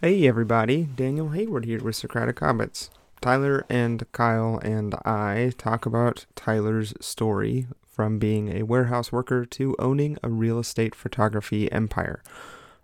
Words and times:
Hey 0.00 0.28
everybody, 0.28 0.84
Daniel 0.84 1.30
Hayward 1.30 1.64
here 1.64 1.82
with 1.82 1.96
Socratic 1.96 2.36
Hobbits. 2.36 2.88
Tyler 3.20 3.66
and 3.68 4.06
Kyle 4.12 4.60
and 4.62 4.94
I 5.04 5.52
talk 5.58 5.86
about 5.86 6.24
Tyler's 6.36 6.94
story 7.00 7.66
from 7.84 8.20
being 8.20 8.48
a 8.48 8.62
warehouse 8.62 9.10
worker 9.10 9.44
to 9.46 9.74
owning 9.80 10.16
a 10.22 10.28
real 10.28 10.60
estate 10.60 10.94
photography 10.94 11.70
empire. 11.72 12.22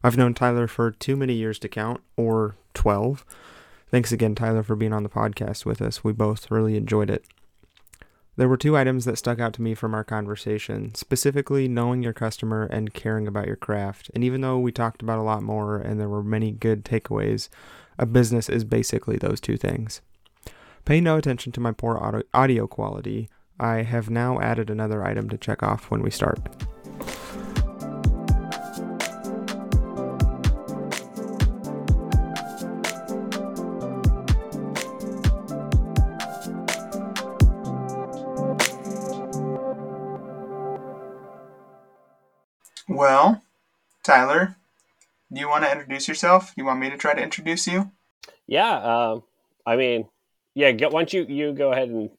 I've 0.03 0.17
known 0.17 0.35
Tyler 0.35 0.67
for 0.67 0.91
too 0.91 1.15
many 1.15 1.35
years 1.35 1.61
to 1.61 1.69
count, 1.69 2.01
or 2.17 2.57
12. 2.75 3.25
Thanks 3.93 4.11
again, 4.11 4.35
Tyler, 4.35 4.65
for 4.65 4.75
being 4.75 4.93
on 4.93 5.05
the 5.05 5.09
podcast 5.09 5.65
with 5.65 5.81
us. 5.81 6.03
We 6.03 6.13
both 6.13 6.51
really 6.51 6.77
enjoyed 6.77 7.11
it. 7.11 7.25
There 8.37 8.49
were 8.49 8.57
two 8.57 8.77
items 8.77 9.05
that 9.05 9.17
stuck 9.17 9.39
out 9.39 9.53
to 9.55 9.63
me 9.63 9.75
from 9.75 9.95
our 9.95 10.03
conversation, 10.03 10.93
specifically 10.97 11.69
knowing 11.69 12.03
your 12.03 12.13
customer 12.13 12.65
and 12.65 12.93
caring 12.93 13.29
about 13.29 13.47
your 13.47 13.57
craft. 13.57 14.11
And 14.13 14.25
even 14.25 14.41
though 14.41 14.59
we 14.59 14.73
talked 14.73 15.03
about 15.03 15.21
a 15.21 15.23
lot 15.23 15.43
more 15.43 15.77
and 15.79 16.01
there 16.01 16.09
were 16.09 16.23
many 16.23 16.51
good 16.51 16.85
takeaways, 16.85 17.49
a 17.97 18.07
business 18.07 18.49
is 18.49 18.65
basically 18.65 19.19
those 19.19 19.41
two 19.41 19.57
things. 19.57 20.01
Pay 20.85 21.01
no 21.01 21.17
attention 21.17 21.53
to 21.53 21.61
my 21.61 21.71
poor 21.71 22.25
audio, 22.35 22.67
quality. 22.67 23.29
I 23.61 23.83
have 23.83 24.11
now 24.11 24.41
added 24.41 24.69
another 24.69 25.05
item 25.05 25.29
to 25.31 25.39
check 25.39 25.63
off 25.63 25.91
when 25.91 26.03
we 26.03 26.11
start. 26.11 26.41
Well, 42.89 43.43
Tyler, 44.03 44.57
do 45.33 45.41
you 45.41 45.49
want 45.49 45.65
to 45.65 45.73
introduce 45.73 46.07
yourself? 46.07 46.53
You 46.57 46.65
want 46.65 46.81
me 46.81 46.91
to 46.91 46.97
try 46.97 47.15
to 47.15 47.23
introduce 47.23 47.67
you? 47.67 47.91
Yeah, 48.47 48.73
uh, 48.73 49.21
I 49.67 49.77
mean, 49.77 50.09
yeah. 50.55 50.73
Go, 50.73 50.91
why 50.91 51.01
don't 51.01 51.13
you 51.13 51.25
you 51.25 51.53
go 51.53 51.73
ahead 51.73 51.89
and 51.89 52.11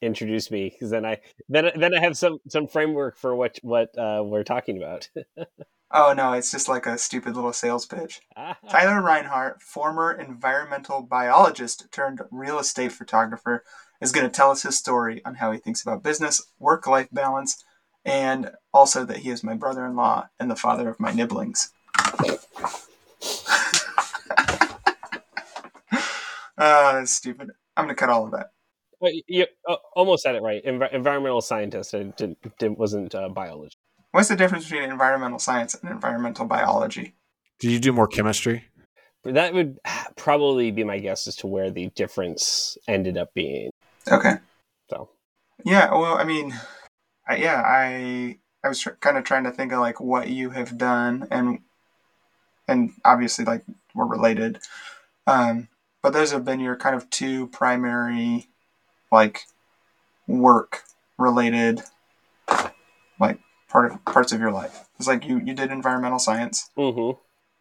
introduce 0.00 0.50
me? 0.50 0.70
Because 0.70 0.90
then 0.90 1.04
I 1.04 1.20
then 1.48 1.70
then 1.76 1.94
I 1.94 2.00
have 2.00 2.16
some 2.16 2.38
some 2.48 2.66
framework 2.66 3.16
for 3.16 3.36
what 3.36 3.58
what 3.62 3.96
uh, 3.98 4.22
we're 4.24 4.42
talking 4.42 4.78
about. 4.78 5.08
oh 5.90 6.14
no, 6.16 6.32
it's 6.32 6.50
just 6.50 6.68
like 6.68 6.86
a 6.86 6.96
stupid 6.96 7.36
little 7.36 7.52
sales 7.52 7.84
pitch. 7.84 8.22
Tyler 8.70 9.02
Reinhardt, 9.02 9.60
former 9.62 10.12
environmental 10.12 11.02
biologist 11.02 11.92
turned 11.92 12.22
real 12.30 12.58
estate 12.58 12.92
photographer, 12.92 13.62
is 14.00 14.12
going 14.12 14.26
to 14.26 14.32
tell 14.32 14.50
us 14.50 14.62
his 14.62 14.78
story 14.78 15.22
on 15.26 15.34
how 15.34 15.52
he 15.52 15.58
thinks 15.58 15.82
about 15.82 16.02
business, 16.02 16.42
work 16.58 16.86
life 16.86 17.08
balance, 17.12 17.62
and 18.06 18.52
also 18.72 19.04
that 19.04 19.18
he 19.18 19.30
is 19.30 19.44
my 19.44 19.54
brother 19.54 19.84
in 19.84 19.96
law 19.96 20.28
and 20.38 20.50
the 20.50 20.56
father 20.56 20.88
of 20.88 21.00
my 21.00 21.12
nibblings. 21.12 21.72
Oh, 22.18 22.38
that's 26.56 27.12
stupid. 27.12 27.50
I'm 27.76 27.84
going 27.84 27.94
to 27.94 28.00
cut 28.00 28.08
all 28.08 28.24
of 28.24 28.30
that. 28.30 28.52
Well, 29.00 29.12
you 29.26 29.46
uh, 29.68 29.76
almost 29.94 30.22
said 30.22 30.36
it 30.36 30.42
right. 30.42 30.64
Envi- 30.64 30.92
environmental 30.94 31.42
scientist 31.42 31.92
it 31.92 32.16
did, 32.16 32.36
did, 32.58 32.78
wasn't 32.78 33.14
uh, 33.14 33.28
biology. 33.28 33.76
What's 34.12 34.28
the 34.28 34.36
difference 34.36 34.64
between 34.64 34.88
environmental 34.88 35.38
science 35.38 35.74
and 35.74 35.90
environmental 35.90 36.46
biology? 36.46 37.14
Did 37.58 37.72
you 37.72 37.80
do 37.80 37.92
more 37.92 38.08
chemistry? 38.08 38.64
That 39.24 39.52
would 39.52 39.78
probably 40.16 40.70
be 40.70 40.84
my 40.84 40.98
guess 41.00 41.26
as 41.26 41.36
to 41.36 41.48
where 41.48 41.70
the 41.70 41.90
difference 41.96 42.78
ended 42.86 43.18
up 43.18 43.34
being. 43.34 43.70
Okay. 44.10 44.36
So. 44.88 45.10
Yeah. 45.64 45.92
Well, 45.92 46.16
I 46.16 46.24
mean, 46.24 46.54
I, 47.26 47.36
yeah, 47.36 47.62
I 47.64 48.38
I 48.62 48.68
was 48.68 48.80
tr- 48.80 48.90
kind 49.00 49.16
of 49.16 49.24
trying 49.24 49.44
to 49.44 49.50
think 49.50 49.72
of 49.72 49.80
like 49.80 50.00
what 50.00 50.28
you 50.28 50.50
have 50.50 50.78
done, 50.78 51.26
and 51.30 51.60
and 52.68 52.92
obviously 53.04 53.44
like 53.44 53.62
we're 53.94 54.06
related. 54.06 54.58
Um, 55.26 55.68
but 56.02 56.12
those 56.12 56.32
have 56.32 56.44
been 56.44 56.60
your 56.60 56.76
kind 56.76 56.94
of 56.94 57.10
two 57.10 57.48
primary 57.48 58.48
like 59.10 59.46
work 60.26 60.82
related 61.18 61.82
like 63.18 63.38
part 63.68 63.90
of 63.92 64.04
parts 64.04 64.32
of 64.32 64.40
your 64.40 64.52
life. 64.52 64.88
It's 64.98 65.08
like 65.08 65.24
you 65.24 65.38
you 65.38 65.54
did 65.54 65.70
environmental 65.70 66.18
science. 66.18 66.70
Mm-hmm. 66.76 67.18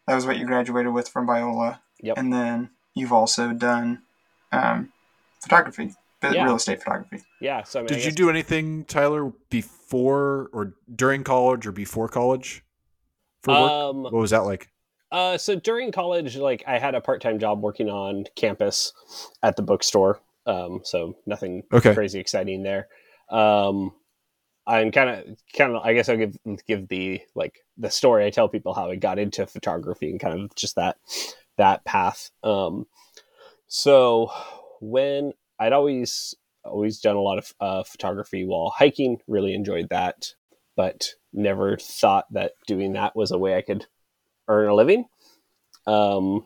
That 0.08 0.16
was 0.16 0.26
what 0.26 0.38
you 0.38 0.46
graduated 0.46 0.94
with 0.94 1.10
from 1.10 1.28
Biola. 1.28 1.80
Yep. 2.02 2.18
And 2.18 2.32
then 2.32 2.70
you've 2.94 3.14
also 3.14 3.54
done 3.54 4.04
um, 4.52 4.92
photography, 5.40 5.94
Yeah. 6.34 6.46
real 6.46 6.56
estate 6.56 6.80
photography. 6.80 7.24
Yeah. 7.42 7.64
So 7.64 7.80
I 7.80 7.84
mean, 7.84 7.92
I 7.92 7.96
Did 7.96 8.06
you 8.06 8.12
do 8.12 8.30
anything, 8.30 8.86
Tyler, 8.86 9.32
before 9.50 10.50
or 10.54 10.74
during 10.94 11.24
college 11.24 11.68
or 11.68 11.72
before 11.72 12.08
college 12.08 12.64
for 13.42 13.52
work? 13.52 13.72
Um, 13.72 14.04
what 14.04 14.14
was 14.14 14.32
that 14.32 14.46
like? 14.46 14.70
Uh, 15.12 15.38
so 15.38 15.56
during 15.56 15.92
college, 15.92 16.36
like 16.36 16.64
I 16.68 16.80
had 16.80 16.96
a 16.96 17.02
part-time 17.02 17.40
job 17.40 17.62
working 17.62 17.90
on 17.90 18.26
campus 18.36 18.92
at 19.44 19.56
the 19.56 19.62
bookstore. 19.62 20.20
Um, 20.46 20.82
so 20.84 21.16
nothing 21.26 21.64
Okay. 21.72 21.94
crazy 21.94 22.20
exciting 22.20 22.64
there. 22.64 22.88
Um, 23.30 23.94
I'm 24.68 24.92
kind 24.92 25.10
of, 25.10 25.38
kind 25.56 25.76
of, 25.76 25.84
I 25.84 25.94
guess 25.94 26.10
I'll 26.10 26.18
give 26.18 26.36
give 26.68 26.88
the 26.88 27.22
like 27.36 27.60
the 27.78 27.90
story. 27.92 28.26
I 28.26 28.30
tell 28.32 28.50
people 28.50 28.74
how 28.74 28.90
I 28.90 28.96
got 28.96 29.20
into 29.20 29.46
photography 29.46 30.10
and 30.10 30.20
kind 30.20 30.42
of 30.42 30.56
just 30.56 30.76
that 30.76 30.98
that 31.58 31.86
path. 31.86 32.32
Um, 32.44 32.88
so 33.68 34.32
when 34.82 35.34
I'd 35.60 35.74
always 35.74 36.36
always 36.64 37.00
done 37.00 37.16
a 37.16 37.22
lot 37.22 37.38
of 37.38 37.54
uh, 37.60 37.84
photography 37.84 38.46
while 38.46 38.74
hiking, 38.76 39.20
really 39.28 39.54
enjoyed 39.54 39.88
that, 39.90 40.34
but 40.76 41.10
never 41.32 41.78
thought 41.78 42.26
that 42.32 42.54
doing 42.68 42.94
that 42.94 43.16
was 43.16 43.32
a 43.32 43.38
way 43.38 43.56
I 43.56 43.62
could 43.62 43.86
earn 44.48 44.70
a 44.70 44.76
living. 44.76 45.06
Um, 45.86 46.46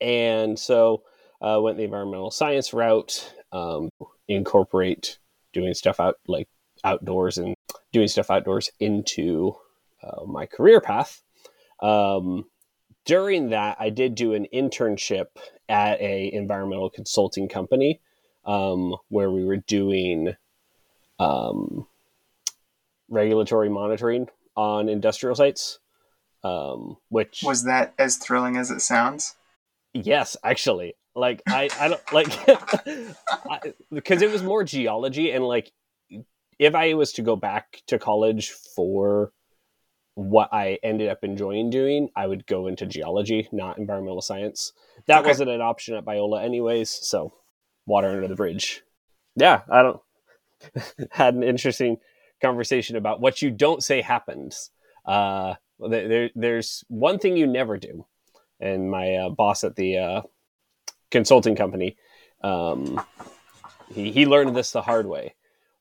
and 0.00 0.58
so 0.58 1.02
uh, 1.40 1.58
went 1.60 1.76
the 1.76 1.84
environmental 1.84 2.30
science 2.30 2.72
route, 2.72 3.34
um, 3.52 3.88
incorporate 4.28 5.18
doing 5.52 5.74
stuff 5.74 5.98
out 5.98 6.16
like 6.26 6.48
outdoors 6.84 7.38
and 7.38 7.54
doing 7.92 8.08
stuff 8.08 8.30
outdoors 8.30 8.70
into 8.78 9.54
uh, 10.02 10.24
my 10.24 10.46
career 10.46 10.80
path. 10.80 11.22
Um, 11.82 12.44
during 13.04 13.50
that, 13.50 13.76
I 13.80 13.90
did 13.90 14.14
do 14.14 14.34
an 14.34 14.46
internship 14.52 15.26
at 15.68 16.00
a 16.00 16.32
environmental 16.32 16.90
consulting 16.90 17.48
company 17.48 18.00
um, 18.44 18.96
where 19.08 19.30
we 19.30 19.44
were 19.44 19.56
doing 19.56 20.34
um, 21.18 21.86
regulatory 23.08 23.68
monitoring 23.68 24.28
on 24.56 24.88
industrial 24.88 25.34
sites. 25.34 25.78
Um, 26.42 26.96
which 27.10 27.42
Was 27.44 27.64
that 27.64 27.92
as 27.98 28.16
thrilling 28.16 28.56
as 28.56 28.70
it 28.70 28.80
sounds? 28.80 29.36
Yes, 29.92 30.36
actually. 30.42 30.94
Like 31.14 31.42
I, 31.46 31.68
I 31.78 31.88
don't 31.88 32.12
like 32.12 33.66
because 33.92 34.22
it 34.22 34.30
was 34.30 34.42
more 34.42 34.64
geology 34.64 35.32
and 35.32 35.44
like 35.44 35.72
if 36.58 36.74
I 36.74 36.94
was 36.94 37.12
to 37.14 37.22
go 37.22 37.36
back 37.36 37.82
to 37.88 37.98
college 37.98 38.50
for 38.50 39.32
what 40.14 40.48
I 40.52 40.78
ended 40.82 41.08
up 41.08 41.22
enjoying 41.22 41.70
doing, 41.70 42.08
I 42.16 42.26
would 42.26 42.46
go 42.46 42.66
into 42.66 42.86
geology, 42.86 43.48
not 43.52 43.78
environmental 43.78 44.20
science. 44.20 44.72
That 45.06 45.20
Okay. 45.20 45.28
wasn't 45.28 45.50
an 45.50 45.60
option 45.60 45.94
at 45.94 46.04
Biola 46.04 46.42
anyways, 46.44 46.90
so 46.90 47.32
water 47.86 48.08
under 48.08 48.28
the 48.28 48.34
bridge. 48.34 48.82
Yeah, 49.36 49.62
I 49.70 49.82
don't 49.82 50.00
had 51.10 51.34
an 51.34 51.42
interesting 51.42 51.98
conversation 52.42 52.96
about 52.96 53.20
what 53.20 53.40
you 53.42 53.50
don't 53.50 53.82
say 53.82 54.00
happens. 54.02 54.70
Uh 55.04 55.54
there, 55.78 56.08
there- 56.08 56.30
there's 56.34 56.84
one 56.88 57.18
thing 57.18 57.36
you 57.36 57.46
never 57.46 57.78
do 57.78 58.06
and 58.60 58.90
my 58.90 59.14
uh, 59.14 59.28
boss 59.30 59.64
at 59.64 59.76
the 59.76 59.96
uh, 59.96 60.22
consulting 61.10 61.56
company, 61.56 61.96
um, 62.42 63.00
he, 63.94 64.12
he 64.12 64.26
learned 64.26 64.54
this 64.54 64.72
the 64.72 64.82
hard 64.82 65.06
way. 65.06 65.34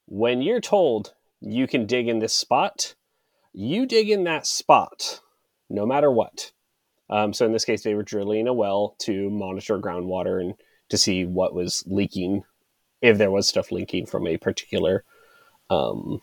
When 0.07 0.41
you're 0.41 0.61
told 0.61 1.13
you 1.41 1.67
can 1.67 1.85
dig 1.85 2.07
in 2.07 2.19
this 2.19 2.33
spot, 2.33 2.95
you 3.59 3.85
dig 3.85 4.09
in 4.09 4.23
that 4.23 4.47
spot, 4.47 5.19
no 5.69 5.85
matter 5.85 6.09
what. 6.09 6.51
Um, 7.09 7.33
so 7.33 7.45
in 7.45 7.51
this 7.51 7.65
case, 7.65 7.83
they 7.83 7.93
were 7.93 8.03
drilling 8.03 8.47
a 8.47 8.53
well 8.53 8.95
to 8.99 9.29
monitor 9.29 9.77
groundwater 9.79 10.39
and 10.41 10.53
to 10.89 10.97
see 10.97 11.25
what 11.25 11.53
was 11.53 11.83
leaking, 11.85 12.43
if 13.01 13.17
there 13.17 13.31
was 13.31 13.47
stuff 13.47 13.71
leaking 13.71 14.05
from 14.05 14.27
a 14.27 14.37
particular 14.37 15.03
um, 15.69 16.21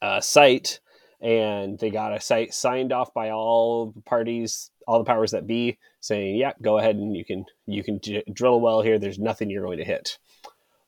uh, 0.00 0.20
site 0.20 0.80
and 1.20 1.78
they 1.80 1.90
got 1.90 2.14
a 2.14 2.20
site 2.20 2.54
signed 2.54 2.92
off 2.92 3.12
by 3.12 3.30
all 3.30 3.92
parties, 4.06 4.70
all 4.86 4.98
the 4.98 5.04
powers 5.04 5.32
that 5.32 5.46
be, 5.46 5.78
saying, 6.00 6.36
"Yeah, 6.36 6.52
go 6.62 6.78
ahead 6.78 6.94
and 6.94 7.16
you 7.16 7.24
can 7.24 7.44
you 7.66 7.82
can 7.82 7.98
d- 7.98 8.22
drill 8.32 8.54
a 8.54 8.58
well 8.58 8.82
here. 8.82 9.00
There's 9.00 9.18
nothing 9.18 9.50
you're 9.50 9.64
going 9.64 9.78
to 9.78 9.84
hit." 9.84 10.18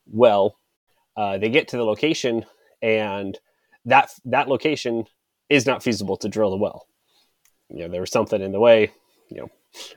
Well, 0.07 0.57
uh, 1.17 1.39
they 1.39 1.49
get 1.49 1.67
to 1.69 1.77
the 1.77 1.85
location, 1.85 2.47
and 2.81 3.37
that 3.85 4.13
that 4.27 4.49
location 4.49 5.07
is 5.51 5.67
not 5.67 5.83
feasible 5.83 6.17
to 6.19 6.29
drill 6.29 6.51
the 6.51 6.57
well. 6.57 6.87
You 7.69 7.81
know, 7.81 7.89
there 7.89 8.01
was 8.01 8.11
something 8.11 8.41
in 8.41 8.53
the 8.53 8.61
way. 8.61 8.93
You 9.29 9.43
know, 9.43 9.51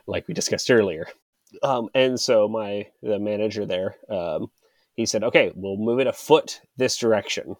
like 0.05 0.27
we 0.27 0.33
discussed 0.33 0.69
earlier. 0.69 1.07
Um, 1.61 1.89
and 1.95 2.19
so 2.19 2.47
my 2.47 2.87
the 3.01 3.19
manager 3.19 3.65
there, 3.65 3.95
um, 4.09 4.51
he 4.95 5.05
said, 5.05 5.23
"Okay, 5.23 5.51
we'll 5.55 5.77
move 5.77 5.99
it 5.99 6.07
a 6.07 6.13
foot 6.13 6.61
this 6.77 6.97
direction," 6.97 7.55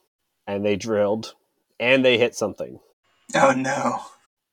and 0.48 0.66
they 0.66 0.76
drilled 0.76 1.36
and 1.80 2.04
they 2.06 2.18
hit 2.18 2.36
something 2.36 2.80
Oh 3.36 3.52
no. 3.52 4.00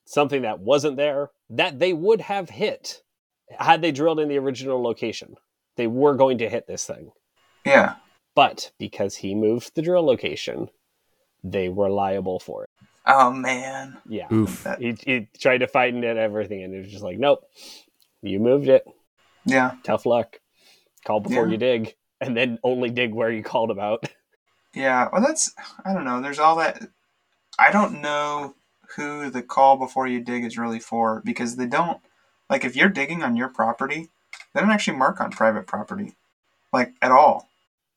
something 0.04 0.42
that 0.42 0.60
wasn't 0.60 0.96
there 0.96 1.30
that 1.50 1.78
they 1.78 1.92
would 1.92 2.20
have 2.22 2.48
hit 2.48 3.02
had 3.58 3.82
they 3.82 3.92
drilled 3.92 4.20
in 4.20 4.28
the 4.28 4.38
original 4.38 4.82
location, 4.82 5.34
they 5.76 5.86
were 5.86 6.14
going 6.14 6.38
to 6.38 6.48
hit 6.48 6.66
this 6.66 6.86
thing. 6.86 7.10
Yeah. 7.66 7.96
But 8.34 8.70
because 8.78 9.16
he 9.16 9.34
moved 9.34 9.74
the 9.74 9.82
drill 9.82 10.06
location, 10.06 10.68
they 11.42 11.68
were 11.68 11.90
liable 11.90 12.38
for 12.38 12.64
it. 12.64 12.70
Oh 13.06 13.30
man. 13.32 13.96
Yeah. 14.08 14.32
Oof. 14.32 14.66
He, 14.78 14.96
he 15.04 15.28
tried 15.38 15.58
to 15.58 15.66
fight 15.66 15.92
and 15.94 16.02
did 16.02 16.16
everything, 16.16 16.62
and 16.62 16.74
it 16.74 16.78
was 16.78 16.88
just 16.90 17.02
like, 17.02 17.18
nope, 17.18 17.44
you 18.22 18.38
moved 18.38 18.68
it. 18.68 18.84
Yeah. 19.44 19.72
Tough 19.84 20.06
luck. 20.06 20.38
Call 21.06 21.20
before 21.20 21.46
Yeah. 21.46 21.52
you 21.52 21.56
dig, 21.56 21.94
and 22.20 22.36
then 22.36 22.58
only 22.62 22.90
dig 22.90 23.14
where 23.14 23.30
you 23.30 23.42
called 23.42 23.70
about. 23.70 24.04
Yeah. 24.72 25.08
Well, 25.12 25.20
that's 25.20 25.52
I 25.84 25.92
don't 25.92 26.04
know. 26.04 26.20
There's 26.20 26.38
all 26.38 26.54
that. 26.58 26.80
I 27.58 27.72
don't 27.72 28.00
know 28.00 28.54
who 28.94 29.28
the 29.28 29.42
call 29.42 29.76
before 29.76 30.06
you 30.06 30.20
dig 30.20 30.44
is 30.44 30.56
really 30.56 30.78
for 30.78 31.22
because 31.24 31.56
they 31.56 31.66
don't 31.66 31.98
like 32.48 32.64
if 32.64 32.76
you're 32.76 32.88
digging 32.88 33.24
on 33.24 33.34
your 33.34 33.48
property, 33.48 34.10
they 34.54 34.60
don't 34.60 34.70
actually 34.70 34.96
mark 34.96 35.20
on 35.20 35.32
private 35.32 35.66
property, 35.66 36.14
like 36.72 36.92
at 37.02 37.10
all. 37.10 37.48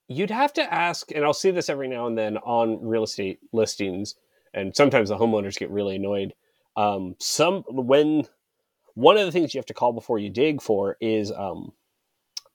You'd 0.08 0.32
have 0.32 0.52
to 0.54 0.74
ask, 0.74 1.12
and 1.12 1.24
I'll 1.24 1.32
see 1.34 1.52
this 1.52 1.70
every 1.70 1.88
now 1.88 2.08
and 2.08 2.18
then 2.18 2.38
on 2.38 2.84
real 2.84 3.04
estate 3.04 3.38
listings, 3.52 4.16
and 4.54 4.76
sometimes 4.76 5.10
the 5.10 5.18
homeowners 5.18 5.58
get 5.58 5.70
really 5.70 5.96
annoyed. 5.96 6.34
Um, 6.76 7.16
some 7.20 7.64
when 7.70 8.28
one 8.96 9.18
of 9.18 9.26
the 9.26 9.32
things 9.32 9.54
you 9.54 9.60
have 9.60 9.66
to 9.68 9.74
call 9.74 9.94
before 9.94 10.20
you 10.20 10.30
dig 10.30 10.62
for 10.62 10.98
is 11.02 11.32
um, 11.32 11.74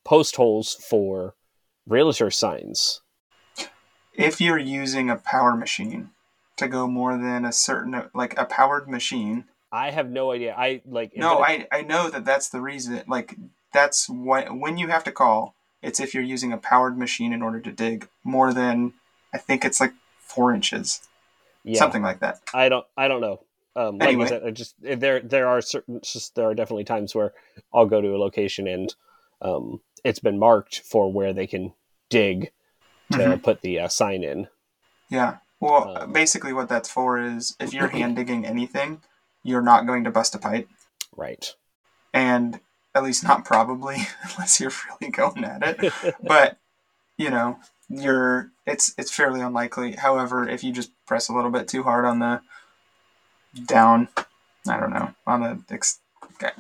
post 0.04 0.36
holes 0.36 0.74
for 0.74 1.34
realtor 1.86 2.30
signs. 2.30 3.00
If 4.14 4.40
you're 4.40 4.58
using 4.58 5.10
a 5.10 5.16
power 5.16 5.54
machine 5.54 6.10
to 6.56 6.68
go 6.68 6.88
more 6.88 7.16
than 7.16 7.44
a 7.44 7.52
certain 7.52 8.10
like 8.14 8.38
a 8.38 8.44
powered 8.44 8.88
machine, 8.88 9.44
I 9.70 9.90
have 9.90 10.10
no 10.10 10.32
idea. 10.32 10.54
I 10.56 10.82
like 10.86 11.16
No, 11.16 11.40
I, 11.42 11.66
I 11.70 11.82
know 11.82 12.08
that 12.10 12.24
that's 12.24 12.48
the 12.48 12.60
reason. 12.60 13.02
Like, 13.06 13.36
that's 13.72 14.08
what 14.08 14.56
when 14.56 14.78
you 14.78 14.88
have 14.88 15.04
to 15.04 15.12
call, 15.12 15.54
it's 15.82 16.00
if 16.00 16.14
you're 16.14 16.22
using 16.22 16.52
a 16.52 16.58
powered 16.58 16.98
machine 16.98 17.32
in 17.32 17.42
order 17.42 17.60
to 17.60 17.70
dig 17.70 18.08
more 18.24 18.52
than 18.52 18.94
I 19.32 19.38
think 19.38 19.64
it's 19.64 19.80
like 19.80 19.92
four 20.18 20.54
inches, 20.54 21.00
yeah, 21.64 21.78
something 21.78 22.02
like 22.02 22.20
that. 22.20 22.40
I 22.54 22.68
don't 22.68 22.86
I 22.96 23.08
don't 23.08 23.20
know. 23.20 23.44
Um, 23.76 23.98
like 23.98 24.08
Anyway. 24.08 24.24
I 24.24 24.28
said, 24.28 24.54
just 24.56 24.74
there 24.80 25.20
there 25.20 25.48
are 25.48 25.60
certain 25.60 26.00
just 26.02 26.34
there 26.34 26.48
are 26.48 26.54
definitely 26.54 26.84
times 26.84 27.14
where 27.14 27.32
I'll 27.72 27.86
go 27.86 28.00
to 28.00 28.14
a 28.14 28.18
location 28.18 28.66
and 28.66 28.94
um, 29.40 29.80
it's 30.04 30.18
been 30.18 30.38
marked 30.38 30.80
for 30.80 31.12
where 31.12 31.32
they 31.32 31.46
can 31.46 31.72
dig 32.10 32.50
to 33.12 33.18
Mhm. 33.18 33.42
put 33.42 33.60
the 33.62 33.78
uh, 33.80 33.88
sign 33.88 34.24
in. 34.24 34.48
Yeah. 35.10 35.38
Well, 35.60 35.96
Um, 35.96 36.12
basically, 36.12 36.52
what 36.52 36.68
that's 36.68 36.88
for 36.90 37.18
is 37.20 37.56
if 37.60 37.72
you're 37.72 37.88
hand 37.98 38.16
digging 38.16 38.44
anything, 38.46 39.02
you're 39.42 39.62
not 39.62 39.86
going 39.86 40.04
to 40.04 40.10
bust 40.10 40.34
a 40.34 40.38
pipe, 40.38 40.68
Right. 41.16 41.54
and 42.12 42.60
at 42.94 43.02
least 43.04 43.22
not 43.24 43.44
probably, 43.44 43.96
unless 44.22 44.60
you're 44.60 44.72
really 45.00 45.10
going 45.22 45.44
at 45.44 45.62
it. 45.62 45.92
but 46.22 46.58
you 47.16 47.30
know 47.30 47.58
you're 47.88 48.50
it's 48.66 48.94
it's 48.98 49.10
fairly 49.14 49.40
unlikely 49.40 49.92
however 49.92 50.46
if 50.48 50.62
you 50.62 50.72
just 50.72 50.90
press 51.06 51.28
a 51.28 51.32
little 51.32 51.50
bit 51.50 51.66
too 51.66 51.82
hard 51.82 52.04
on 52.04 52.18
the 52.18 52.40
down 53.64 54.08
i 54.68 54.78
don't 54.78 54.90
know 54.90 55.14
on 55.26 55.40
the 55.40 55.74
ex- 55.74 56.00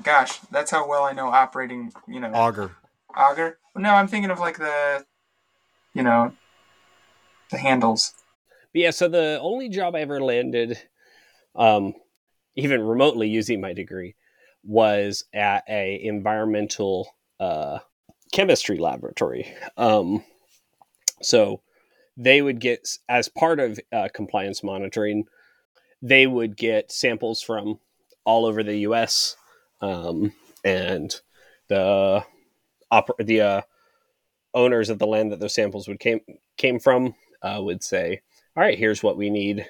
gosh 0.02 0.38
that's 0.50 0.70
how 0.70 0.88
well 0.88 1.04
i 1.04 1.12
know 1.12 1.28
operating 1.28 1.92
you 2.06 2.18
know 2.18 2.30
Auger. 2.32 2.76
auger 3.16 3.58
no 3.76 3.94
i'm 3.94 4.08
thinking 4.08 4.30
of 4.30 4.38
like 4.38 4.56
the 4.58 5.04
you 5.94 6.02
know 6.02 6.32
the 7.50 7.58
handles 7.58 8.14
But 8.72 8.80
yeah, 8.80 8.90
so 8.90 9.08
the 9.08 9.38
only 9.40 9.68
job 9.70 9.94
I 9.94 10.00
ever 10.00 10.20
landed, 10.20 10.78
um, 11.56 11.94
even 12.56 12.82
remotely 12.82 13.28
using 13.28 13.60
my 13.60 13.72
degree, 13.72 14.14
was 14.62 15.24
at 15.32 15.64
a 15.68 15.98
environmental 16.04 17.08
uh, 17.40 17.78
chemistry 18.32 18.76
laboratory. 18.78 19.50
Um, 19.78 20.22
so 21.20 21.60
they 22.16 22.42
would 22.42 22.60
get, 22.60 22.88
as 23.08 23.28
part 23.28 23.60
of 23.60 23.78
uh, 23.92 24.08
compliance 24.12 24.62
monitoring, 24.62 25.26
they 26.02 26.26
would 26.26 26.56
get 26.56 26.92
samples 26.92 27.42
from 27.42 27.78
all 28.24 28.44
over 28.44 28.62
the 28.62 28.78
U.S. 28.78 29.36
Um, 29.80 30.32
and 30.64 31.14
the 31.68 32.24
oper- 32.92 33.24
the 33.24 33.40
uh, 33.40 33.60
owners 34.54 34.90
of 34.90 34.98
the 34.98 35.06
land 35.06 35.32
that 35.32 35.40
those 35.40 35.54
samples 35.54 35.88
would 35.88 36.00
came 36.00 36.20
came 36.56 36.78
from 36.78 37.14
uh, 37.42 37.60
would 37.62 37.82
say, 37.82 38.20
all 38.56 38.62
right, 38.62 38.78
here's 38.78 39.02
what 39.02 39.16
we 39.16 39.30
need 39.30 39.66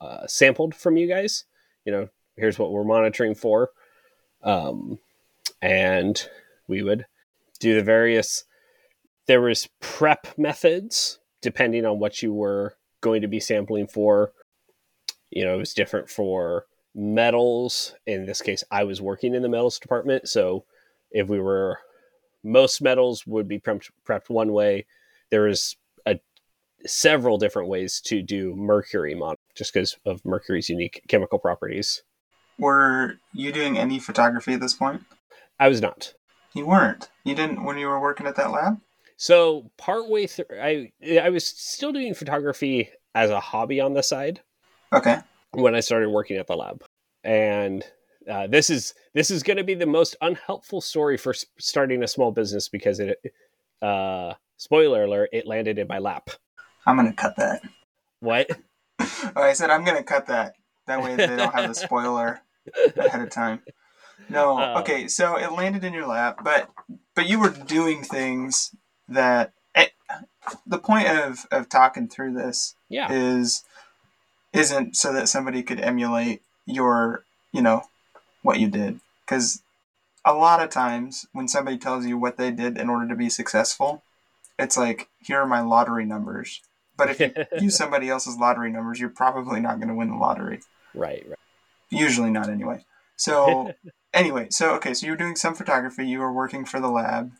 uh, 0.00 0.26
sampled 0.26 0.74
from 0.74 0.96
you 0.96 1.08
guys. 1.08 1.44
You 1.84 1.92
know, 1.92 2.08
here's 2.36 2.58
what 2.58 2.72
we're 2.72 2.84
monitoring 2.84 3.34
for. 3.34 3.70
Um, 4.42 4.98
and 5.60 6.28
we 6.68 6.82
would 6.82 7.06
do 7.58 7.74
the 7.74 7.82
various, 7.82 8.44
there 9.28 9.42
was 9.42 9.68
prep 9.80 10.26
methods 10.36 11.20
depending 11.40 11.86
on 11.86 12.00
what 12.00 12.22
you 12.22 12.32
were 12.32 12.74
going 13.00 13.22
to 13.22 13.28
be 13.28 13.38
sampling 13.38 13.86
for. 13.86 14.32
You 15.30 15.44
know, 15.44 15.54
it 15.54 15.58
was 15.58 15.74
different 15.74 16.10
for 16.10 16.64
metals. 16.94 17.94
In 18.06 18.26
this 18.26 18.42
case, 18.42 18.64
I 18.72 18.82
was 18.82 19.00
working 19.00 19.34
in 19.34 19.42
the 19.42 19.48
metals 19.48 19.78
department. 19.78 20.28
So 20.28 20.64
if 21.12 21.28
we 21.28 21.38
were, 21.38 21.78
most 22.42 22.82
metals 22.82 23.26
would 23.26 23.46
be 23.46 23.60
prepped, 23.60 23.90
prepped 24.08 24.30
one 24.30 24.52
way. 24.52 24.86
there 25.30 25.46
is 25.46 25.76
a 26.06 26.18
several 26.86 27.38
different 27.38 27.68
ways 27.68 28.00
to 28.06 28.22
do 28.22 28.54
mercury 28.56 29.14
mon 29.14 29.36
just 29.54 29.72
because 29.74 29.96
of 30.06 30.24
mercury's 30.24 30.68
unique 30.68 31.02
chemical 31.08 31.38
properties. 31.38 32.02
were 32.58 33.18
you 33.32 33.52
doing 33.52 33.76
any 33.76 33.98
photography 33.98 34.54
at 34.54 34.60
this 34.60 34.74
point 34.74 35.02
I 35.58 35.68
was 35.68 35.80
not. 35.80 36.14
you 36.54 36.66
weren't 36.66 37.10
you 37.24 37.34
didn't 37.34 37.64
when 37.64 37.78
you 37.78 37.88
were 37.88 38.00
working 38.00 38.26
at 38.26 38.36
that 38.36 38.52
lab 38.52 38.80
So 39.18 39.70
partway 39.76 40.26
through, 40.28 40.46
I 40.52 40.92
I 41.20 41.28
was 41.28 41.44
still 41.46 41.92
doing 41.92 42.14
photography 42.14 42.88
as 43.14 43.30
a 43.30 43.40
hobby 43.40 43.80
on 43.80 43.92
the 43.92 44.02
side 44.02 44.40
okay 44.92 45.18
when 45.50 45.74
I 45.74 45.80
started 45.80 46.08
working 46.08 46.36
at 46.36 46.46
the 46.46 46.54
lab, 46.56 46.84
and 47.24 47.84
uh, 48.30 48.46
this 48.46 48.70
is 48.70 48.94
this 49.14 49.30
is 49.30 49.42
going 49.42 49.56
to 49.56 49.64
be 49.64 49.74
the 49.74 49.86
most 49.86 50.14
unhelpful 50.20 50.80
story 50.80 51.16
for 51.16 51.30
s- 51.34 51.44
starting 51.58 52.02
a 52.02 52.08
small 52.08 52.30
business 52.32 52.68
because 52.68 53.00
it. 53.00 53.18
Uh, 53.82 54.34
spoiler 54.56 55.04
alert! 55.04 55.30
It 55.32 55.46
landed 55.46 55.78
in 55.78 55.86
my 55.88 55.98
lap. 55.98 56.30
i'm 56.86 56.96
gonna 56.96 57.12
cut 57.12 57.36
that 57.36 57.60
What? 58.20 58.48
oh, 59.00 59.32
i 59.36 59.52
said 59.52 59.70
i'm 59.70 59.84
gonna 59.84 60.02
cut 60.02 60.26
that 60.26 60.54
that 60.86 61.02
way 61.02 61.14
they 61.16 61.26
don't 61.36 61.54
have 61.54 61.68
the 61.68 61.74
spoiler 61.74 62.40
ahead 62.96 63.20
of 63.20 63.30
time. 63.30 63.62
No, 64.30 64.58
Uh, 64.58 64.80
okay, 64.80 65.08
so 65.08 65.36
it 65.36 65.52
landed 65.52 65.84
in 65.84 65.92
your 65.92 66.06
lap, 66.06 66.40
but 66.44 66.70
but 67.14 67.28
you 67.28 67.38
were 67.40 67.50
doing 67.50 68.02
things 68.02 68.74
that 69.08 69.52
it, 69.74 69.92
the 70.66 70.78
point 70.78 71.08
of 71.08 71.46
of 71.50 71.68
talking 71.68 72.08
through 72.08 72.34
this 72.34 72.74
Yeah. 72.88 73.08
is 73.10 73.64
isn't 74.52 74.96
so 74.96 75.12
that 75.12 75.28
somebody 75.28 75.62
could 75.62 75.80
emulate 75.80 76.42
your 76.66 77.24
you 77.52 77.62
know 77.62 77.82
what 78.42 78.58
you 78.60 78.68
did 78.68 79.00
because 79.24 79.62
a 80.24 80.34
lot 80.34 80.62
of 80.62 80.70
times 80.70 81.26
when 81.32 81.48
somebody 81.48 81.78
tells 81.78 82.06
you 82.06 82.18
what 82.18 82.36
they 82.36 82.50
did 82.50 82.76
in 82.78 82.88
order 82.88 83.08
to 83.08 83.14
be 83.14 83.28
successful 83.28 84.02
it's 84.58 84.76
like 84.76 85.08
here 85.20 85.40
are 85.40 85.46
my 85.46 85.60
lottery 85.60 86.04
numbers 86.04 86.60
but 86.96 87.08
if 87.10 87.20
you 87.20 87.32
use 87.60 87.76
somebody 87.76 88.08
else's 88.08 88.36
lottery 88.36 88.70
numbers 88.70 89.00
you're 89.00 89.08
probably 89.08 89.60
not 89.60 89.78
going 89.78 89.88
to 89.88 89.94
win 89.94 90.10
the 90.10 90.16
lottery 90.16 90.60
right. 90.94 91.24
Right. 91.28 91.38
usually 91.90 92.30
not 92.30 92.48
anyway 92.48 92.84
so 93.16 93.74
anyway 94.14 94.48
so 94.50 94.74
okay 94.76 94.94
so 94.94 95.06
you 95.06 95.12
were 95.12 95.18
doing 95.18 95.36
some 95.36 95.54
photography 95.54 96.06
you 96.06 96.20
were 96.20 96.32
working 96.32 96.64
for 96.64 96.80
the 96.80 96.88
lab 96.88 97.32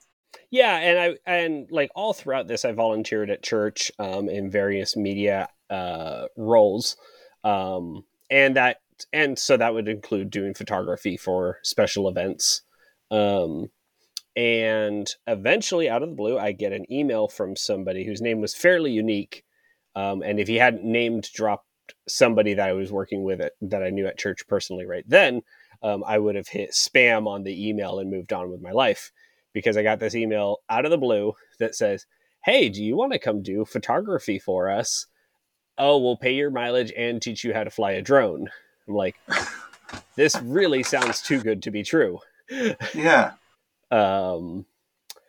Yeah, 0.51 0.77
and 0.77 0.99
I 0.99 1.31
and 1.31 1.71
like 1.71 1.91
all 1.95 2.13
throughout 2.13 2.49
this, 2.49 2.65
I 2.65 2.73
volunteered 2.73 3.31
at 3.31 3.43
church 3.43 3.93
um, 3.99 4.29
in 4.29 4.51
various 4.51 4.97
media 4.97 5.49
uh, 5.69 6.27
roles, 6.37 6.97
um, 7.45 8.05
and 8.31 8.57
that 8.57 8.79
and 9.13 9.39
so 9.39 9.57
that 9.57 9.75
would 9.75 9.89
include 9.89 10.31
doing 10.31 10.55
photography 10.55 11.17
for 11.17 11.59
special 11.63 12.09
events. 12.09 12.63
Um, 13.11 13.71
and 14.37 15.11
eventually, 15.27 15.89
out 15.89 16.03
of 16.03 16.11
the 16.11 16.15
blue, 16.15 16.39
I 16.39 16.53
get 16.53 16.73
an 16.73 16.91
email 16.91 17.29
from 17.29 17.57
somebody 17.57 18.05
whose 18.05 18.23
name 18.23 18.41
was 18.41 18.55
fairly 18.55 18.93
unique, 18.93 19.45
um, 19.97 20.23
and 20.23 20.41
if 20.41 20.49
he 20.49 20.57
hadn't 20.57 20.85
named 20.85 21.29
dropped 21.35 21.67
somebody 22.07 22.55
that 22.55 22.69
I 22.69 22.73
was 22.73 22.93
working 22.93 23.23
with 23.23 23.41
at, 23.41 23.53
that 23.63 23.83
I 23.83 23.91
knew 23.91 24.07
at 24.07 24.19
church 24.19 24.47
personally 24.47 24.87
right 24.87 25.05
then, 25.07 25.43
um, 25.83 26.05
I 26.07 26.19
would 26.19 26.37
have 26.37 26.49
hit 26.49 26.73
spam 26.73 27.27
on 27.27 27.43
the 27.43 27.69
email 27.69 27.99
and 27.99 28.11
moved 28.11 28.33
on 28.33 28.51
with 28.51 28.63
my 28.63 28.73
life 28.73 29.13
because 29.59 29.77
I 29.77 29.83
got 29.83 29.99
this 29.99 30.15
email 30.15 30.59
out 30.71 30.85
of 30.85 30.93
the 30.93 30.97
blue 30.99 31.35
that 31.59 31.75
says, 31.75 32.07
Hey, 32.45 32.69
do 32.69 32.81
you 32.81 32.95
want 32.97 33.12
to 33.12 33.19
come 33.19 33.43
do 33.43 33.65
photography 33.65 34.38
for 34.38 34.71
us? 34.71 35.07
Oh, 35.77 35.99
we'll 35.99 36.17
pay 36.17 36.33
your 36.33 36.53
mileage 36.53 36.93
and 36.97 37.21
teach 37.21 37.43
you 37.43 37.53
how 37.53 37.65
to 37.65 37.71
fly 37.71 37.91
a 37.91 38.00
drone. 38.00 38.49
I'm 38.87 38.95
like, 38.95 39.17
this 40.15 40.41
really 40.43 40.85
sounds 40.85 41.23
too 41.23 41.41
good 41.41 41.61
to 41.65 41.73
be 41.73 41.83
true. 41.83 42.21
yeah 42.95 43.33
Um, 43.91 44.65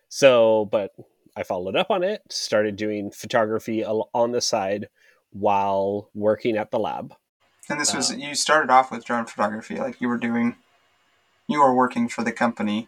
so, 0.09 0.69
but 0.71 0.91
I 1.35 1.41
followed 1.41 1.75
up 1.75 1.89
on 1.89 2.03
it, 2.03 2.21
started 2.29 2.75
doing 2.75 3.09
photography 3.09 3.83
on 3.83 4.31
the 4.31 4.41
side 4.41 4.89
while 5.31 6.11
working 6.13 6.55
at 6.55 6.69
the 6.69 6.77
lab. 6.77 7.15
and 7.67 7.79
this 7.79 7.95
was 7.95 8.11
Uh, 8.11 8.15
you 8.17 8.35
started 8.35 8.69
off 8.69 8.91
with 8.91 9.05
drone 9.05 9.25
photography 9.25 9.77
like 9.79 9.99
you 10.01 10.07
were 10.07 10.17
doing 10.17 10.55
you 11.47 11.59
were 11.59 11.73
working 11.73 12.07
for 12.07 12.23
the 12.23 12.31
company 12.31 12.87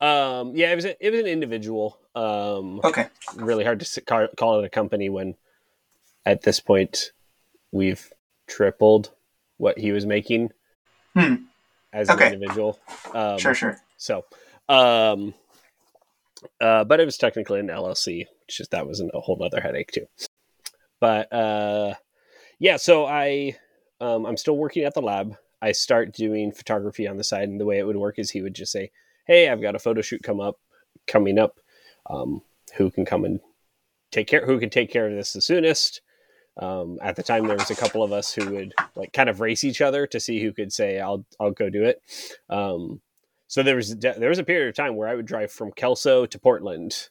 Um, 0.00 0.56
yeah, 0.56 0.72
it 0.72 0.76
was 0.76 0.84
a, 0.86 1.06
it 1.06 1.10
was 1.10 1.20
an 1.20 1.26
individual. 1.26 1.98
Um, 2.14 2.80
Okay. 2.84 3.06
really 3.36 3.64
hard 3.64 3.80
to 3.80 4.00
call 4.36 4.58
it 4.58 4.64
a 4.64 4.70
company 4.70 5.08
when 5.08 5.34
at 6.26 6.42
this 6.42 6.60
point 6.60 7.12
we've 7.72 8.10
tripled 8.48 9.12
what 9.58 9.78
he 9.78 9.92
was 9.92 10.06
making 10.06 10.50
Hmm. 11.16 11.34
as 11.92 12.08
an 12.08 12.20
individual. 12.20 12.78
Um, 13.14 13.38
Sure, 13.38 13.54
sure. 13.54 13.76
So, 13.96 14.24
um, 14.68 15.34
uh, 16.60 16.84
but 16.84 17.00
it 17.00 17.04
was 17.04 17.18
technically 17.18 17.60
an 17.60 17.68
LLC, 17.68 18.26
which 18.46 18.60
is 18.60 18.68
that 18.68 18.86
was 18.86 19.00
a 19.00 19.20
whole 19.20 19.42
other 19.44 19.60
headache 19.60 19.92
too. 19.92 20.06
But 21.00 21.32
uh, 21.32 21.94
yeah, 22.58 22.76
so 22.76 23.06
I 23.06 23.56
um, 24.00 24.24
I'm 24.24 24.36
still 24.36 24.56
working 24.56 24.84
at 24.84 24.94
the 24.94 25.02
lab. 25.02 25.36
I 25.62 25.72
start 25.72 26.12
doing 26.12 26.52
photography 26.52 27.06
on 27.06 27.18
the 27.18 27.24
side, 27.24 27.48
and 27.48 27.60
the 27.60 27.66
way 27.66 27.78
it 27.78 27.86
would 27.86 27.96
work 27.96 28.18
is 28.18 28.30
he 28.30 28.40
would 28.40 28.54
just 28.54 28.72
say, 28.72 28.90
"Hey, 29.26 29.48
I've 29.48 29.62
got 29.62 29.74
a 29.74 29.78
photo 29.80 30.02
shoot 30.02 30.22
come 30.22 30.40
up, 30.40 30.58
coming 31.06 31.38
up. 31.38 31.60
Um, 32.08 32.42
who 32.76 32.90
can 32.90 33.04
come 33.04 33.24
and 33.24 33.40
take 34.10 34.26
care? 34.26 34.44
Who 34.44 34.58
can 34.58 34.70
take 34.70 34.90
care 34.90 35.06
of 35.08 35.14
this 35.14 35.32
the 35.32 35.40
soonest?" 35.40 36.00
Um, 36.56 36.98
at 37.00 37.16
the 37.16 37.22
time, 37.22 37.46
there 37.46 37.56
was 37.56 37.70
a 37.70 37.76
couple 37.76 38.02
of 38.02 38.12
us 38.12 38.34
who 38.34 38.50
would 38.50 38.74
like 38.94 39.12
kind 39.12 39.28
of 39.28 39.40
race 39.40 39.64
each 39.64 39.80
other 39.80 40.06
to 40.08 40.20
see 40.20 40.42
who 40.42 40.52
could 40.52 40.72
say, 40.72 41.00
"I'll 41.00 41.24
I'll 41.38 41.52
go 41.52 41.70
do 41.70 41.84
it." 41.84 42.02
Um, 42.48 43.00
so 43.46 43.62
there 43.62 43.76
was 43.76 43.96
there 43.96 44.28
was 44.28 44.38
a 44.38 44.44
period 44.44 44.68
of 44.68 44.76
time 44.76 44.96
where 44.96 45.08
I 45.08 45.14
would 45.14 45.26
drive 45.26 45.50
from 45.50 45.72
Kelso 45.72 46.26
to 46.26 46.38
Portland 46.38 47.08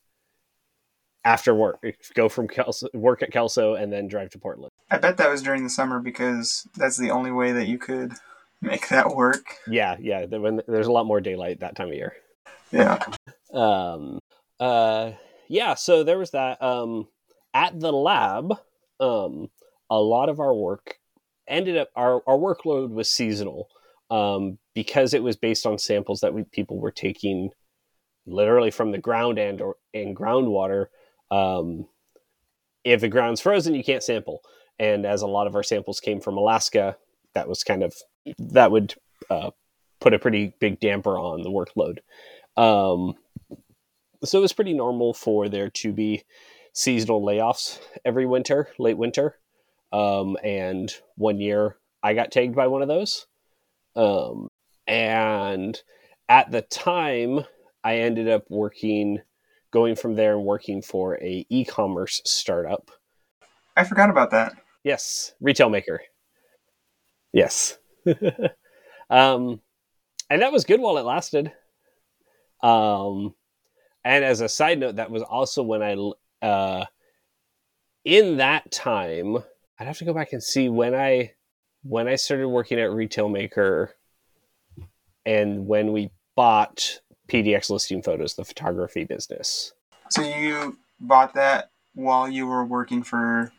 after 1.25 1.53
work, 1.53 1.83
go 2.13 2.29
from 2.29 2.47
Kelso, 2.47 2.87
work 2.93 3.21
at 3.21 3.31
Kelso, 3.31 3.75
and 3.75 3.91
then 3.91 4.07
drive 4.07 4.29
to 4.31 4.39
Portland. 4.39 4.71
I 4.89 4.97
bet 4.97 5.17
that 5.17 5.29
was 5.29 5.41
during 5.41 5.63
the 5.63 5.69
summer 5.69 5.99
because 5.99 6.67
that's 6.77 6.97
the 6.97 7.11
only 7.11 7.31
way 7.31 7.51
that 7.51 7.67
you 7.67 7.77
could 7.77 8.13
make 8.61 8.89
that 8.89 9.15
work. 9.15 9.45
Yeah, 9.67 9.97
yeah. 9.99 10.25
When 10.25 10.61
there's 10.67 10.87
a 10.87 10.91
lot 10.91 11.05
more 11.05 11.21
daylight 11.21 11.59
that 11.61 11.75
time 11.75 11.89
of 11.89 11.93
year. 11.93 12.13
Yeah. 12.71 13.03
Um, 13.53 14.19
uh, 14.59 15.11
yeah. 15.47 15.73
So 15.73 16.03
there 16.03 16.19
was 16.19 16.31
that. 16.31 16.61
Um, 16.61 17.07
at 17.53 17.79
the 17.79 17.91
lab, 17.91 18.53
um, 18.99 19.49
a 19.89 19.99
lot 19.99 20.29
of 20.29 20.39
our 20.39 20.53
work 20.53 20.99
ended 21.47 21.77
up 21.77 21.89
our 21.95 22.21
our 22.27 22.37
workload 22.37 22.91
was 22.91 23.09
seasonal. 23.09 23.69
Um, 24.11 24.57
because 24.73 25.13
it 25.13 25.21
was 25.21 25.35
based 25.35 25.65
on 25.65 25.77
samples 25.77 26.21
that 26.21 26.33
we 26.33 26.43
people 26.43 26.79
were 26.79 26.89
taking 26.89 27.49
literally 28.25 28.71
from 28.71 28.91
the 28.91 28.97
ground 28.97 29.37
and 29.37 29.61
or 29.61 29.75
in 29.93 30.15
groundwater. 30.15 30.85
Um, 31.29 31.87
if 32.83 33.01
the 33.01 33.09
ground's 33.09 33.41
frozen, 33.41 33.75
you 33.75 33.83
can't 33.83 34.01
sample. 34.01 34.41
And 34.79 35.05
as 35.05 35.21
a 35.21 35.27
lot 35.27 35.47
of 35.47 35.55
our 35.55 35.63
samples 35.63 35.99
came 35.99 36.21
from 36.21 36.37
Alaska, 36.37 36.95
that 37.33 37.47
was 37.47 37.63
kind 37.63 37.83
of 37.83 37.93
that 38.37 38.71
would 38.71 38.95
uh, 39.29 39.51
put 39.99 40.13
a 40.13 40.19
pretty 40.19 40.53
big 40.59 40.79
damper 40.79 41.17
on 41.17 41.41
the 41.41 41.49
workload. 41.49 41.99
Um, 42.61 43.15
so 44.23 44.39
it 44.39 44.41
was 44.41 44.53
pretty 44.53 44.73
normal 44.73 45.13
for 45.13 45.47
there 45.47 45.69
to 45.69 45.93
be 45.93 46.23
seasonal 46.73 47.21
layoffs 47.21 47.79
every 48.03 48.25
winter, 48.25 48.69
late 48.77 48.97
winter. 48.97 49.37
Um, 49.91 50.37
and 50.43 50.93
one 51.15 51.39
year 51.39 51.77
I 52.03 52.13
got 52.13 52.31
tagged 52.31 52.55
by 52.55 52.67
one 52.67 52.81
of 52.81 52.87
those. 52.87 53.27
Um, 53.95 54.49
and 54.87 55.81
at 56.27 56.51
the 56.51 56.61
time, 56.61 57.45
I 57.83 57.97
ended 57.97 58.27
up 58.27 58.45
working, 58.49 59.19
going 59.71 59.95
from 59.95 60.15
there 60.15 60.35
and 60.35 60.45
working 60.45 60.81
for 60.81 61.15
a 61.15 61.45
e-commerce 61.49 62.21
startup. 62.25 62.91
I 63.75 63.83
forgot 63.83 64.09
about 64.09 64.31
that. 64.31 64.53
Yes, 64.83 65.33
retail 65.39 65.69
maker. 65.69 66.01
Yes. 67.33 67.77
um, 69.09 69.61
and 70.29 70.41
that 70.41 70.51
was 70.51 70.65
good 70.65 70.79
while 70.79 70.97
it 70.97 71.05
lasted. 71.05 71.51
Um, 72.61 73.35
and 74.03 74.23
as 74.23 74.41
a 74.41 74.49
side 74.49 74.79
note, 74.79 74.97
that 74.97 75.11
was 75.11 75.23
also 75.23 75.63
when 75.63 75.81
I, 75.83 76.45
uh, 76.45 76.85
in 78.05 78.37
that 78.37 78.71
time, 78.71 79.37
I'd 79.79 79.87
have 79.87 79.97
to 79.99 80.05
go 80.05 80.13
back 80.13 80.33
and 80.33 80.43
see 80.43 80.69
when 80.69 80.95
I, 80.95 81.33
when 81.83 82.07
I 82.07 82.15
started 82.15 82.47
working 82.49 82.79
at 82.79 82.91
Retail 82.91 83.29
Maker, 83.29 83.95
and 85.25 85.67
when 85.67 85.91
we 85.91 86.11
bought 86.35 87.01
PDX 87.27 87.69
listing 87.69 88.01
photos, 88.01 88.35
the 88.35 88.43
photography 88.43 89.03
business. 89.03 89.73
So 90.09 90.21
you 90.23 90.77
bought 90.99 91.33
that 91.35 91.69
while 91.93 92.27
you 92.27 92.47
were 92.47 92.65
working 92.65 93.03
for 93.03 93.51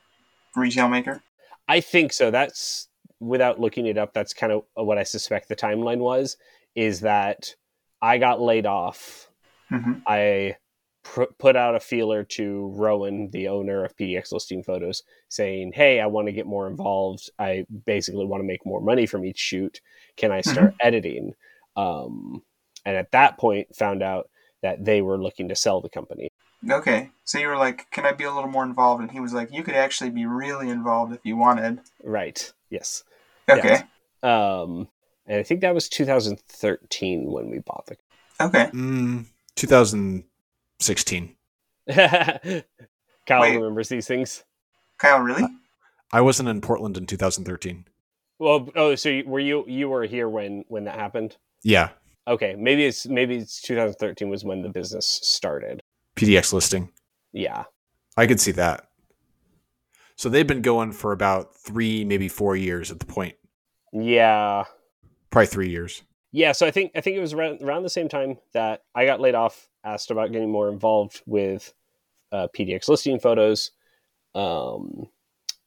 Retail 0.57 0.89
Maker? 0.89 1.23
I 1.69 1.81
think 1.81 2.13
so. 2.13 2.31
That's 2.31 2.89
without 3.21 3.61
looking 3.61 3.87
it 3.87 3.99
up. 3.99 4.13
That's 4.13 4.35
kind 4.35 4.53
of 4.53 4.65
what 4.75 4.99
I 4.99 5.03
suspect 5.03 5.49
the 5.49 5.57
timeline 5.57 5.99
was. 5.99 6.37
Is 6.75 7.01
that 7.01 7.55
I 8.03 8.19
got 8.19 8.41
laid 8.41 8.67
off. 8.67 9.29
hmm 9.69 9.95
I 10.07 10.57
pr- 11.03 11.33
put 11.39 11.57
out 11.57 11.75
a 11.75 11.81
feeler 11.81 12.25
to 12.25 12.73
Rowan, 12.75 13.31
the 13.31 13.49
owner 13.49 13.85
of 13.85 13.97
PDX 13.97 14.33
Listing 14.33 14.63
Photos, 14.63 15.03
saying, 15.29 15.73
"Hey, 15.75 16.01
I 16.01 16.07
want 16.07 16.29
to 16.29 16.33
get 16.33 16.47
more 16.47 16.67
involved. 16.69 17.31
I 17.39 17.67
basically 17.87 18.25
want 18.25 18.43
to 18.43 18.47
make 18.47 18.65
more 18.67 18.81
money 18.81 19.07
from 19.07 19.25
each 19.25 19.39
shoot. 19.39 19.81
Can 20.17 20.33
I 20.33 20.41
start 20.41 20.75
editing?" 20.81 21.35
Um, 21.77 22.43
and 22.85 22.97
at 22.97 23.13
that 23.13 23.39
point, 23.39 23.75
found 23.77 24.03
out 24.03 24.31
that 24.63 24.85
they 24.85 25.03
were 25.03 25.23
looking 25.23 25.49
to 25.49 25.57
sell 25.57 25.81
the 25.81 25.89
company. 25.89 26.31
Okay. 26.69 27.11
So 27.25 27.39
you 27.39 27.49
were 27.49 27.57
like, 27.57 27.91
can 27.91 28.05
I 28.05 28.13
be 28.13 28.25
a 28.25 28.33
little 28.33 28.51
more 28.51 28.65
involved? 28.65 29.01
And 29.01 29.11
he 29.11 29.21
was 29.21 29.33
like, 29.33 29.53
you 29.53 29.63
could 29.63 29.75
actually 29.75 30.11
be 30.11 30.27
really 30.27 30.69
involved 30.69 31.15
if 31.15 31.21
you 31.25 31.37
wanted. 31.37 31.81
Right. 32.03 32.53
Yes. 32.69 33.05
Okay. 33.59 33.83
Um, 34.23 34.89
and 35.27 35.39
I 35.39 35.43
think 35.43 35.61
that 35.63 35.75
was 35.75 35.89
2013 35.89 37.31
when 37.31 37.51
we 37.51 37.59
bought 37.61 37.87
the 37.87 37.97
Okay. 38.41 38.67
Mm, 38.73 39.27
2016. 39.57 41.37
Kyle 41.95 42.63
Wait. 43.41 43.57
remembers 43.57 43.89
these 43.89 44.07
things. 44.07 44.45
Kyle, 44.99 45.21
really? 45.21 45.45
I 46.13 46.21
wasn't 46.21 46.49
in 46.49 46.61
Portland 46.61 46.97
in 46.97 47.07
2013. 47.07 47.87
Well, 48.39 48.71
oh, 48.75 48.95
so 48.95 49.09
you, 49.11 49.25
were 49.27 49.41
you 49.41 49.65
you 49.67 49.89
were 49.89 50.05
here 50.05 50.29
when 50.29 50.65
when 50.69 50.85
that 50.85 50.95
happened? 50.95 51.37
Yeah, 51.63 51.91
Okay, 52.31 52.55
maybe 52.57 52.85
it's 52.85 53.07
maybe 53.07 53.37
it's 53.37 53.61
2013 53.63 54.29
was 54.29 54.45
when 54.45 54.63
the 54.63 54.69
business 54.69 55.07
started. 55.07 55.81
PDX 56.17 56.53
listing. 56.53 56.91
Yeah, 57.33 57.65
I 58.17 58.27
could 58.27 58.41
see 58.41 58.53
that. 58.53 58.87
So 60.21 60.29
they've 60.29 60.47
been 60.47 60.61
going 60.61 60.93
for 60.93 61.13
about 61.13 61.55
three, 61.55 62.05
maybe 62.05 62.29
four 62.29 62.55
years 62.55 62.91
at 62.91 63.01
the 63.01 63.07
point. 63.07 63.37
yeah, 63.91 64.65
Probably 65.31 65.47
three 65.47 65.71
years. 65.71 66.03
yeah. 66.31 66.53
So 66.53 66.67
I 66.67 66.71
think 66.71 66.93
I 66.95 67.01
think 67.01 67.17
it 67.17 67.21
was 67.21 67.33
around, 67.33 67.63
around 67.63 67.85
the 67.85 67.89
same 67.89 68.07
time 68.07 68.37
that 68.53 68.83
I 68.95 69.07
got 69.07 69.23
laid 69.23 69.35
off. 69.35 69.71
Asked 69.83 70.11
about 70.11 70.31
getting 70.31 70.53
more 70.53 70.69
involved 70.69 71.23
with 71.25 71.73
uh, 72.33 72.49
PDX 72.55 72.87
listing 72.87 73.19
photos, 73.19 73.71
um, 74.35 75.07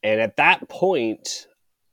and 0.03 0.22
at 0.22 0.38
that 0.38 0.69
point, 0.69 1.48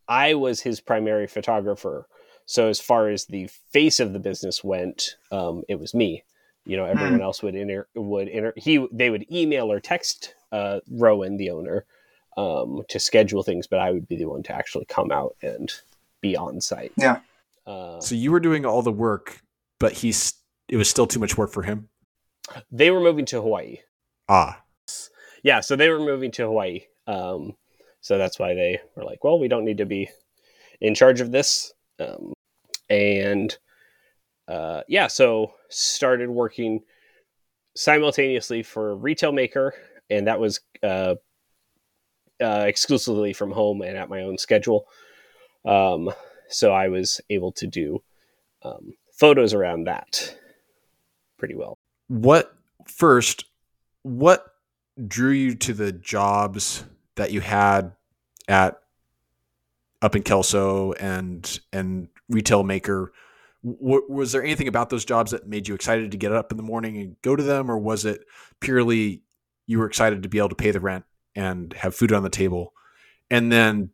I 0.06 0.34
was 0.34 0.60
his 0.60 0.82
primary 0.82 1.28
photographer. 1.28 2.08
So 2.44 2.68
as 2.68 2.78
far 2.78 3.08
as 3.08 3.24
the 3.24 3.48
face 3.72 4.00
of 4.00 4.12
the 4.12 4.18
business 4.18 4.62
went, 4.62 5.16
um, 5.32 5.62
it 5.66 5.80
was 5.80 5.94
me. 5.94 6.24
You 6.66 6.76
know, 6.76 6.84
everyone 6.84 7.22
else 7.22 7.42
would 7.42 7.56
enter 7.56 7.88
would 7.94 8.28
enter. 8.28 8.52
He 8.54 8.86
they 8.92 9.08
would 9.08 9.24
email 9.32 9.72
or 9.72 9.80
text 9.80 10.34
uh, 10.52 10.80
Rowan, 10.90 11.38
the 11.38 11.48
owner, 11.52 11.86
um, 12.40 12.82
to 12.88 12.98
schedule 12.98 13.42
things, 13.42 13.66
but 13.66 13.78
I 13.80 13.90
would 13.90 14.08
be 14.08 14.16
the 14.16 14.26
one 14.26 14.42
to 14.44 14.52
actually 14.54 14.86
come 14.86 15.10
out 15.12 15.36
and 15.42 15.70
be 16.20 16.36
on 16.36 16.60
site. 16.60 16.92
Yeah. 16.96 17.18
Uh, 17.66 18.00
So 18.00 18.14
you 18.14 18.30
were 18.32 18.40
doing 18.40 18.64
all 18.64 18.82
the 18.82 18.92
work, 18.92 19.40
but 19.78 19.92
he's 19.92 20.34
it 20.68 20.76
was 20.76 20.88
still 20.88 21.06
too 21.06 21.18
much 21.20 21.36
work 21.36 21.50
for 21.52 21.62
him. 21.62 21.88
they 22.70 22.90
were 22.90 23.00
moving 23.00 23.26
to 23.26 23.40
Hawaii. 23.42 23.78
Ah, 24.28 24.62
Yeah, 25.42 25.60
so 25.60 25.74
they 25.76 25.88
were 25.90 25.98
moving 25.98 26.30
to 26.32 26.42
Hawaii. 26.44 26.82
Um, 27.06 27.56
so 28.00 28.16
that's 28.18 28.38
why 28.38 28.54
they 28.54 28.80
were 28.96 29.04
like, 29.04 29.24
well, 29.24 29.38
we 29.40 29.48
don't 29.48 29.64
need 29.64 29.78
to 29.78 29.86
be 29.86 30.08
in 30.80 30.94
charge 30.94 31.20
of 31.20 31.32
this. 31.32 31.72
Um, 31.98 32.32
and 32.88 33.56
uh, 34.48 34.82
yeah, 34.88 35.08
so 35.08 35.54
started 35.68 36.30
working 36.30 36.80
simultaneously 37.76 38.62
for 38.62 38.96
Retail 38.96 39.32
Maker, 39.32 39.74
and 40.08 40.26
that 40.26 40.40
was 40.40 40.60
uh, 40.82 41.16
uh, 42.40 42.64
exclusively 42.66 43.32
from 43.32 43.52
home 43.52 43.82
and 43.82 43.96
at 43.96 44.08
my 44.08 44.22
own 44.22 44.38
schedule. 44.38 44.86
Um, 45.64 46.10
so 46.48 46.72
I 46.72 46.88
was 46.88 47.20
able 47.30 47.52
to 47.52 47.66
do 47.66 48.02
um, 48.62 48.94
photos 49.12 49.54
around 49.54 49.84
that 49.84 50.36
pretty 51.38 51.54
well. 51.54 51.78
what 52.08 52.54
first? 52.86 53.44
What 54.02 54.46
drew 55.06 55.30
you 55.30 55.54
to 55.56 55.72
the 55.72 55.92
jobs 55.92 56.84
that 57.16 57.32
you 57.32 57.40
had 57.40 57.92
at 58.48 58.80
up 60.02 60.16
in 60.16 60.22
Kelso 60.22 60.92
and 60.92 61.60
and 61.72 62.08
retail 62.28 62.62
maker? 62.62 63.12
W- 63.64 64.06
was 64.08 64.32
there 64.32 64.42
anything 64.42 64.68
about 64.68 64.90
those 64.90 65.04
jobs 65.04 65.30
that 65.32 65.46
made 65.46 65.68
you 65.68 65.74
excited 65.74 66.10
to 66.10 66.16
get 66.16 66.32
up 66.32 66.50
in 66.50 66.56
the 66.56 66.62
morning 66.62 66.96
and 66.96 67.16
go 67.22 67.36
to 67.36 67.42
them, 67.42 67.70
or 67.70 67.78
was 67.78 68.04
it 68.04 68.24
purely 68.60 69.22
you 69.66 69.78
were 69.78 69.86
excited 69.86 70.22
to 70.22 70.28
be 70.28 70.38
able 70.38 70.48
to 70.48 70.54
pay 70.54 70.70
the 70.70 70.80
rent 70.80 71.04
and 71.34 71.72
have 71.74 71.94
food 71.94 72.12
on 72.12 72.22
the 72.22 72.30
table? 72.30 72.72
And 73.30 73.50
then 73.50 73.90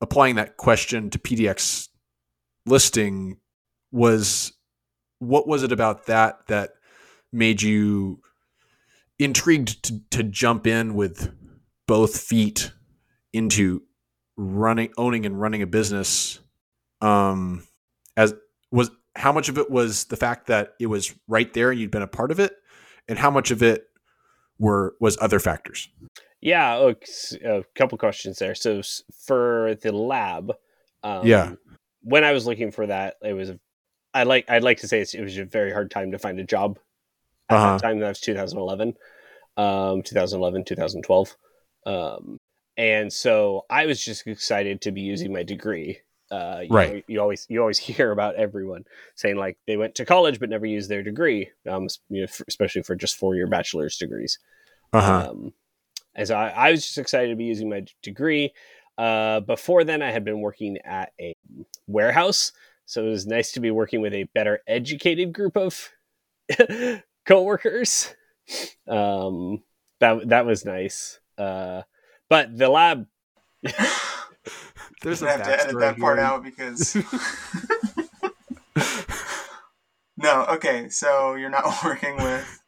applying 0.00 0.34
that 0.36 0.56
question 0.56 1.10
to 1.10 1.18
PDX 1.18 1.88
listing 2.66 3.38
was 3.90 4.52
what 5.18 5.46
was 5.46 5.62
it 5.62 5.72
about 5.72 6.06
that 6.06 6.46
that 6.48 6.70
made 7.32 7.62
you 7.62 8.20
intrigued 9.18 9.82
to, 9.84 10.00
to 10.10 10.22
jump 10.22 10.66
in 10.66 10.94
with 10.94 11.32
both 11.86 12.18
feet 12.20 12.72
into 13.32 13.82
running 14.36 14.90
owning 14.98 15.24
and 15.24 15.40
running 15.40 15.62
a 15.62 15.66
business 15.66 16.40
um 17.00 17.64
as 18.16 18.34
was 18.72 18.90
how 19.14 19.30
much 19.30 19.48
of 19.48 19.58
it 19.58 19.70
was 19.70 20.06
the 20.06 20.16
fact 20.16 20.48
that 20.48 20.74
it 20.80 20.86
was 20.86 21.14
right 21.28 21.52
there 21.54 21.70
and 21.70 21.78
you'd 21.78 21.90
been 21.90 22.02
a 22.02 22.06
part 22.06 22.32
of 22.32 22.40
it 22.40 22.56
and 23.06 23.18
how 23.18 23.30
much 23.30 23.52
of 23.52 23.62
it 23.62 23.86
were 24.58 24.94
was 25.00 25.16
other 25.20 25.40
factors 25.40 25.88
Yeah, 26.40 26.76
oh, 26.76 26.94
a 27.44 27.64
couple 27.74 27.96
questions 27.98 28.38
there. 28.38 28.54
So 28.54 28.82
for 29.26 29.76
the 29.80 29.92
lab, 29.92 30.52
um, 31.02 31.26
Yeah. 31.26 31.54
when 32.02 32.22
I 32.22 32.32
was 32.32 32.46
looking 32.46 32.70
for 32.70 32.86
that, 32.86 33.16
it 33.22 33.32
was 33.32 33.50
I 34.12 34.24
like 34.24 34.44
I'd 34.48 34.62
like 34.62 34.78
to 34.80 34.88
say 34.88 35.00
it's, 35.00 35.14
it 35.14 35.22
was 35.22 35.36
a 35.38 35.44
very 35.44 35.72
hard 35.72 35.90
time 35.90 36.12
to 36.12 36.18
find 36.18 36.38
a 36.38 36.44
job 36.44 36.78
at 37.48 37.56
Uh-huh. 37.56 37.70
that 37.72 37.82
time. 37.82 37.98
That 37.98 38.08
was 38.08 38.20
2011, 38.20 38.94
um, 39.56 40.02
2011, 40.02 40.64
2012, 40.64 41.36
um, 41.86 42.38
and 42.76 43.12
so 43.12 43.62
I 43.70 43.86
was 43.86 44.04
just 44.04 44.26
excited 44.26 44.80
to 44.82 44.92
be 44.92 45.00
using 45.00 45.32
my 45.32 45.42
degree. 45.42 45.98
Uh, 46.34 46.60
you 46.62 46.68
Right. 46.70 46.94
know, 46.96 47.02
you 47.06 47.20
always 47.20 47.46
you 47.48 47.60
always 47.60 47.78
hear 47.88 48.10
about 48.10 48.34
everyone 48.36 48.84
saying 49.14 49.36
like 49.36 49.56
they 49.66 49.76
went 49.76 49.94
to 49.96 50.04
college 50.04 50.40
but 50.40 50.48
never 50.50 50.66
used 50.66 50.88
their 50.90 51.02
degree, 51.02 51.50
um, 51.68 51.88
you 52.08 52.20
know, 52.22 52.24
f- 52.24 52.42
especially 52.48 52.82
for 52.82 52.96
just 52.96 53.16
four 53.16 53.34
year 53.34 53.46
bachelor's 53.46 53.96
degrees. 53.98 54.38
uh-huh 54.92 55.28
Um, 55.30 55.52
and 56.14 56.28
so 56.28 56.34
I, 56.36 56.48
I 56.48 56.70
was 56.70 56.82
just 56.84 56.98
excited 56.98 57.28
to 57.30 57.36
be 57.36 57.44
using 57.44 57.68
my 57.68 57.84
degree. 58.02 58.52
Uh, 58.96 59.40
before 59.40 59.84
then, 59.84 60.02
I 60.02 60.10
had 60.12 60.24
been 60.24 60.40
working 60.40 60.78
at 60.84 61.12
a 61.20 61.34
warehouse, 61.86 62.52
so 62.86 63.04
it 63.04 63.10
was 63.10 63.26
nice 63.26 63.52
to 63.52 63.60
be 63.60 63.70
working 63.70 64.00
with 64.00 64.14
a 64.14 64.24
better 64.34 64.60
educated 64.66 65.32
group 65.32 65.56
of 65.56 65.90
coworkers. 67.26 68.14
Um, 68.86 69.62
that 70.00 70.28
that 70.28 70.46
was 70.46 70.64
nice. 70.64 71.20
Uh, 71.38 71.82
but 72.28 72.56
the 72.56 72.68
lab, 72.68 73.06
there's 75.04 75.22
a 75.22 75.26
I 75.26 75.30
have 75.32 75.42
to 75.44 75.60
edit 75.60 75.78
that 75.80 75.98
part 75.98 76.18
here. 76.18 76.26
out 76.26 76.42
because. 76.42 76.96
no, 80.16 80.46
okay, 80.50 80.88
so 80.88 81.34
you're 81.34 81.50
not 81.50 81.64
working 81.84 82.16
with 82.16 82.62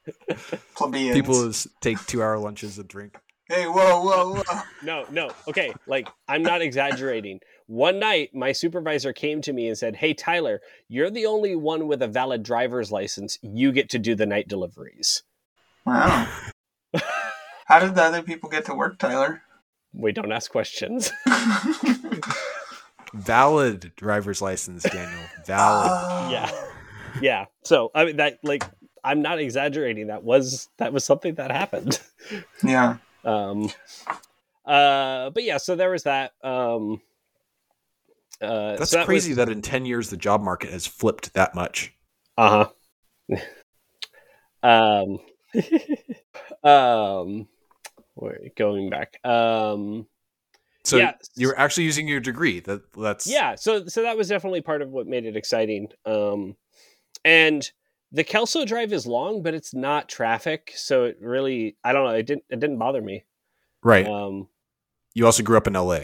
plebeians. 0.77 1.17
people 1.17 1.49
is, 1.49 1.67
take 1.81 1.99
two 2.07 2.23
hour 2.23 2.39
lunches 2.39 2.79
and 2.79 2.87
drink 2.87 3.17
Hey, 3.49 3.67
whoa, 3.67 4.03
whoa, 4.03 4.43
whoa! 4.43 4.61
no, 4.83 5.05
no, 5.09 5.31
okay, 5.47 5.73
like 5.87 6.09
I'm 6.27 6.43
not 6.43 6.63
exaggerating. 6.63 7.39
One 7.69 8.01
night, 8.01 8.31
my 8.35 8.51
supervisor 8.51 9.13
came 9.13 9.41
to 9.43 9.53
me 9.53 9.69
and 9.69 9.79
said, 9.79 9.95
"Hey, 9.95 10.15
Tyler, 10.15 10.61
you're 10.89 11.11
the 11.11 11.27
only 11.27 11.55
one 11.55 11.87
with 11.87 12.03
a 12.03 12.09
valid 12.09 12.43
driver's 12.43 12.91
license. 12.91 13.39
You 13.43 13.71
get 13.71 13.89
to 13.91 14.01
do 14.01 14.17
the 14.17 14.27
night 14.27 14.49
deliveries." 14.49 15.23
Wow. 15.85 16.27
How 17.67 17.79
did 17.79 17.95
the 17.95 18.03
other 18.03 18.23
people 18.23 18.51
get 18.51 18.65
to 18.65 18.75
work, 18.75 18.99
Tyler? 18.99 19.43
We 19.97 20.13
don't 20.13 20.31
ask 20.31 20.51
questions. 20.51 21.11
valid 23.15 23.93
driver's 23.97 24.43
license 24.43 24.83
daniel. 24.83 25.23
Valid. 25.47 25.91
Oh. 25.91 26.29
yeah. 26.31 26.51
Yeah. 27.21 27.45
So 27.65 27.91
i 27.95 28.05
mean 28.05 28.17
that 28.17 28.39
like 28.43 28.65
i'm 29.03 29.23
not 29.23 29.39
exaggerating. 29.39 30.09
That 30.09 30.23
was 30.23 30.69
that 30.79 30.93
was 30.93 31.05
something 31.05 31.35
that 31.37 31.51
happened. 31.51 32.01
Yeah. 32.63 32.99
um 33.25 33.71
uh 34.65 35.31
but 35.31 35.45
yeah 35.45 35.57
so 35.59 35.77
there 35.77 35.91
was 35.91 36.03
that. 36.03 36.33
Um 36.43 37.01
uh 38.43 38.77
that's 38.77 38.91
so 38.91 38.99
that 38.99 39.07
crazy 39.07 39.31
was, 39.31 39.39
that 39.39 39.49
in 39.49 39.63
10 39.63 39.87
years 39.87 40.11
the 40.11 40.17
job 40.17 40.43
market 40.43 40.71
has 40.71 40.87
flipped 40.87 41.33
that 41.35 41.55
much. 41.55 41.95
Uh-huh. 42.37 42.69
Um 44.63 45.21
um 46.65 47.47
we're 48.17 48.49
going 48.57 48.91
back. 48.91 49.25
Um 49.25 50.07
so 50.85 50.97
yeah 50.99 51.13
you're 51.35 51.59
actually 51.59 51.85
using 51.85 52.07
your 52.09 52.21
degree. 52.21 52.61
That 52.61 52.93
that's 52.93 53.27
yeah 53.27 53.55
so 53.55 53.87
so 53.87 54.03
that 54.03 54.17
was 54.17 54.29
definitely 54.29 54.61
part 54.61 54.83
of 54.83 54.91
what 54.91 55.07
made 55.07 55.25
it 55.27 55.37
exciting. 55.37 55.89
Um 56.05 56.57
and 57.25 57.71
the 58.13 58.25
kelso 58.25 58.65
drive 58.65 58.93
is 58.93 59.05
long 59.07 59.43
but 59.43 59.53
it's 59.53 59.75
not 59.75 60.09
traffic 60.09 60.73
so 60.77 61.05
it 61.07 61.19
really 61.21 61.77
i 61.83 61.93
don't 61.93 62.05
know 62.05 62.15
it 62.15 62.25
didn't 62.25 62.45
it 62.49 62.61
didn't 62.61 62.79
bother 62.79 63.03
me. 63.03 63.25
Right. 63.83 64.07
Um 64.07 64.49
you 65.15 65.27
also 65.27 65.43
grew 65.43 65.57
up 65.57 65.67
in 65.67 65.73
la 65.75 65.99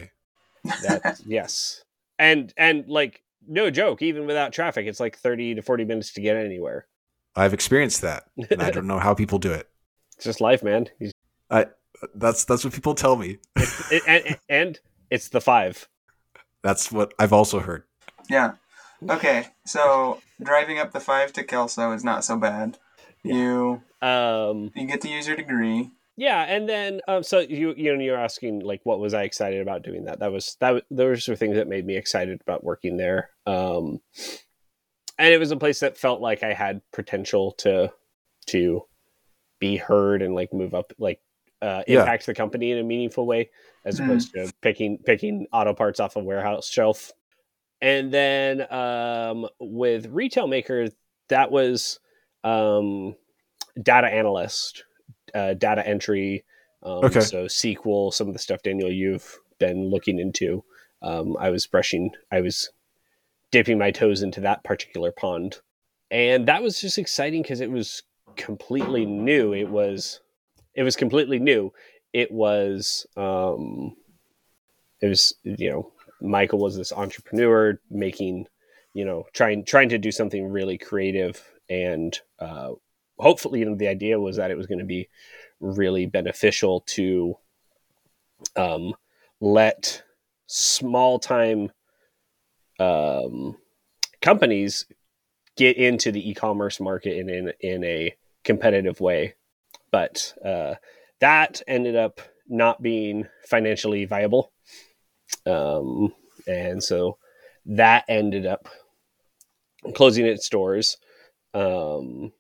that 0.64 1.20
yes. 1.26 1.84
And 2.18 2.52
and 2.56 2.86
like 2.88 3.22
no 3.46 3.70
joke 3.70 4.02
even 4.02 4.26
without 4.26 4.52
traffic 4.52 4.86
it's 4.86 5.00
like 5.00 5.16
30 5.16 5.56
to 5.56 5.62
40 5.62 5.84
minutes 5.84 6.12
to 6.14 6.20
get 6.20 6.36
anywhere. 6.36 6.86
I've 7.34 7.54
experienced 7.54 8.02
that 8.02 8.24
and 8.50 8.62
i 8.62 8.70
don't 8.70 8.86
know 8.92 8.98
how 8.98 9.14
people 9.14 9.38
do 9.38 9.52
it. 9.52 9.68
It's 10.16 10.24
just 10.24 10.40
life 10.40 10.62
man. 10.62 10.88
You- 10.98 11.12
that's 12.14 12.44
that's 12.44 12.64
what 12.64 12.72
people 12.72 12.94
tell 12.94 13.16
me 13.16 13.38
it, 13.56 14.02
and, 14.06 14.38
and 14.48 14.80
it's 15.10 15.28
the 15.28 15.40
five 15.40 15.88
that's 16.62 16.90
what 16.90 17.12
i've 17.18 17.32
also 17.32 17.60
heard 17.60 17.84
Yeah. 18.28 18.52
Okay, 19.08 19.46
so 19.66 20.20
driving 20.40 20.78
up 20.78 20.92
the 20.92 21.00
five 21.00 21.32
to 21.32 21.42
Kelso 21.42 21.92
is 21.92 22.04
not 22.04 22.24
so 22.24 22.36
bad. 22.36 22.78
You 23.24 23.82
um 24.00 24.70
you 24.74 24.86
get 24.86 25.00
to 25.02 25.08
use 25.08 25.26
your 25.26 25.36
degree. 25.36 25.90
Yeah, 26.16 26.42
and 26.42 26.68
then 26.68 27.00
um, 27.08 27.22
so 27.22 27.40
you 27.40 27.74
you 27.76 27.94
know 27.94 28.02
you're 28.02 28.16
asking 28.16 28.60
like 28.60 28.80
what 28.84 29.00
was 29.00 29.14
I 29.14 29.22
excited 29.22 29.60
about 29.60 29.82
doing 29.82 30.04
that? 30.04 30.20
That 30.20 30.32
was 30.32 30.56
that 30.60 30.84
those 30.90 31.26
were 31.26 31.36
things 31.36 31.56
that 31.56 31.68
made 31.68 31.84
me 31.84 31.96
excited 31.96 32.40
about 32.40 32.64
working 32.64 32.96
there. 32.96 33.30
Um, 33.46 34.00
and 35.18 35.34
it 35.34 35.38
was 35.38 35.50
a 35.50 35.56
place 35.56 35.80
that 35.80 35.98
felt 35.98 36.20
like 36.20 36.42
I 36.42 36.52
had 36.52 36.80
potential 36.92 37.52
to 37.58 37.92
to 38.46 38.84
be 39.58 39.76
heard 39.76 40.22
and 40.22 40.34
like 40.34 40.52
move 40.52 40.74
up, 40.74 40.92
like 40.98 41.20
uh, 41.62 41.82
Yeah. 41.86 42.00
impact 42.00 42.26
the 42.26 42.34
company 42.34 42.72
in 42.72 42.78
a 42.78 42.82
meaningful 42.82 43.24
way, 43.26 43.48
as 43.84 43.98
Mhm. 43.98 44.04
opposed 44.04 44.32
to 44.34 44.52
picking 44.60 44.98
picking 44.98 45.46
auto 45.52 45.72
parts 45.72 46.00
off 46.00 46.16
a 46.16 46.20
warehouse 46.20 46.68
shelf. 46.68 47.12
And 47.80 48.12
then 48.12 48.70
um, 48.72 49.48
with 49.58 50.06
retail 50.08 50.46
maker, 50.46 50.88
that 51.28 51.50
was 51.50 51.98
um, 52.44 53.16
data 53.82 54.08
analyst 54.08 54.84
uh, 55.34 55.54
data 55.54 55.86
entry. 55.86 56.44
Um, 56.82 57.04
Okay. 57.04 57.20
So 57.20 57.46
SQL, 57.46 58.12
some 58.12 58.26
of 58.28 58.34
the 58.34 58.38
stuff 58.40 58.62
Daniel 58.62 58.90
you've 58.90 59.38
been 59.58 59.88
looking 59.88 60.18
into. 60.18 60.64
Um, 61.00 61.36
I 61.38 61.50
was 61.50 61.66
brushing, 61.66 62.10
I 62.30 62.40
was 62.40 62.70
dipping 63.52 63.78
my 63.78 63.90
toes 63.90 64.22
into 64.22 64.40
that 64.40 64.62
particular 64.64 65.12
pond, 65.12 65.60
and 66.10 66.46
that 66.46 66.62
was 66.62 66.80
just 66.80 66.98
exciting 66.98 67.42
because 67.42 67.60
it 67.60 67.70
was 67.70 68.02
completely 68.36 69.04
new. 69.06 69.52
It 69.54 69.68
was, 69.68 70.20
it 70.74 70.82
was 70.82 70.96
completely 70.96 71.38
new. 71.38 71.72
It 72.12 72.30
was, 72.30 73.06
um, 73.16 73.96
it 75.00 75.06
was 75.08 75.34
you 75.42 75.70
know, 75.70 75.92
Michael 76.20 76.58
was 76.58 76.76
this 76.76 76.92
entrepreneur 76.92 77.80
making, 77.90 78.46
you 78.94 79.04
know, 79.04 79.24
trying 79.32 79.64
trying 79.64 79.88
to 79.90 79.98
do 79.98 80.12
something 80.12 80.46
really 80.46 80.78
creative 80.78 81.42
and 81.68 82.18
uh, 82.38 82.72
hopefully 83.18 83.60
you 83.60 83.64
know 83.64 83.76
the 83.76 83.88
idea 83.88 84.20
was 84.20 84.36
that 84.36 84.50
it 84.50 84.56
was 84.56 84.66
going 84.66 84.78
to 84.78 84.84
be 84.84 85.08
really 85.60 86.06
beneficial 86.06 86.80
to 86.86 87.36
um, 88.56 88.94
let 89.40 90.02
small 90.46 91.18
time 91.18 91.70
um, 92.78 93.56
companies 94.20 94.86
get 95.56 95.76
into 95.76 96.10
the 96.10 96.30
e-commerce 96.30 96.80
market 96.80 97.16
in 97.16 97.28
in, 97.28 97.52
in 97.60 97.84
a 97.84 98.14
competitive 98.44 99.00
way 99.00 99.34
but 99.92 100.34
uh, 100.44 100.74
that 101.20 101.62
ended 101.68 101.94
up 101.94 102.20
not 102.48 102.82
being 102.82 103.28
financially 103.48 104.04
viable 104.04 104.52
um, 105.46 106.12
and 106.48 106.82
so 106.82 107.16
that 107.66 108.04
ended 108.08 108.46
up 108.46 108.68
closing 109.94 110.26
its 110.26 110.48
doors 110.48 110.96
um, 111.54 112.32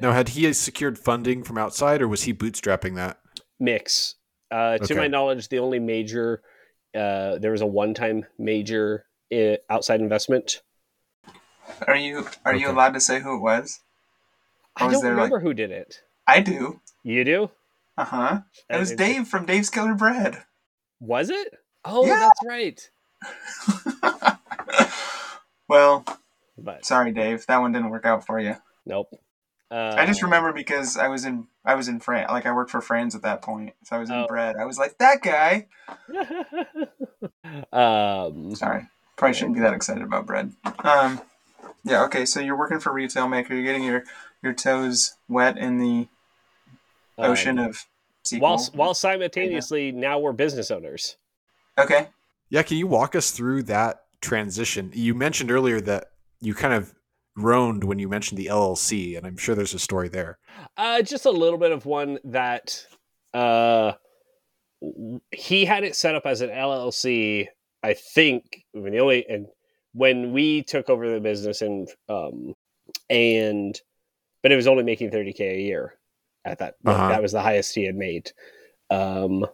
now 0.00 0.12
had 0.12 0.30
he 0.30 0.52
secured 0.52 0.98
funding 0.98 1.42
from 1.42 1.58
outside 1.58 2.02
or 2.02 2.08
was 2.08 2.22
he 2.24 2.34
bootstrapping 2.34 2.96
that 2.96 3.18
mix. 3.58 4.16
Uh, 4.50 4.78
to 4.78 4.84
Okay. 4.84 4.94
my 4.94 5.06
knowledge, 5.06 5.48
the 5.48 5.60
only 5.60 5.78
major 5.78 6.42
uh, 6.92 7.38
there 7.38 7.52
was 7.52 7.60
a 7.60 7.66
one-time 7.66 8.26
major 8.36 9.06
uh, 9.32 9.54
outside 9.68 10.00
investment. 10.00 10.60
Are 11.86 11.94
you 11.96 12.26
are 12.44 12.56
you 12.56 12.68
allowed 12.68 12.94
to 12.94 13.00
say 13.00 13.20
who 13.20 13.36
it 13.36 13.40
was? 13.40 13.78
Or 14.80 14.88
I 14.88 14.90
don't 14.90 15.02
there, 15.02 15.10
like- 15.12 15.16
remember 15.24 15.38
who 15.40 15.54
did 15.54 15.70
it. 15.70 16.00
I 16.26 16.40
do. 16.40 16.80
You 17.02 17.24
do? 17.24 17.50
Uh 17.96 18.04
huh. 18.04 18.40
It 18.68 18.78
was 18.78 18.92
Uh, 18.92 18.96
Dave 18.96 19.28
from 19.28 19.46
Dave's 19.46 19.70
Killer 19.70 19.94
Bread. 19.94 20.42
Was 21.00 21.30
it? 21.30 21.54
Oh, 21.84 22.06
Yeah. 22.06 22.18
that's 22.18 22.40
right. 22.46 22.90
well, 25.68 26.04
But 26.58 26.84
sorry, 26.84 27.12
Dave. 27.12 27.46
That 27.46 27.58
one 27.58 27.72
didn't 27.72 27.90
work 27.90 28.04
out 28.06 28.26
for 28.26 28.38
you. 28.40 28.56
nope. 28.86 29.08
Uh, 29.70 29.94
I 29.96 30.04
just 30.04 30.22
remember 30.22 30.52
because 30.52 30.96
I 30.96 31.06
was 31.08 31.24
in 31.24 31.46
I 31.64 31.76
was 31.76 31.86
in 31.86 32.00
France. 32.00 32.30
Like 32.30 32.44
I 32.44 32.52
worked 32.52 32.72
for 32.72 32.80
France 32.80 33.14
at 33.14 33.22
that 33.22 33.40
point, 33.40 33.74
so 33.84 33.94
I 33.96 33.98
was 34.00 34.10
in 34.10 34.16
Oh. 34.16 34.26
bread. 34.26 34.56
I 34.56 34.64
was 34.64 34.78
like 34.78 34.98
that 34.98 35.22
guy. 35.22 35.68
um, 37.72 38.54
Sorry, 38.56 38.86
probably 39.16 39.34
shouldn't 39.34 39.54
be 39.54 39.60
that 39.60 39.72
excited 39.72 40.02
about 40.02 40.26
bread. 40.26 40.52
Um, 40.82 41.20
Yeah. 41.84 42.02
Okay. 42.04 42.24
So 42.26 42.40
you're 42.40 42.58
working 42.58 42.80
for 42.80 42.92
Retail 42.92 43.28
Maker. 43.28 43.54
You're 43.54 43.62
getting 43.64 43.84
your 43.84 44.02
your 44.42 44.52
toes 44.54 45.14
wet 45.28 45.56
in 45.56 45.78
the 45.78 46.08
ocean 47.22 47.58
Um, 47.58 47.66
of 47.66 47.86
SQL. 48.24 48.40
while 48.40 48.64
while 48.74 48.94
simultaneously 48.94 49.92
now 49.92 50.18
we're 50.18 50.32
business 50.32 50.70
owners. 50.70 51.16
okay. 51.78 52.08
Yeah, 52.50 52.62
can 52.64 52.76
you 52.78 52.86
walk 52.88 53.14
us 53.14 53.30
through 53.30 53.62
that 53.64 54.00
transition? 54.20 54.90
You 54.92 55.14
mentioned 55.14 55.50
earlier 55.52 55.80
that 55.82 56.06
you 56.40 56.52
kind 56.54 56.74
of 56.74 56.92
groaned 57.36 57.84
when 57.84 57.98
you 58.00 58.08
mentioned 58.08 58.38
the 58.38 58.46
LLC, 58.46 59.16
and 59.16 59.24
I'm 59.26 59.36
sure 59.36 59.54
there's 59.54 59.72
a 59.72 59.78
story 59.78 60.08
there. 60.08 60.38
Uh, 60.76 61.00
just 61.02 61.26
a 61.26 61.30
little 61.30 61.58
bit 61.58 61.70
of 61.70 61.86
one 61.86 62.18
that 62.24 62.84
uh, 63.32 63.92
he 65.30 65.64
had 65.64 65.84
it 65.84 65.94
set 65.94 66.14
up 66.14 66.26
as 66.26 66.40
an 66.40 66.50
LLC. 66.50 67.46
I 67.82 67.94
think 67.94 68.64
I 68.74 68.80
mean, 68.80 68.92
the 68.92 68.98
only 68.98 69.26
and 69.28 69.46
when 69.92 70.32
we 70.32 70.62
took 70.62 70.90
over 70.90 71.08
the 71.10 71.20
business 71.20 71.62
and 71.62 71.88
um 72.08 72.54
and 73.08 73.80
but 74.42 74.52
it 74.52 74.56
was 74.56 74.66
only 74.66 74.82
making 74.84 75.10
30k 75.10 75.40
a 75.40 75.60
year 75.60 75.94
at 76.44 76.58
that 76.58 76.74
Uh-huh. 76.84 77.08
that 77.08 77.22
was 77.22 77.32
the 77.32 77.42
highest 77.42 77.74
he 77.74 77.84
had 77.84 77.96
made 77.96 78.32
um 78.90 79.46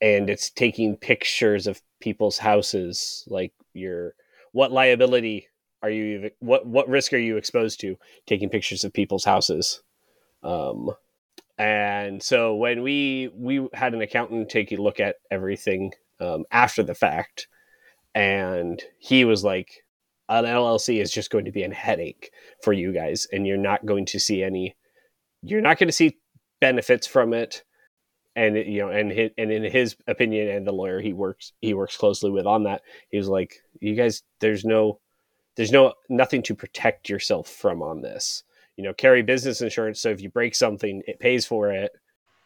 and 0.00 0.30
it's 0.30 0.50
taking 0.50 0.96
pictures 0.96 1.66
of 1.66 1.80
people's 2.00 2.38
houses 2.38 3.24
like 3.28 3.52
your 3.74 4.14
what 4.52 4.72
liability 4.72 5.48
are 5.82 5.90
you 5.90 6.30
what 6.40 6.66
what 6.66 6.88
risk 6.88 7.12
are 7.12 7.18
you 7.18 7.36
exposed 7.36 7.80
to 7.80 7.96
taking 8.26 8.48
pictures 8.48 8.84
of 8.84 8.92
people's 8.92 9.24
houses 9.24 9.82
um 10.42 10.90
and 11.58 12.22
so 12.22 12.54
when 12.54 12.82
we 12.82 13.30
we 13.34 13.68
had 13.74 13.94
an 13.94 14.00
accountant 14.00 14.48
take 14.48 14.72
a 14.72 14.76
look 14.76 15.00
at 15.00 15.16
everything 15.30 15.92
um, 16.20 16.44
after 16.50 16.82
the 16.82 16.94
fact 16.94 17.48
and 18.14 18.82
he 18.98 19.24
was 19.24 19.44
like 19.44 19.84
an 20.28 20.44
llc 20.44 21.00
is 21.00 21.10
just 21.12 21.30
going 21.30 21.44
to 21.44 21.52
be 21.52 21.62
a 21.62 21.72
headache 21.74 22.30
for 22.62 22.72
you 22.72 22.92
guys 22.92 23.26
and 23.32 23.46
you're 23.46 23.56
not 23.56 23.86
going 23.86 24.04
to 24.06 24.18
see 24.18 24.42
any 24.42 24.74
you're 25.42 25.60
not 25.60 25.78
going 25.78 25.88
to 25.88 25.92
see 25.92 26.16
benefits 26.60 27.06
from 27.06 27.32
it 27.32 27.62
and 28.36 28.56
it- 28.56 28.66
you 28.66 28.80
know 28.80 28.88
and 28.90 29.10
his, 29.10 29.30
and 29.38 29.50
in 29.50 29.64
his 29.64 29.96
opinion 30.06 30.48
and 30.48 30.66
the 30.66 30.72
lawyer 30.72 31.00
he 31.00 31.12
works 31.12 31.52
he 31.60 31.74
works 31.74 31.96
closely 31.96 32.30
with 32.30 32.46
on 32.46 32.64
that 32.64 32.82
he 33.10 33.16
was 33.18 33.28
like 33.28 33.56
you 33.80 33.94
guys 33.94 34.22
there's 34.40 34.64
no 34.64 35.00
there's 35.56 35.72
no 35.72 35.94
nothing 36.08 36.42
to 36.42 36.54
protect 36.54 37.08
yourself 37.08 37.48
from 37.48 37.82
on 37.82 38.02
this 38.02 38.44
you 38.76 38.84
know 38.84 38.92
carry 38.92 39.22
business 39.22 39.60
insurance 39.60 40.00
so 40.00 40.10
if 40.10 40.20
you 40.20 40.30
break 40.30 40.54
something 40.54 41.02
it 41.06 41.18
pays 41.18 41.44
for 41.46 41.70
it 41.72 41.92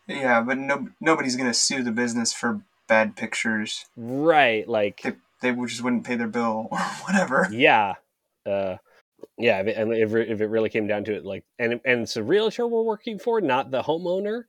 Yeah, 0.07 0.40
but 0.42 0.59
no 0.59 0.88
nobody's 1.00 1.37
gonna 1.37 1.54
sue 1.54 1.83
the 1.83 1.92
business 1.92 2.33
for 2.33 2.61
bad 2.87 3.16
pictures. 3.16 3.85
right 3.96 4.66
like 4.68 5.02
They 5.02 5.12
they 5.52 5.66
just 5.66 5.83
wouldn't 5.83 6.04
pay 6.04 6.16
their 6.16 6.28
bill 6.28 6.68
or 6.72 6.78
whatever. 6.78 7.48
yeah 7.50 7.94
uh 8.46 8.76
yeah 9.39 9.61
if 9.61 9.67
it, 9.69 9.77
and 9.77 9.93
if, 9.93 10.15
it- 10.15 10.31
if 10.31 10.41
it 10.41 10.47
really 10.47 10.69
came 10.71 10.87
down 10.87 11.05
to 11.05 11.15
it 11.15 11.25
like 11.25 11.45
and 11.59 11.81
and 11.85 12.03
it's 12.03 12.17
a 12.17 12.23
realtor 12.23 12.67
we're 12.67 12.83
working 12.83 13.19
for 13.19 13.41
not 13.41 13.71
the 13.71 13.83
homeowner. 13.83 14.45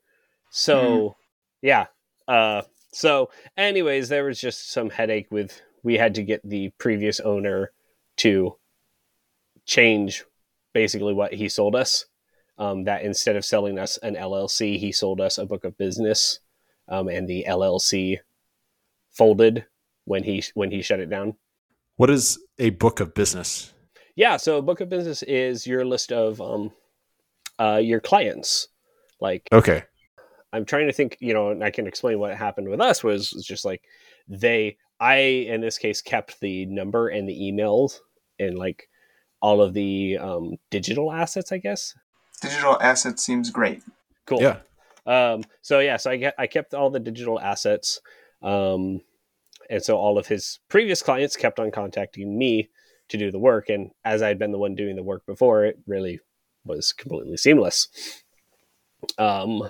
So 0.52 1.16
yeah 1.62 1.86
uh 2.28 2.62
so 2.92 3.30
anyways 3.58 4.10
there 4.10 4.24
was 4.26 4.40
just 4.40 4.72
some 4.72 4.90
headache 4.90 5.28
with 5.32 5.62
we 5.84 5.96
had 5.98 6.16
to 6.16 6.24
get 6.24 6.42
the 6.48 6.70
previous 6.78 7.20
owner 7.20 7.72
to 8.18 8.56
change 9.66 10.24
basically 10.74 11.14
what 11.14 11.34
he 11.34 11.50
sold 11.50 11.76
us. 11.76 12.06
Um, 12.58 12.86
that 12.86 13.02
instead 13.04 13.36
of 13.36 13.44
selling 13.44 13.78
us 13.78 13.98
an 13.98 14.16
llc 14.16 14.80
he 14.80 14.92
sold 14.94 15.20
us 15.20 15.38
a 15.38 15.46
book 15.46 15.66
of 15.66 15.78
business 15.78 16.40
um, 16.88 17.10
and 17.10 17.28
the 17.28 17.44
llc 17.50 18.20
folded 19.12 19.66
when 20.06 20.24
he 20.24 20.42
when 20.54 20.72
he 20.72 20.82
shut 20.82 21.02
it 21.02 21.10
down. 21.10 21.36
What 21.98 22.10
is 22.10 22.40
a 22.58 22.70
book 22.70 23.02
of 23.02 23.14
business? 23.14 23.74
Yeah 24.16 24.38
so 24.38 24.62
book 24.62 24.82
of 24.82 24.90
business 24.90 25.24
is 25.24 25.66
your 25.68 25.86
list 25.86 26.12
of 26.12 26.40
um 26.42 26.72
uh 27.60 27.80
your 27.82 28.00
clients 28.00 28.68
like 29.22 29.48
Okay. 29.52 29.84
i'm 30.54 30.66
trying 30.66 30.88
to 30.88 30.94
think 30.94 31.18
you 31.20 31.34
know 31.34 31.50
and 31.52 31.64
i 31.64 31.70
can 31.72 31.88
explain 31.88 32.20
what 32.20 32.36
happened 32.36 32.70
with 32.70 32.82
us 32.82 33.04
was, 33.04 33.32
was 33.34 33.46
just 33.46 33.66
like 33.66 33.82
they 34.28 34.78
i 35.00 35.16
in 35.16 35.62
this 35.62 35.78
case 35.78 36.02
kept 36.02 36.40
the 36.40 36.66
number 36.66 37.10
and 37.10 37.28
the 37.28 37.34
emails 37.40 38.00
and 38.40 38.58
like 38.58 38.90
all 39.42 39.62
of 39.62 39.74
the 39.74 40.18
um 40.18 40.56
digital 40.70 41.12
assets 41.12 41.52
i 41.52 41.58
guess 41.58 41.94
Digital 42.42 42.78
assets 42.82 43.24
seems 43.24 43.50
great. 43.50 43.82
cool 44.26 44.42
Yeah. 44.42 44.58
um 45.06 45.44
so 45.62 45.80
yeah 45.80 45.98
so 45.98 46.12
i 46.12 46.18
get 46.18 46.36
i 46.38 46.48
kept 46.48 46.74
all 46.74 46.90
the 46.90 47.00
digital 47.00 47.40
assets 47.40 48.02
um 48.42 49.00
and 49.70 49.82
so 49.82 49.98
all 49.98 50.18
of 50.18 50.28
his 50.28 50.60
previous 50.70 51.02
clients 51.02 51.36
kept 51.38 51.60
on 51.60 51.72
contacting 51.72 52.38
me 52.38 52.70
to 53.10 53.18
do 53.18 53.32
the 53.32 53.40
work 53.40 53.70
and 53.70 53.92
as 54.04 54.22
i'd 54.22 54.40
been 54.40 54.52
the 54.52 54.58
one 54.58 54.76
doing 54.76 54.96
the 54.96 55.04
work 55.04 55.26
before 55.26 55.66
it 55.66 55.78
really 55.88 56.20
was 56.64 56.92
completely 56.94 57.38
seamless 57.38 57.88
um 59.18 59.70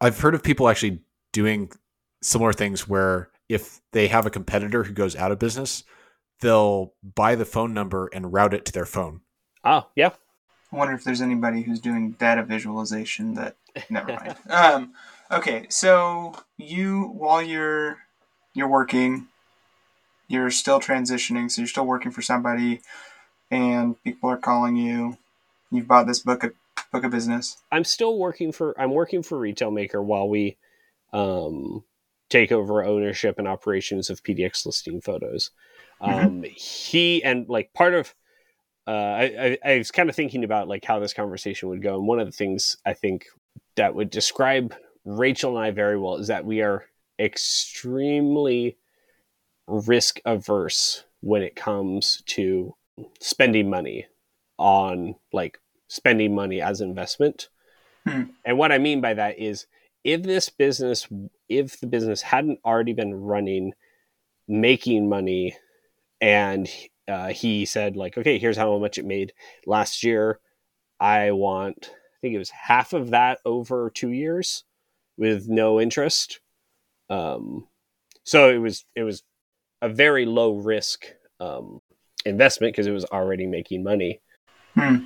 I've 0.00 0.20
heard 0.20 0.34
of 0.34 0.42
people 0.42 0.68
actually 0.68 1.00
doing 1.32 1.70
similar 2.22 2.52
things 2.52 2.88
where 2.88 3.30
if 3.48 3.80
they 3.92 4.08
have 4.08 4.26
a 4.26 4.30
competitor 4.30 4.84
who 4.84 4.92
goes 4.92 5.16
out 5.16 5.32
of 5.32 5.38
business, 5.38 5.84
they'll 6.40 6.92
buy 7.14 7.34
the 7.34 7.44
phone 7.44 7.74
number 7.74 8.08
and 8.12 8.32
route 8.32 8.54
it 8.54 8.64
to 8.66 8.72
their 8.72 8.84
phone. 8.84 9.22
oh 9.64 9.86
yeah 9.96 10.10
I 10.72 10.76
wonder 10.76 10.94
if 10.94 11.02
there's 11.02 11.22
anybody 11.22 11.62
who's 11.62 11.80
doing 11.80 12.12
data 12.12 12.42
visualization 12.42 13.34
that 13.34 13.56
never 13.90 14.12
mind. 14.12 14.36
um, 14.50 14.92
okay, 15.30 15.66
so 15.70 16.34
you 16.58 17.04
while 17.14 17.42
you're 17.42 17.98
you're 18.54 18.68
working, 18.68 19.28
you're 20.28 20.50
still 20.50 20.80
transitioning, 20.80 21.50
so 21.50 21.62
you're 21.62 21.68
still 21.68 21.86
working 21.86 22.10
for 22.12 22.22
somebody, 22.22 22.80
and 23.50 24.02
people 24.04 24.30
are 24.30 24.36
calling 24.36 24.76
you. 24.76 25.16
You've 25.70 25.88
bought 25.88 26.06
this 26.06 26.20
book 26.20 26.44
of 26.44 26.52
book 26.92 27.04
of 27.04 27.10
business. 27.10 27.58
i'm 27.70 27.84
still 27.84 28.16
working 28.18 28.50
for 28.50 28.74
i'm 28.80 28.92
working 28.92 29.22
for 29.22 29.38
retail 29.38 29.70
maker 29.70 30.00
while 30.02 30.26
we 30.26 30.56
um 31.12 31.84
take 32.30 32.50
over 32.50 32.82
ownership 32.82 33.38
and 33.38 33.46
operations 33.46 34.08
of 34.08 34.22
pdx 34.22 34.64
listing 34.64 35.00
photos 35.00 35.50
um 36.00 36.44
he 36.44 37.22
and 37.24 37.46
like 37.48 37.74
part 37.74 37.92
of 37.92 38.14
uh 38.86 38.90
I, 38.90 39.58
I 39.64 39.72
i 39.72 39.78
was 39.78 39.90
kind 39.90 40.08
of 40.08 40.16
thinking 40.16 40.44
about 40.44 40.66
like 40.68 40.84
how 40.84 40.98
this 40.98 41.12
conversation 41.12 41.68
would 41.68 41.82
go 41.82 41.96
and 41.98 42.06
one 42.06 42.20
of 42.20 42.26
the 42.26 42.32
things 42.32 42.78
i 42.86 42.94
think 42.94 43.26
that 43.74 43.94
would 43.94 44.08
describe 44.08 44.74
rachel 45.04 45.58
and 45.58 45.66
i 45.66 45.70
very 45.72 45.98
well 45.98 46.16
is 46.16 46.28
that 46.28 46.46
we 46.46 46.62
are 46.62 46.86
extremely 47.18 48.78
risk 49.68 50.20
averse 50.24 51.04
when 51.20 51.42
it 51.42 51.54
comes 51.54 52.22
to 52.26 52.74
spending 53.20 53.70
money 53.70 54.06
on 54.58 55.14
like 55.32 55.60
spending 55.88 56.34
money 56.34 56.60
as 56.60 56.80
investment. 56.80 57.48
Hmm. 58.06 58.24
And 58.44 58.58
what 58.58 58.72
I 58.72 58.78
mean 58.78 59.00
by 59.00 59.14
that 59.14 59.38
is 59.38 59.66
if 60.04 60.22
this 60.22 60.48
business 60.48 61.06
if 61.48 61.80
the 61.80 61.86
business 61.86 62.22
hadn't 62.22 62.60
already 62.64 62.92
been 62.92 63.14
running 63.14 63.72
making 64.46 65.08
money 65.08 65.56
and 66.20 66.68
uh, 67.06 67.28
he 67.28 67.64
said 67.64 67.96
like 67.96 68.16
okay 68.16 68.38
here's 68.38 68.56
how 68.56 68.76
much 68.78 68.98
it 68.98 69.04
made 69.04 69.32
last 69.66 70.02
year 70.02 70.38
i 71.00 71.30
want 71.30 71.90
i 71.92 72.16
think 72.20 72.34
it 72.34 72.38
was 72.38 72.50
half 72.50 72.92
of 72.92 73.10
that 73.10 73.38
over 73.44 73.90
two 73.90 74.10
years 74.10 74.64
with 75.16 75.48
no 75.48 75.80
interest 75.80 76.40
um, 77.10 77.66
so 78.24 78.50
it 78.50 78.58
was 78.58 78.84
it 78.94 79.02
was 79.02 79.22
a 79.82 79.88
very 79.88 80.26
low 80.26 80.52
risk 80.54 81.06
um, 81.40 81.80
investment 82.24 82.72
because 82.72 82.86
it 82.86 82.92
was 82.92 83.04
already 83.06 83.46
making 83.46 83.82
money 83.82 84.20
Hmm. 84.74 85.04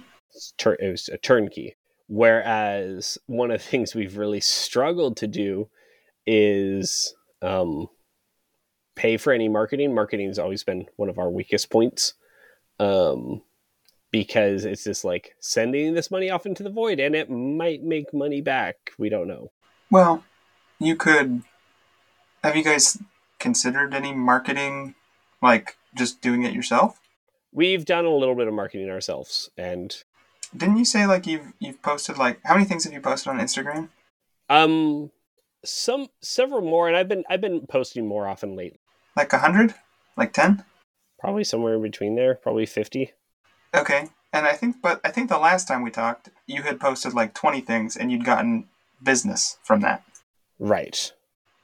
It 0.67 0.91
was 0.91 1.09
a 1.09 1.19
turnkey 1.19 1.77
whereas 2.09 3.17
one 3.27 3.51
of 3.51 3.61
the 3.61 3.67
things 3.67 3.95
we've 3.95 4.19
really 4.19 4.41
struggled 4.41 5.17
to 5.17 5.27
do 5.27 5.69
is 6.27 7.15
um, 7.41 7.89
pay 8.95 9.17
for 9.17 9.33
any 9.33 9.49
marketing 9.49 9.95
marketing 9.95 10.29
has 10.29 10.39
always 10.39 10.63
been 10.63 10.87
one 10.97 11.09
of 11.09 11.19
our 11.19 11.31
weakest 11.31 11.71
points 11.71 12.15
um, 12.79 13.41
because 14.11 14.67
it's 14.67 14.85
just 14.85 15.05
like 15.05 15.35
sending 15.41 15.95
this 15.95 16.11
money 16.11 16.29
off 16.29 16.45
into 16.45 16.63
the 16.63 16.71
void 16.71 17.01
and 17.01 17.15
it 17.15 17.31
might 17.31 17.83
make 17.83 18.13
money 18.13 18.43
back 18.43 18.77
we 18.99 19.09
don't 19.09 19.29
know 19.29 19.51
Well, 19.91 20.25
you 20.79 20.97
could. 20.97 21.43
Have 22.45 22.57
you 22.57 22.65
guys 22.65 22.99
considered 23.43 23.93
any 23.95 24.13
marketing, 24.15 24.95
like 25.43 25.77
just 25.95 26.21
doing 26.23 26.43
it 26.45 26.55
yourself? 26.55 26.99
we've 27.55 27.85
done 27.85 28.07
a 28.07 28.17
little 28.17 28.35
bit 28.35 28.49
of 28.49 28.55
marketing 28.55 28.89
ourselves 28.89 29.51
and 29.59 30.05
Didn't 30.57 30.79
you 30.79 30.87
say 30.87 31.05
like 31.07 31.27
you've 31.27 31.53
you've 31.59 31.83
posted 31.83 32.17
like 32.17 32.41
how 32.45 32.55
many 32.55 32.65
things 32.65 32.85
have 32.85 32.95
you 32.95 33.01
posted 33.01 33.29
on 33.31 33.39
Instagram? 33.39 33.91
um 34.49 35.11
some 35.65 36.07
several 36.23 36.63
more 36.63 36.89
and 36.89 36.97
i've 36.97 37.09
been 37.09 37.25
i've 37.29 37.43
been 37.43 37.67
posting 37.67 38.07
more 38.09 38.27
often 38.27 38.57
lately 38.57 38.81
Like 39.15 39.33
a 39.35 39.39
hundred? 39.39 39.75
Like 40.17 40.33
ten? 40.33 40.65
probably 41.19 41.45
somewhere 41.45 41.75
in 41.75 41.83
between 41.83 42.15
there 42.15 42.35
probably 42.37 42.65
50 42.67 43.13
Okay. 43.75 44.09
And 44.35 44.47
I 44.47 44.55
think, 44.55 44.77
but 44.83 45.01
I 45.05 45.11
think 45.11 45.29
the 45.29 45.39
last 45.39 45.69
time 45.69 45.83
we 45.83 45.91
talked, 45.91 46.31
you 46.47 46.63
had 46.63 46.81
posted 46.81 47.13
like 47.13 47.35
20 47.35 47.61
things 47.61 47.97
and 47.99 48.11
you'd 48.11 48.25
gotten 48.25 48.67
business 49.03 49.59
from 49.63 49.81
that. 49.81 50.03
right 50.59 51.13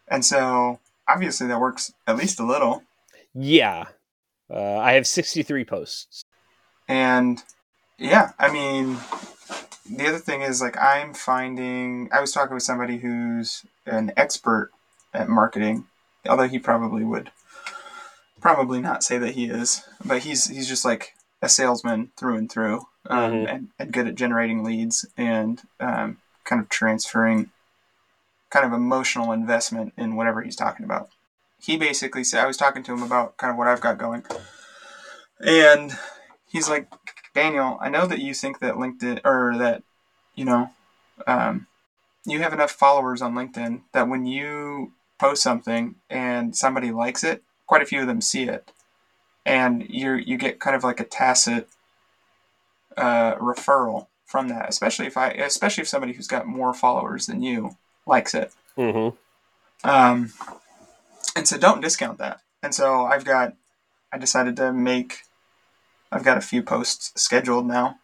And 0.09 0.23
so 0.25 0.81
obviously 1.09 1.47
that 1.49 1.61
works 1.61 1.93
at 2.07 2.17
least 2.17 2.39
a 2.41 2.45
little. 2.45 2.83
yeah 3.35 3.85
uh, 4.51 4.77
i 4.79 4.93
have 4.93 5.07
63 5.07 5.65
posts 5.65 6.23
And 6.89 7.43
Yeah, 7.99 8.31
I 8.39 8.51
mean, 8.53 8.97
the 9.91 10.07
other 10.09 10.19
thing 10.19 10.43
is 10.43 10.63
like 10.63 10.77
I'm 10.79 11.13
finding. 11.15 12.09
I 12.13 12.21
was 12.21 12.33
talking 12.33 12.55
with 12.55 12.63
somebody 12.63 12.99
who's 12.99 13.63
an 13.87 14.13
expert 14.17 14.71
at 15.13 15.29
marketing, 15.29 15.87
although 16.29 16.47
he 16.49 16.59
probably 16.61 17.03
would 17.05 17.31
probably 18.41 18.81
not 18.81 19.03
say 19.03 19.19
that 19.19 19.35
he 19.35 19.47
is, 19.47 19.83
but 20.05 20.23
he's 20.23 20.49
he's 20.49 20.69
just 20.69 20.85
like 20.85 21.13
a 21.43 21.49
salesman 21.49 22.11
through 22.17 22.37
and 22.37 22.51
through, 22.51 22.87
um, 23.11 23.33
Mhm. 23.33 23.53
and, 23.53 23.69
and 23.79 23.93
good 23.93 24.07
at 24.09 24.15
generating 24.15 24.63
leads 24.65 25.05
and 25.17 25.63
um, 25.81 26.19
kind 26.45 26.63
of 26.63 26.69
transferring 26.69 27.51
kind 28.51 28.65
of 28.65 28.73
emotional 28.73 29.33
investment 29.33 29.93
in 29.97 30.17
whatever 30.17 30.43
he's 30.43 30.57
talking 30.57 30.85
about. 30.85 31.11
He 31.61 31.77
basically 31.77 32.25
said, 32.25 32.43
I 32.43 32.47
was 32.47 32.57
talking 32.57 32.83
to 32.85 32.93
him 32.93 33.03
about 33.03 33.37
kind 33.37 33.51
of 33.51 33.59
what 33.59 33.67
I've 33.67 33.81
got 33.81 33.99
going, 33.99 34.25
and 35.41 35.93
he's 36.51 36.69
like, 36.69 36.89
Daniel, 37.35 37.79
I 37.81 37.89
know 37.89 38.07
that 38.07 38.21
you 38.21 38.35
think 38.35 38.61
that 38.61 38.75
LinkedIn 38.75 39.21
or 39.25 39.57
that 39.59 39.83
you 40.35 40.45
know 40.45 40.71
um, 41.27 41.67
you 42.25 42.41
have 42.41 42.53
enough 42.53 42.71
followers 42.71 43.23
on 43.23 43.35
LinkedIn 43.35 43.83
that 43.93 44.09
when 44.09 44.25
you 44.27 44.93
post 45.19 45.43
something 45.43 45.97
and 46.09 46.57
somebody 46.57 46.91
likes 46.91 47.25
it, 47.25 47.43
quite 47.67 47.83
a 47.83 47.87
few 47.87 48.01
of 48.01 48.07
them 48.07 48.21
see 48.21 48.45
it, 48.45 48.71
and 49.45 49.89
you 49.89 50.15
you 50.15 50.37
get 50.37 50.61
kind 50.61 50.77
of 50.77 50.85
like 50.85 51.01
a 51.01 51.05
tacit 51.05 51.69
uh, 52.97 53.35
referral 53.37 54.07
from 54.27 54.49
that. 54.49 54.69
Especially 54.69 55.07
if 55.07 55.17
I, 55.17 55.31
especially 55.31 55.83
if 55.83 55.89
somebody 55.89 56.13
who's 56.13 56.29
got 56.29 56.47
more 56.47 56.75
followers 56.75 57.27
than 57.27 57.43
you 57.43 57.77
likes 58.09 58.35
it. 58.35 58.53
Mm-hmm. 58.77 59.89
Um, 59.89 60.33
and 61.37 61.47
so 61.47 61.59
don't 61.59 61.81
discount 61.81 62.19
that. 62.19 62.41
And 62.63 62.75
so 62.75 63.05
I've 63.05 63.25
got, 63.25 63.55
I 64.13 64.19
decided 64.19 64.57
to 64.57 64.73
make, 64.73 65.21
I've 66.11 66.25
got 66.25 66.39
a 66.39 66.43
few 66.43 66.63
posts 66.63 67.13
scheduled 67.21 67.67
now 67.67 67.99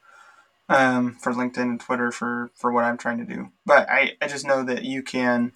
um, 0.69 1.15
for 1.15 1.33
LinkedIn 1.33 1.63
and 1.63 1.81
Twitter 1.81 2.13
for, 2.13 2.51
for 2.55 2.71
what 2.73 2.85
I'm 2.85 2.99
trying 2.99 3.19
to 3.19 3.25
do. 3.25 3.51
But 3.67 3.89
I, 3.89 4.17
I 4.21 4.29
just 4.29 4.47
know 4.47 4.63
that 4.63 4.85
you 4.85 5.03
can 5.03 5.53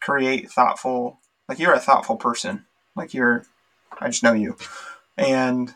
create 0.00 0.50
thoughtful, 0.50 1.18
like 1.48 1.58
you're 1.58 1.74
a 1.74 1.80
thoughtful 1.80 2.16
person. 2.16 2.64
Like 2.96 3.12
you're, 3.12 3.44
I 4.00 4.08
just 4.08 4.22
know 4.22 4.32
you. 4.32 4.56
And 5.16 5.74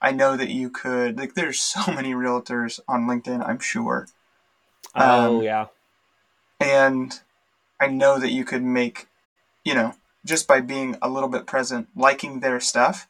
I 0.00 0.12
know 0.12 0.36
that 0.36 0.50
you 0.50 0.70
could, 0.70 1.16
like 1.16 1.34
there's 1.34 1.58
so 1.58 1.80
many 1.92 2.12
realtors 2.12 2.80
on 2.86 3.06
LinkedIn, 3.06 3.46
I'm 3.48 3.60
sure. 3.60 4.08
Oh 4.94 5.38
Um, 5.38 5.42
yeah. 5.42 5.66
And 6.60 7.20
I 7.80 7.88
know 7.88 8.18
that 8.18 8.32
you 8.32 8.44
could 8.44 8.62
make, 8.62 9.08
you 9.64 9.74
know, 9.74 9.94
just 10.24 10.48
by 10.48 10.60
being 10.60 10.96
a 11.02 11.08
little 11.08 11.28
bit 11.28 11.46
present, 11.46 11.88
liking 11.94 12.40
their 12.40 12.60
stuff, 12.60 13.06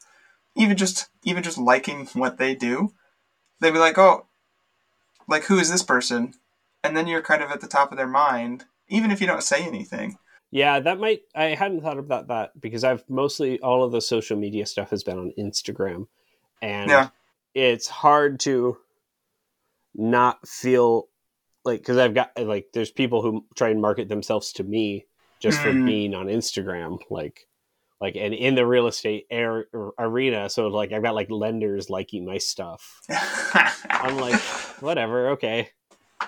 even 0.55 0.77
just 0.77 1.09
even 1.25 1.43
just 1.43 1.59
liking 1.59 2.07
what 2.15 2.39
they 2.39 2.55
do, 2.55 2.93
they'd 3.61 3.73
be 3.73 3.79
like, 3.79 3.99
oh, 3.99 4.27
like 5.29 5.45
who 5.45 5.59
is 5.59 5.71
this 5.71 5.83
person? 5.83 6.35
And 6.85 6.97
then 6.97 7.07
you're 7.07 7.23
kind 7.23 7.43
of 7.43 7.51
at 7.51 7.61
the 7.61 7.67
top 7.67 7.91
of 7.91 7.99
their 7.99 8.07
mind, 8.07 8.65
even 8.89 9.11
if 9.11 9.21
you 9.21 9.27
don't 9.27 9.43
say 9.43 9.65
anything. 9.65 10.19
Yeah, 10.53 10.79
that 10.81 11.01
might. 11.01 11.23
I 11.35 11.47
hadn't 11.47 11.83
thought 11.83 11.99
about 11.99 12.29
that 12.29 12.59
because 12.61 12.85
I've 12.85 13.05
mostly 13.11 13.59
all 13.61 13.83
of 13.83 13.93
the 13.93 14.01
social 14.01 14.37
media 14.37 14.65
stuff 14.67 14.91
has 14.91 15.03
been 15.03 15.19
on 15.19 15.33
Instagram, 15.39 16.07
and 16.63 16.89
Yeah. 16.89 17.09
it's 17.55 17.89
hard 17.89 18.39
to 18.41 18.79
not 19.95 20.47
feel 20.47 21.09
like 21.67 21.81
because 21.81 21.99
I've 21.99 22.15
got 22.15 22.31
like 22.39 22.69
there's 22.73 22.91
people 22.91 23.21
who 23.21 23.45
try 23.57 23.69
and 23.69 23.83
market 23.83 24.09
themselves 24.09 24.53
to 24.55 24.65
me 24.65 25.07
just 25.41 25.61
for 25.61 25.73
Mhm. 25.73 25.85
being 25.85 26.15
on 26.15 26.27
Instagram, 26.27 26.99
like 27.11 27.47
like 28.01 28.17
and 28.17 28.33
in 28.33 28.55
the 28.55 28.67
real 28.67 28.87
estate 28.87 29.27
air, 29.31 29.67
arena. 29.99 30.49
So 30.49 30.69
like 30.69 30.93
I've 30.93 31.03
got 31.03 31.15
like 31.15 31.31
lenders 31.31 31.91
liking 31.91 32.25
my 32.25 32.39
stuff. 32.39 33.01
I'm 33.91 34.17
like, 34.19 34.41
whatever, 34.81 35.31
okay. 35.31 35.71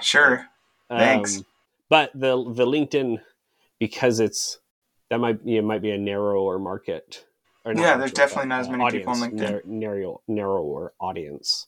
sure. 0.01 0.47
Thanks. 0.91 1.39
Um, 1.39 1.47
but 1.89 2.11
the 2.15 2.37
the 2.53 2.67
LinkedIn 2.67 3.19
because 3.79 4.21
it's 4.21 4.59
that 5.11 5.19
might 5.21 5.41
it 5.47 5.63
might 5.63 5.83
be 5.83 5.91
a 5.93 5.99
narrower 5.99 6.59
market. 6.59 7.25
Or 7.65 7.75
Yeah, 7.75 7.97
there's 7.97 8.13
definitely 8.13 8.45
but, 8.45 8.49
not 8.49 8.61
as 8.61 8.69
uh, 8.69 8.73
many 8.73 8.91
people 8.99 9.13
on 9.13 9.23
audience, 9.23 9.41
LinkedIn. 9.41 9.65
narrow, 9.67 10.23
narrower 10.27 10.95
audience. 11.01 11.67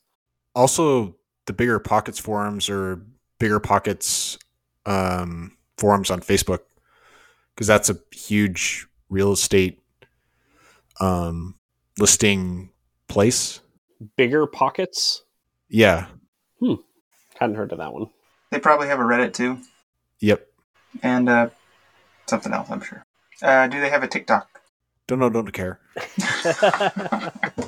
Also, 0.54 1.16
the 1.46 1.52
bigger 1.52 1.78
pockets 1.78 2.18
forums 2.18 2.68
or 2.70 3.02
bigger 3.40 3.58
pockets 3.58 4.38
um, 4.86 5.56
forums 5.76 6.10
on 6.12 6.20
Facebook, 6.20 6.60
because 7.54 7.66
that's 7.66 7.90
a 7.90 7.96
huge 8.12 8.86
real 9.08 9.32
estate 9.32 9.82
um, 11.00 11.56
listing 11.98 12.70
place. 13.08 13.60
Bigger 14.16 14.46
pockets. 14.46 15.24
Yeah. 15.68 16.06
Hadn't 17.38 17.56
heard 17.56 17.72
of 17.72 17.78
that 17.78 17.92
one. 17.92 18.06
They 18.52 18.60
probably 18.60 18.86
have 18.88 19.00
a 19.00 19.04
Reddit 19.04 19.32
too, 19.32 19.58
Yep. 20.20 20.46
and 21.02 21.28
uh, 21.28 21.48
something 22.28 22.52
else, 22.52 22.70
I'm 22.70 22.80
sure. 22.82 23.04
Uh, 23.42 23.66
do 23.66 23.80
they 23.80 23.88
have 23.90 24.02
a 24.02 24.08
TikTok? 24.08 24.60
Don't 25.08 25.18
know. 25.18 25.30
Don't 25.30 25.50
care. 25.52 25.80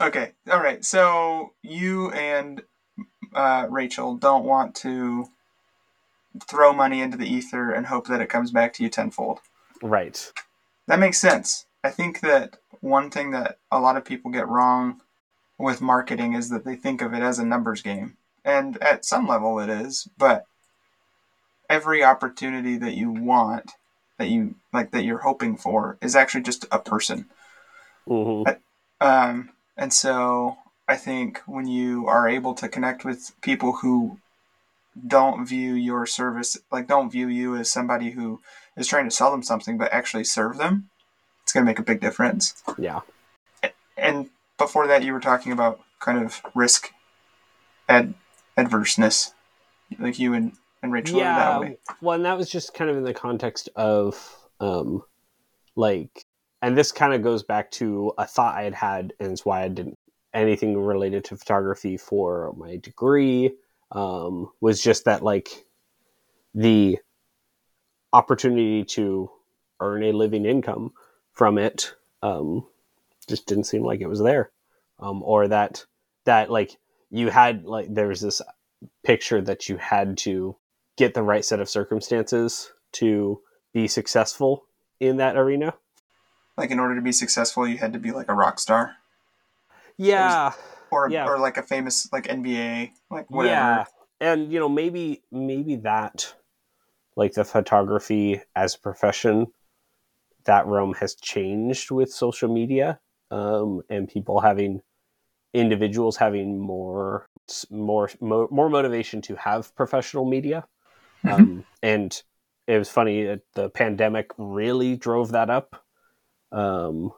Okay, 0.00 0.32
all 0.50 0.58
right. 0.60 0.84
So 0.84 1.52
you 1.62 2.10
and 2.10 2.60
uh, 3.34 3.66
Rachel 3.68 4.16
don't 4.16 4.44
want 4.44 4.74
to 4.76 5.26
throw 6.46 6.72
money 6.72 7.00
into 7.00 7.16
the 7.16 7.30
ether 7.30 7.70
and 7.70 7.86
hope 7.86 8.06
that 8.06 8.20
it 8.20 8.28
comes 8.28 8.50
back 8.50 8.72
to 8.74 8.82
you 8.82 8.88
tenfold. 8.88 9.40
right. 9.82 10.32
That 10.86 10.98
makes 10.98 11.18
sense. 11.18 11.66
I 11.84 11.90
think 11.90 12.20
that 12.20 12.56
one 12.80 13.10
thing 13.10 13.30
that 13.30 13.58
a 13.70 13.78
lot 13.78 13.96
of 13.96 14.04
people 14.04 14.30
get 14.30 14.48
wrong 14.48 15.00
with 15.58 15.80
marketing 15.80 16.32
is 16.32 16.48
that 16.48 16.64
they 16.64 16.74
think 16.74 17.00
of 17.00 17.14
it 17.14 17.22
as 17.22 17.38
a 17.38 17.44
numbers 17.44 17.82
game. 17.82 18.16
And 18.44 18.82
at 18.82 19.04
some 19.04 19.28
level 19.28 19.60
it 19.60 19.68
is, 19.68 20.08
but 20.18 20.44
every 21.70 22.02
opportunity 22.02 22.76
that 22.76 22.94
you 22.94 23.10
want, 23.10 23.72
that 24.18 24.28
you 24.28 24.56
like 24.72 24.90
that 24.90 25.04
you're 25.04 25.18
hoping 25.18 25.56
for 25.56 25.96
is 26.02 26.16
actually 26.16 26.42
just 26.42 26.66
a 26.70 26.78
person. 26.78 27.26
hmm 28.06 28.42
Um, 29.00 29.50
and 29.76 29.92
so 29.92 30.56
I 30.92 30.96
think 30.96 31.40
when 31.46 31.66
you 31.66 32.06
are 32.06 32.28
able 32.28 32.52
to 32.52 32.68
connect 32.68 33.02
with 33.02 33.32
people 33.40 33.72
who 33.80 34.18
don't 35.06 35.46
view 35.46 35.72
your 35.72 36.04
service, 36.04 36.58
like 36.70 36.86
don't 36.86 37.10
view 37.10 37.28
you 37.28 37.56
as 37.56 37.72
somebody 37.72 38.10
who 38.10 38.42
is 38.76 38.86
trying 38.86 39.06
to 39.06 39.10
sell 39.10 39.30
them 39.30 39.42
something, 39.42 39.78
but 39.78 39.90
actually 39.90 40.24
serve 40.24 40.58
them, 40.58 40.90
it's 41.42 41.52
going 41.54 41.64
to 41.64 41.70
make 41.70 41.78
a 41.78 41.82
big 41.82 42.02
difference. 42.02 42.62
Yeah. 42.76 43.00
And 43.96 44.28
before 44.58 44.86
that, 44.86 45.02
you 45.02 45.14
were 45.14 45.20
talking 45.20 45.50
about 45.50 45.80
kind 45.98 46.22
of 46.22 46.42
risk 46.54 46.90
ad- 47.88 48.12
adverseness, 48.58 49.32
like 49.98 50.18
you 50.18 50.34
and, 50.34 50.52
and 50.82 50.92
Rachel 50.92 51.20
yeah. 51.20 51.58
way. 51.58 51.78
Well, 52.02 52.16
and 52.16 52.26
that 52.26 52.36
was 52.36 52.50
just 52.50 52.74
kind 52.74 52.90
of 52.90 52.98
in 52.98 53.04
the 53.04 53.14
context 53.14 53.70
of 53.76 54.36
um, 54.60 55.04
like, 55.74 56.26
and 56.60 56.76
this 56.76 56.92
kind 56.92 57.14
of 57.14 57.22
goes 57.22 57.42
back 57.42 57.70
to 57.70 58.12
a 58.18 58.26
thought 58.26 58.56
I 58.56 58.64
had 58.64 58.74
had, 58.74 59.14
and 59.18 59.32
it's 59.32 59.46
why 59.46 59.62
I 59.62 59.68
didn't 59.68 59.96
anything 60.34 60.78
related 60.78 61.24
to 61.24 61.36
photography 61.36 61.96
for 61.96 62.52
my 62.56 62.76
degree. 62.76 63.52
Um, 63.90 64.50
was 64.60 64.82
just 64.82 65.04
that 65.04 65.22
like 65.22 65.66
the 66.54 66.98
opportunity 68.12 68.84
to 68.84 69.30
earn 69.80 70.02
a 70.02 70.12
living 70.12 70.46
income 70.46 70.92
from 71.32 71.58
it 71.58 71.94
um, 72.22 72.66
just 73.28 73.46
didn't 73.46 73.64
seem 73.64 73.82
like 73.82 74.00
it 74.00 74.08
was 74.08 74.20
there, 74.20 74.50
um, 74.98 75.22
or 75.22 75.48
that 75.48 75.84
that 76.24 76.50
like 76.50 76.76
you 77.10 77.28
had 77.28 77.64
like 77.64 77.92
there 77.92 78.08
was 78.08 78.20
this 78.20 78.40
picture 79.02 79.42
that 79.42 79.68
you 79.68 79.76
had 79.76 80.16
to 80.18 80.56
get 80.96 81.14
the 81.14 81.22
right 81.22 81.44
set 81.44 81.60
of 81.60 81.68
circumstances 81.68 82.72
to 82.92 83.40
be 83.72 83.88
successful 83.88 84.64
in 85.00 85.16
that 85.16 85.36
arena. 85.36 85.74
Like 86.56 86.70
in 86.70 86.78
order 86.78 86.94
to 86.94 87.02
be 87.02 87.12
successful, 87.12 87.66
you 87.66 87.78
had 87.78 87.92
to 87.94 87.98
be 87.98 88.12
like 88.12 88.28
a 88.28 88.34
rock 88.34 88.58
star 88.58 88.96
Yeah, 90.02 90.52
or, 90.90 91.10
Yeah. 91.10 91.26
or 91.26 91.38
like 91.38 91.56
a 91.56 91.62
famous 91.62 92.08
like 92.12 92.28
NBA, 92.28 92.92
like 93.10 93.30
whatever. 93.30 93.54
yeah, 93.54 93.84
and 94.20 94.52
you 94.52 94.58
know 94.58 94.68
maybe 94.68 95.22
maybe 95.30 95.76
that 95.76 96.34
like 97.16 97.34
the 97.34 97.44
photography 97.44 98.40
as 98.56 98.74
a 98.74 98.80
profession 98.80 99.46
that 100.44 100.66
realm 100.66 100.94
has 100.94 101.14
changed 101.14 101.90
with 101.90 102.10
social 102.10 102.52
media 102.52 102.98
um, 103.30 103.82
and 103.88 104.08
people 104.08 104.40
having 104.40 104.80
individuals 105.54 106.16
having 106.16 106.58
more 106.58 107.28
more 107.70 108.10
mo- 108.20 108.48
more 108.50 108.68
motivation 108.68 109.20
to 109.22 109.36
have 109.36 109.74
professional 109.76 110.24
media. 110.24 110.66
Um, 111.24 111.64
and 111.82 112.20
it 112.66 112.78
was 112.78 112.88
funny 112.88 113.28
uh, 113.28 113.36
the 113.54 113.70
pandemic 113.70 114.30
really 114.36 114.96
drove 114.96 115.32
that 115.32 115.48
up. 115.48 115.84
Um, 116.50 117.12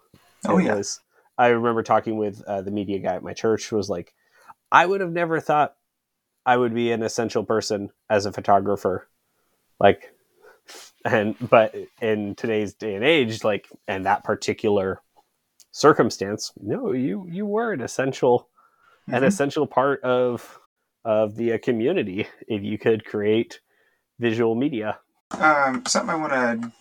Oh, 0.46 0.58
yes 0.58 1.00
i 1.38 1.48
remember 1.48 1.82
talking 1.82 2.16
with 2.16 2.42
uh, 2.46 2.62
the 2.62 2.70
media 2.70 2.98
guy 2.98 3.14
at 3.14 3.22
my 3.22 3.32
church 3.32 3.70
was 3.72 3.88
like 3.88 4.14
i 4.72 4.84
would 4.84 5.00
have 5.00 5.12
never 5.12 5.40
thought 5.40 5.74
i 6.46 6.56
would 6.56 6.74
be 6.74 6.92
an 6.92 7.02
essential 7.02 7.44
person 7.44 7.90
as 8.08 8.26
a 8.26 8.32
photographer 8.32 9.08
like 9.80 10.14
and 11.04 11.36
but 11.50 11.74
in 12.00 12.34
today's 12.34 12.74
day 12.74 12.94
and 12.94 13.04
age 13.04 13.44
like 13.44 13.68
and 13.88 14.06
that 14.06 14.24
particular 14.24 15.00
circumstance 15.72 16.52
no 16.60 16.92
you 16.92 17.26
you 17.30 17.44
were 17.46 17.72
an 17.72 17.80
essential 17.80 18.48
an 19.08 19.22
Mhm. 19.22 19.26
essential 19.26 19.66
part 19.66 20.02
of 20.02 20.58
of 21.04 21.34
the 21.36 21.52
uh, 21.52 21.58
community 21.58 22.26
if 22.48 22.62
you 22.62 22.78
could 22.78 23.04
create 23.04 23.60
visual 24.18 24.54
media. 24.54 24.98
Um, 25.32 25.84
something 25.86 26.08
I 26.08 26.14
want 26.14 26.32
to 26.32 26.72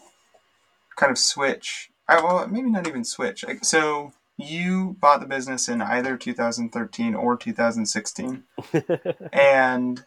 kind 0.95 1.11
of 1.11 1.17
switch. 1.17 1.91
I, 2.07 2.21
well, 2.21 2.47
maybe 2.47 2.69
not 2.69 2.87
even 2.87 3.03
switch. 3.03 3.43
So 3.63 4.13
you 4.37 4.95
bought 4.99 5.19
the 5.19 5.25
business 5.27 5.67
in 5.69 5.81
either 5.81 6.17
2013 6.17 7.15
or 7.15 7.37
2016, 7.37 8.43
and 9.33 10.05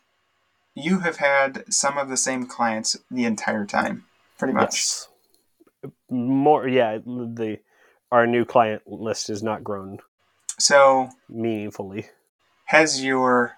you 0.74 1.00
have 1.00 1.16
had 1.16 1.64
some 1.72 1.96
of 1.98 2.08
the 2.08 2.16
same 2.16 2.46
clients 2.46 2.96
the 3.10 3.24
entire 3.24 3.64
time, 3.64 4.04
pretty 4.38 4.52
much. 4.54 4.74
yes. 4.74 5.08
More, 6.10 6.66
yeah. 6.66 6.98
The 6.98 7.58
our 8.12 8.26
new 8.26 8.44
client 8.44 8.82
list 8.86 9.28
has 9.28 9.42
not 9.42 9.64
grown 9.64 9.98
So 10.58 11.10
meaningfully. 11.28 12.06
has 12.66 13.04
your 13.04 13.56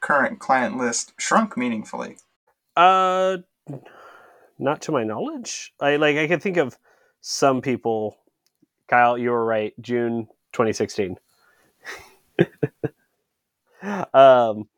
current 0.00 0.38
client 0.38 0.76
list 0.78 1.12
shrunk 1.18 1.56
meaningfully? 1.56 2.16
Uh, 2.76 3.38
not 4.58 4.80
to 4.82 4.92
my 4.92 5.04
knowledge. 5.04 5.72
I 5.80 5.96
like. 5.96 6.16
I 6.16 6.26
can 6.26 6.40
think 6.40 6.56
of 6.58 6.78
some 7.20 7.60
people. 7.62 8.16
Kyle, 8.90 9.16
you 9.16 9.30
were 9.30 9.44
right. 9.44 9.72
June 9.80 10.26
2016. 10.52 11.16
um. 14.12 14.68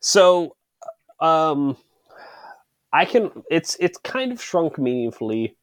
So, 0.00 0.54
um, 1.20 1.78
I 2.92 3.06
can. 3.06 3.30
It's 3.50 3.76
it's 3.80 3.96
kind 3.98 4.30
of 4.30 4.42
shrunk 4.42 4.78
meaningfully, 4.78 5.56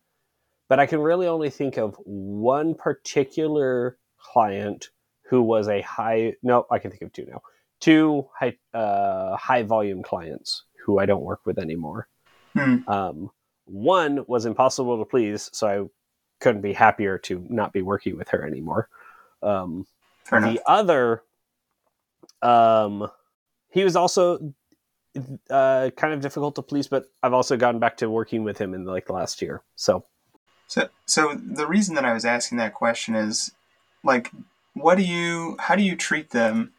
but 0.67 0.79
I 0.79 0.87
can 0.87 0.99
really 0.99 1.27
only 1.27 1.51
think 1.51 1.77
of 1.77 1.95
one 2.03 2.73
particular 2.73 3.97
client 4.17 4.89
who 5.29 5.43
was 5.43 5.67
a 5.67 5.81
high. 5.81 6.33
No, 6.41 6.65
I 6.71 6.79
can 6.79 6.89
think 6.89 7.03
of 7.03 7.13
two 7.13 7.25
now. 7.25 7.41
Two 7.79 8.27
high 8.37 8.57
uh, 8.73 9.37
high 9.37 9.61
volume 9.61 10.01
clients 10.01 10.63
who 10.83 10.97
I 10.97 11.05
don't 11.05 11.23
work 11.23 11.45
with 11.45 11.59
anymore. 11.59 12.07
Hmm. 12.57 12.77
Um, 12.87 13.29
one 13.65 14.25
was 14.27 14.47
impossible 14.47 14.97
to 14.97 15.05
please, 15.05 15.51
so 15.53 15.67
I 15.67 15.87
couldn't 16.41 16.61
be 16.61 16.73
happier 16.73 17.17
to 17.19 17.45
not 17.49 17.71
be 17.71 17.81
working 17.81 18.17
with 18.17 18.29
her 18.29 18.45
anymore. 18.45 18.89
Um, 19.41 19.87
Fair 20.25 20.39
enough. 20.39 20.53
the 20.53 20.61
other, 20.69 21.23
um, 22.41 23.09
he 23.69 23.83
was 23.83 23.95
also 23.95 24.53
uh, 25.49 25.89
kind 25.95 26.13
of 26.13 26.19
difficult 26.19 26.55
to 26.55 26.61
please, 26.61 26.87
but 26.87 27.05
I've 27.23 27.33
also 27.33 27.55
gotten 27.55 27.79
back 27.79 27.97
to 27.97 28.09
working 28.09 28.43
with 28.43 28.57
him 28.57 28.73
in 28.73 28.83
like 28.83 29.05
the 29.05 29.13
last 29.13 29.41
year. 29.41 29.61
So 29.75 30.05
So, 30.67 30.87
so 31.05 31.35
the 31.35 31.67
reason 31.67 31.95
that 31.95 32.05
I 32.05 32.13
was 32.13 32.23
asking 32.23 32.57
that 32.59 32.73
question 32.73 33.13
is, 33.13 33.51
like, 34.03 34.31
what 34.73 34.95
do 34.95 35.03
you, 35.03 35.57
how 35.59 35.75
do 35.75 35.83
you 35.83 35.97
treat 35.97 36.29
them? 36.29 36.71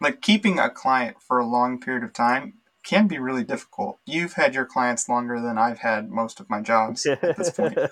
Like, 0.00 0.22
keeping 0.22 0.58
a 0.58 0.70
client 0.70 1.18
for 1.20 1.38
a 1.38 1.46
long 1.46 1.78
period 1.78 2.04
of 2.04 2.14
time 2.14 2.54
can 2.86 3.08
be 3.08 3.18
really 3.18 3.44
difficult. 3.44 3.98
You've 4.06 4.34
had 4.34 4.54
your 4.54 4.64
clients 4.64 5.08
longer 5.08 5.40
than 5.40 5.58
I've 5.58 5.80
had 5.80 6.08
most 6.08 6.38
of 6.40 6.48
my 6.48 6.60
jobs 6.62 7.04
at 7.04 7.36
this 7.36 7.50
point. 7.50 7.76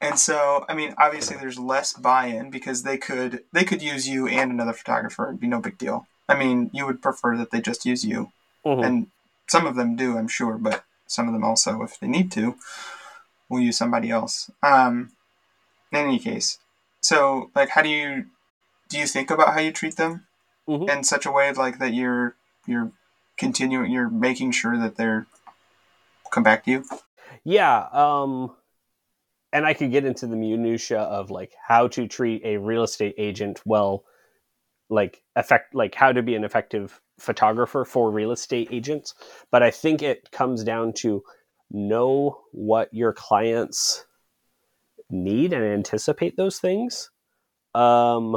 And 0.00 0.16
so, 0.16 0.64
I 0.68 0.74
mean, 0.74 0.94
obviously 0.96 1.36
there's 1.36 1.58
less 1.58 1.92
buy-in 1.92 2.50
because 2.50 2.84
they 2.84 2.98
could 2.98 3.42
they 3.52 3.64
could 3.64 3.82
use 3.82 4.08
you 4.08 4.28
and 4.28 4.52
another 4.52 4.72
photographer. 4.72 5.26
It'd 5.26 5.40
be 5.40 5.48
no 5.48 5.60
big 5.60 5.76
deal. 5.76 6.06
I 6.28 6.36
mean, 6.38 6.70
you 6.72 6.86
would 6.86 7.02
prefer 7.02 7.36
that 7.36 7.50
they 7.50 7.60
just 7.60 7.84
use 7.84 8.04
you, 8.04 8.30
Mhm. 8.64 8.84
and 8.86 9.06
some 9.48 9.66
of 9.66 9.74
them 9.74 9.96
do, 9.96 10.16
I'm 10.16 10.28
sure, 10.28 10.56
but 10.56 10.84
some 11.08 11.26
of 11.26 11.32
them 11.32 11.42
also, 11.42 11.82
if 11.82 11.98
they 11.98 12.06
need 12.06 12.30
to, 12.32 12.56
will 13.48 13.58
use 13.60 13.76
somebody 13.76 14.08
else. 14.08 14.50
Um, 14.62 15.10
in 15.90 15.98
any 15.98 16.20
case, 16.20 16.58
so 17.02 17.50
like, 17.56 17.70
how 17.70 17.82
do 17.82 17.88
you 17.88 18.26
do 18.88 18.98
you 18.98 19.06
think 19.08 19.32
about 19.32 19.52
how 19.54 19.60
you 19.60 19.72
treat 19.72 19.96
them 19.96 20.26
Mhm. 20.68 20.88
in 20.88 21.02
such 21.02 21.26
a 21.26 21.32
way 21.32 21.52
like 21.52 21.80
that 21.80 21.92
you're 21.92 22.36
you're 22.66 22.92
continuing, 23.38 23.90
you're 23.90 24.10
making 24.10 24.52
sure 24.52 24.76
that 24.76 24.96
they're 24.96 25.26
come 26.30 26.42
back 26.42 26.64
to 26.64 26.70
you? 26.70 26.84
Yeah, 27.44 27.86
um 27.92 28.54
and 29.52 29.64
I 29.64 29.72
could 29.72 29.90
get 29.90 30.04
into 30.04 30.26
the 30.26 30.36
minutia 30.36 31.00
of 31.00 31.30
like 31.30 31.52
how 31.66 31.88
to 31.88 32.06
treat 32.06 32.42
a 32.44 32.58
real 32.58 32.82
estate 32.82 33.14
agent 33.16 33.62
well 33.64 34.04
like 34.90 35.22
effect 35.36 35.74
like 35.74 35.94
how 35.94 36.12
to 36.12 36.22
be 36.22 36.34
an 36.34 36.44
effective 36.44 37.00
photographer 37.18 37.84
for 37.84 38.10
real 38.10 38.30
estate 38.32 38.68
agents, 38.70 39.14
but 39.50 39.62
I 39.62 39.70
think 39.70 40.02
it 40.02 40.30
comes 40.30 40.64
down 40.64 40.92
to 40.94 41.22
know 41.70 42.40
what 42.52 42.92
your 42.92 43.12
clients 43.12 44.04
need 45.10 45.52
and 45.52 45.64
anticipate 45.64 46.36
those 46.36 46.58
things. 46.58 47.10
Um 47.74 48.36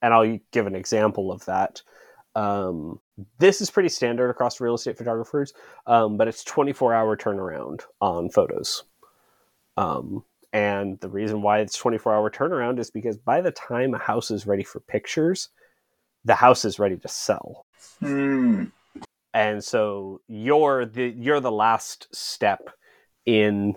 and 0.00 0.12
I'll 0.12 0.38
give 0.50 0.66
an 0.66 0.74
example 0.74 1.30
of 1.30 1.44
that. 1.44 1.82
Um, 2.34 3.00
this 3.38 3.60
is 3.60 3.70
pretty 3.70 3.88
standard 3.88 4.30
across 4.30 4.60
real 4.60 4.74
estate 4.74 4.96
photographers, 4.96 5.52
um, 5.86 6.16
but 6.16 6.28
it's 6.28 6.44
24 6.44 6.94
hour 6.94 7.16
turnaround 7.16 7.82
on 8.00 8.30
photos. 8.30 8.84
Um, 9.76 10.24
and 10.52 11.00
the 11.00 11.08
reason 11.08 11.42
why 11.42 11.60
it's 11.60 11.76
24 11.76 12.14
hour 12.14 12.30
turnaround 12.30 12.78
is 12.78 12.90
because 12.90 13.16
by 13.16 13.40
the 13.40 13.50
time 13.50 13.94
a 13.94 13.98
house 13.98 14.30
is 14.30 14.46
ready 14.46 14.64
for 14.64 14.80
pictures, 14.80 15.48
the 16.24 16.34
house 16.34 16.64
is 16.64 16.78
ready 16.78 16.96
to 16.96 17.08
sell. 17.08 17.66
Hmm. 18.00 18.64
And 19.34 19.64
so 19.64 20.20
you're 20.28 20.84
the 20.84 21.08
you're 21.08 21.40
the 21.40 21.50
last 21.52 22.14
step 22.14 22.68
in 23.24 23.76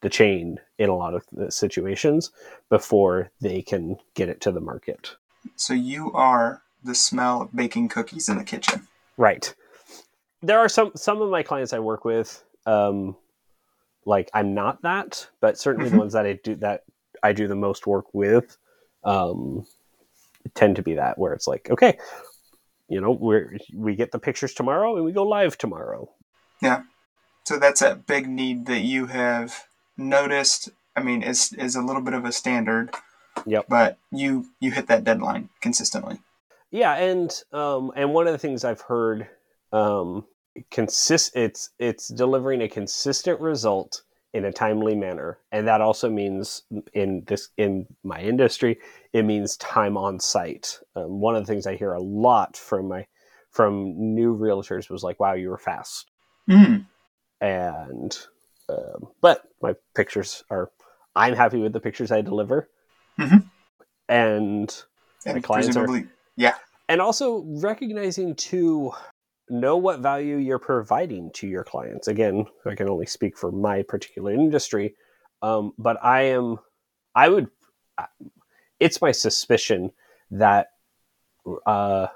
the 0.00 0.08
chain 0.08 0.58
in 0.78 0.88
a 0.88 0.96
lot 0.96 1.14
of 1.14 1.24
the 1.32 1.50
situations 1.50 2.30
before 2.68 3.30
they 3.40 3.62
can 3.62 3.96
get 4.14 4.28
it 4.28 4.40
to 4.42 4.52
the 4.52 4.60
market. 4.60 5.16
So 5.56 5.74
you 5.74 6.12
are 6.12 6.62
the 6.84 6.94
smell 6.94 7.42
of 7.42 7.54
baking 7.54 7.88
cookies 7.88 8.28
in 8.28 8.38
the 8.38 8.44
kitchen. 8.44 8.88
Right. 9.16 9.54
There 10.42 10.58
are 10.58 10.68
some 10.68 10.92
some 10.96 11.20
of 11.22 11.30
my 11.30 11.42
clients 11.42 11.72
I 11.72 11.78
work 11.78 12.04
with. 12.04 12.42
Um, 12.66 13.16
like 14.04 14.30
I'm 14.34 14.54
not 14.54 14.82
that, 14.82 15.28
but 15.40 15.58
certainly 15.58 15.88
the 15.90 15.96
Mhm. 15.96 16.00
ones 16.00 16.12
that 16.14 16.26
I 16.26 16.32
do 16.42 16.56
that 16.56 16.84
I 17.22 17.32
do 17.32 17.46
the 17.46 17.54
most 17.54 17.86
work 17.86 18.06
with, 18.12 18.56
um, 19.04 19.64
tend 20.54 20.76
to 20.76 20.82
be 20.82 20.94
that 20.94 21.18
where 21.18 21.32
it's 21.32 21.46
like, 21.46 21.70
okay, 21.70 21.96
you 22.88 23.00
know, 23.00 23.12
we 23.12 23.58
we 23.74 23.94
get 23.94 24.10
the 24.10 24.18
pictures 24.18 24.54
tomorrow 24.54 24.96
and 24.96 25.04
we 25.04 25.12
go 25.12 25.22
live 25.22 25.56
tomorrow. 25.56 26.10
Yeah. 26.60 26.82
So 27.44 27.58
that's 27.58 27.82
a 27.82 27.94
big 27.96 28.28
need 28.28 28.66
that 28.66 28.80
you 28.80 29.06
have 29.06 29.66
noticed. 29.96 30.70
I 30.96 31.02
mean, 31.02 31.22
is 31.22 31.52
is 31.52 31.76
a 31.76 31.82
little 31.82 32.02
bit 32.02 32.14
of 32.14 32.24
a 32.24 32.32
standard. 32.32 32.94
Yep. 33.46 33.66
But 33.68 33.98
you 34.10 34.46
you 34.60 34.72
hit 34.72 34.88
that 34.88 35.04
deadline 35.04 35.48
consistently. 35.60 36.20
Yeah, 36.72 36.94
and 36.94 37.30
um, 37.52 37.92
and 37.94 38.12
one 38.14 38.26
of 38.26 38.32
the 38.32 38.38
things 38.38 38.64
I've 38.64 38.80
heard, 38.80 39.28
um, 39.72 40.24
consist 40.70 41.36
it's 41.36 41.70
it's 41.78 42.08
delivering 42.08 42.62
a 42.62 42.68
consistent 42.68 43.38
result 43.40 44.02
in 44.32 44.46
a 44.46 44.52
timely 44.52 44.94
manner, 44.96 45.38
and 45.52 45.68
that 45.68 45.82
also 45.82 46.08
means 46.08 46.62
in 46.94 47.24
this 47.26 47.50
in 47.58 47.86
my 48.02 48.20
industry, 48.22 48.78
it 49.12 49.24
means 49.24 49.58
time 49.58 49.98
on 49.98 50.18
site. 50.18 50.78
Um, 50.96 51.20
one 51.20 51.36
of 51.36 51.46
the 51.46 51.52
things 51.52 51.66
I 51.66 51.76
hear 51.76 51.92
a 51.92 52.00
lot 52.02 52.56
from 52.56 52.88
my 52.88 53.06
from 53.50 53.92
new 54.14 54.34
realtors 54.34 54.88
was 54.88 55.02
like, 55.02 55.20
"Wow, 55.20 55.34
you 55.34 55.50
were 55.50 55.58
fast," 55.58 56.10
Mm. 56.48 56.86
and 57.42 58.18
um, 58.70 59.08
but 59.20 59.42
my 59.60 59.74
pictures 59.94 60.42
are. 60.48 60.70
I'm 61.14 61.34
happy 61.34 61.58
with 61.60 61.74
the 61.74 61.80
pictures 61.80 62.10
I 62.10 62.22
deliver, 62.22 62.70
Mhm. 63.20 63.50
and 64.08 64.84
My 65.26 65.32
And 65.32 65.44
clients 65.44 65.76
are- 65.76 65.86
yeah. 66.36 66.54
and 66.88 67.00
also 67.00 67.44
recognizing 67.46 68.34
to 68.34 68.92
know 69.50 69.76
what 69.76 70.00
value 70.00 70.36
you're 70.36 70.58
providing 70.58 71.30
to 71.32 71.46
your 71.46 71.64
clients 71.64 72.08
again 72.08 72.46
i 72.66 72.74
can 72.74 72.88
only 72.88 73.06
speak 73.06 73.36
for 73.36 73.52
my 73.52 73.82
particular 73.82 74.32
industry 74.32 74.94
um, 75.42 75.72
but 75.78 76.02
i 76.02 76.22
am 76.22 76.58
i 77.14 77.28
would 77.28 77.48
it's 78.80 79.02
my 79.02 79.12
suspicion 79.12 79.90
that 80.30 80.68
uh, 81.66 82.06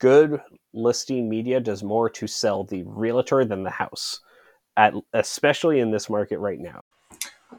good 0.00 0.40
listing 0.72 1.28
media 1.28 1.60
does 1.60 1.82
more 1.82 2.10
to 2.10 2.26
sell 2.26 2.64
the 2.64 2.82
realtor 2.84 3.44
than 3.44 3.62
the 3.62 3.70
house 3.70 4.20
at 4.76 4.94
especially 5.12 5.78
in 5.78 5.90
this 5.90 6.10
market 6.10 6.38
right 6.38 6.58
now 6.58 6.80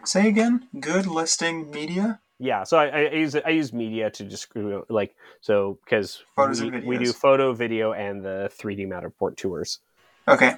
Say 0.03 0.27
again. 0.27 0.67
Good 0.79 1.07
listing 1.07 1.71
media. 1.71 2.19
Yeah 2.39 2.63
so 2.63 2.77
i, 2.77 2.85
I 3.05 3.11
use 3.11 3.35
i 3.35 3.49
use 3.49 3.71
media 3.73 4.09
to 4.11 4.25
just 4.25 4.47
like 4.89 5.15
so 5.41 5.79
because 5.85 6.21
Photos 6.35 6.61
we, 6.61 6.69
we 6.81 6.97
do 6.97 7.13
photo 7.13 7.53
video 7.53 7.93
and 7.93 8.23
the 8.23 8.51
3d 8.59 8.87
matterport 8.87 9.37
tours 9.37 9.79
Okay. 10.27 10.55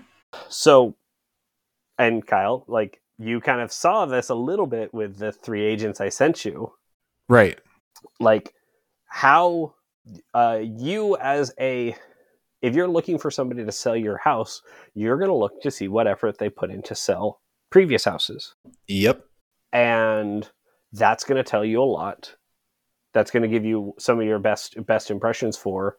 so 0.49 0.95
and 1.99 2.25
kyle 2.25 2.63
like 2.67 3.01
you 3.19 3.39
kind 3.39 3.61
of 3.61 3.71
saw 3.71 4.05
this 4.05 4.29
a 4.29 4.35
little 4.35 4.67
bit 4.67 4.93
with 4.93 5.17
the 5.17 5.31
three 5.31 5.63
agents 5.65 6.01
i 6.01 6.09
sent 6.09 6.45
you 6.45 6.71
Right. 7.29 7.59
like 8.19 8.53
how 9.07 9.73
uh, 10.33 10.59
you 10.61 11.17
as 11.17 11.53
a 11.59 11.93
if 12.61 12.75
you're 12.75 12.87
looking 12.87 13.17
for 13.19 13.29
somebody 13.29 13.65
to 13.65 13.71
sell 13.71 13.95
your 13.95 14.17
house 14.17 14.61
you're 14.93 15.17
going 15.17 15.29
to 15.29 15.35
look 15.35 15.61
to 15.61 15.69
see 15.71 15.87
what 15.89 16.07
effort 16.07 16.37
they 16.37 16.49
put 16.49 16.69
in 16.71 16.81
to 16.83 16.95
sell 16.95 17.41
previous 17.69 18.05
houses 18.05 18.55
Yep. 18.87 19.25
and 19.73 20.49
that's 20.93 21.23
going 21.23 21.37
to 21.37 21.49
tell 21.49 21.65
you 21.65 21.81
a 21.81 21.83
lot 21.83 22.33
that's 23.13 23.31
going 23.31 23.43
to 23.43 23.49
give 23.49 23.65
you 23.65 23.93
some 23.97 24.19
of 24.19 24.25
your 24.25 24.39
best 24.39 24.75
best 24.85 25.11
impressions 25.11 25.57
for 25.57 25.97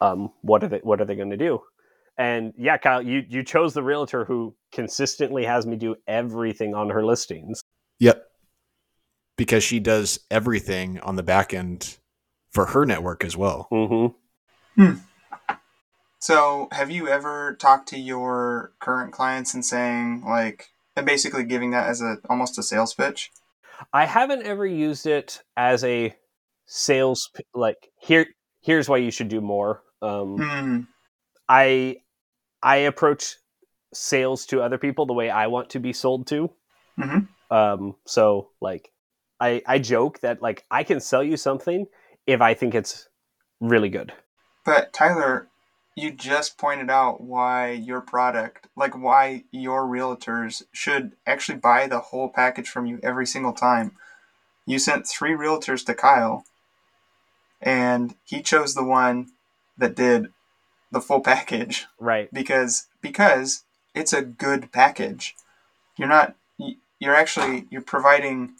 um, 0.00 0.30
what 0.42 0.62
are 0.62 0.68
they 0.68 0.80
what 0.82 1.00
are 1.00 1.04
they 1.04 1.16
going 1.16 1.30
to 1.30 1.36
do 1.36 1.60
and 2.18 2.52
yeah 2.58 2.76
kyle 2.76 3.02
you 3.02 3.22
you 3.28 3.42
chose 3.42 3.72
the 3.74 3.82
realtor 3.82 4.24
who 4.24 4.54
consistently 4.72 5.44
has 5.44 5.66
me 5.66 5.76
do 5.76 5.96
everything 6.06 6.74
on 6.74 6.90
her 6.90 7.04
listings 7.04 7.62
Yep. 8.00 8.26
Because 9.36 9.62
she 9.62 9.78
does 9.78 10.18
everything 10.30 10.98
on 11.00 11.16
the 11.16 11.22
back 11.22 11.54
end 11.54 11.98
for 12.50 12.66
her 12.66 12.84
network 12.84 13.24
as 13.24 13.36
well. 13.36 13.68
hmm 13.70 14.06
So, 16.18 16.68
have 16.72 16.90
you 16.90 17.08
ever 17.08 17.54
talked 17.54 17.88
to 17.90 17.98
your 17.98 18.72
current 18.80 19.12
clients 19.12 19.54
and 19.54 19.64
saying 19.64 20.22
like, 20.26 20.70
and 20.96 21.06
basically 21.06 21.44
giving 21.44 21.70
that 21.70 21.86
as 21.86 22.02
a 22.02 22.18
almost 22.28 22.58
a 22.58 22.62
sales 22.62 22.92
pitch? 22.92 23.30
I 23.92 24.04
haven't 24.06 24.42
ever 24.42 24.66
used 24.66 25.06
it 25.06 25.42
as 25.56 25.84
a 25.84 26.14
sales 26.66 27.30
like 27.54 27.90
here 28.00 28.26
here's 28.60 28.88
why 28.88 28.96
you 28.96 29.10
should 29.10 29.28
do 29.28 29.40
more 29.40 29.82
um, 30.02 30.38
Hmm. 30.38 30.80
I 31.48 31.96
I 32.62 32.76
approach 32.76 33.36
sales 33.92 34.46
to 34.46 34.62
other 34.62 34.78
people 34.78 35.04
the 35.04 35.12
way 35.12 35.28
I 35.28 35.48
want 35.48 35.70
to 35.70 35.80
be 35.80 35.92
sold 35.92 36.26
to. 36.28 36.50
Mhm. 36.98 37.28
Um, 37.50 37.96
so 38.06 38.50
like 38.60 38.92
I 39.40 39.62
I 39.66 39.78
joke 39.78 40.20
that 40.20 40.40
like 40.40 40.64
I 40.70 40.84
can 40.84 41.00
sell 41.00 41.22
you 41.22 41.36
something 41.36 41.86
if 42.26 42.40
I 42.40 42.54
think 42.54 42.74
it's 42.74 43.08
really 43.60 43.88
good. 43.90 44.12
But 44.64 44.92
Tyler, 44.92 45.49
you 46.00 46.10
just 46.10 46.56
pointed 46.56 46.90
out 46.90 47.20
why 47.20 47.70
your 47.72 48.00
product, 48.00 48.66
like 48.76 48.96
why 48.96 49.44
your 49.50 49.82
realtors 49.84 50.62
should 50.72 51.12
actually 51.26 51.58
buy 51.58 51.86
the 51.86 52.00
whole 52.00 52.28
package 52.28 52.68
from 52.68 52.86
you 52.86 52.98
every 53.02 53.26
single 53.26 53.52
time. 53.52 53.92
You 54.66 54.78
sent 54.78 55.06
three 55.06 55.32
realtors 55.32 55.84
to 55.86 55.94
Kyle, 55.94 56.44
and 57.60 58.14
he 58.24 58.40
chose 58.42 58.74
the 58.74 58.84
one 58.84 59.28
that 59.76 59.94
did 59.94 60.32
the 60.90 61.00
full 61.00 61.20
package 61.20 61.86
Right. 61.98 62.28
because 62.32 62.86
because 63.00 63.64
it's 63.94 64.12
a 64.12 64.22
good 64.22 64.72
package. 64.72 65.34
You're 65.96 66.08
not 66.08 66.34
you're 66.98 67.14
actually 67.14 67.66
you're 67.70 67.82
providing 67.82 68.54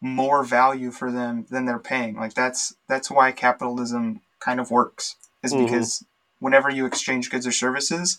more 0.00 0.44
value 0.44 0.90
for 0.90 1.10
them 1.10 1.46
than 1.50 1.64
they're 1.64 1.78
paying. 1.78 2.16
Like 2.16 2.34
that's 2.34 2.74
that's 2.88 3.10
why 3.10 3.32
capitalism 3.32 4.20
kind 4.40 4.60
of 4.60 4.70
works 4.70 5.16
is 5.42 5.52
Mhm. 5.54 5.64
because 5.66 6.04
whenever 6.38 6.70
you 6.70 6.86
exchange 6.86 7.30
goods 7.30 7.46
or 7.46 7.52
services, 7.52 8.18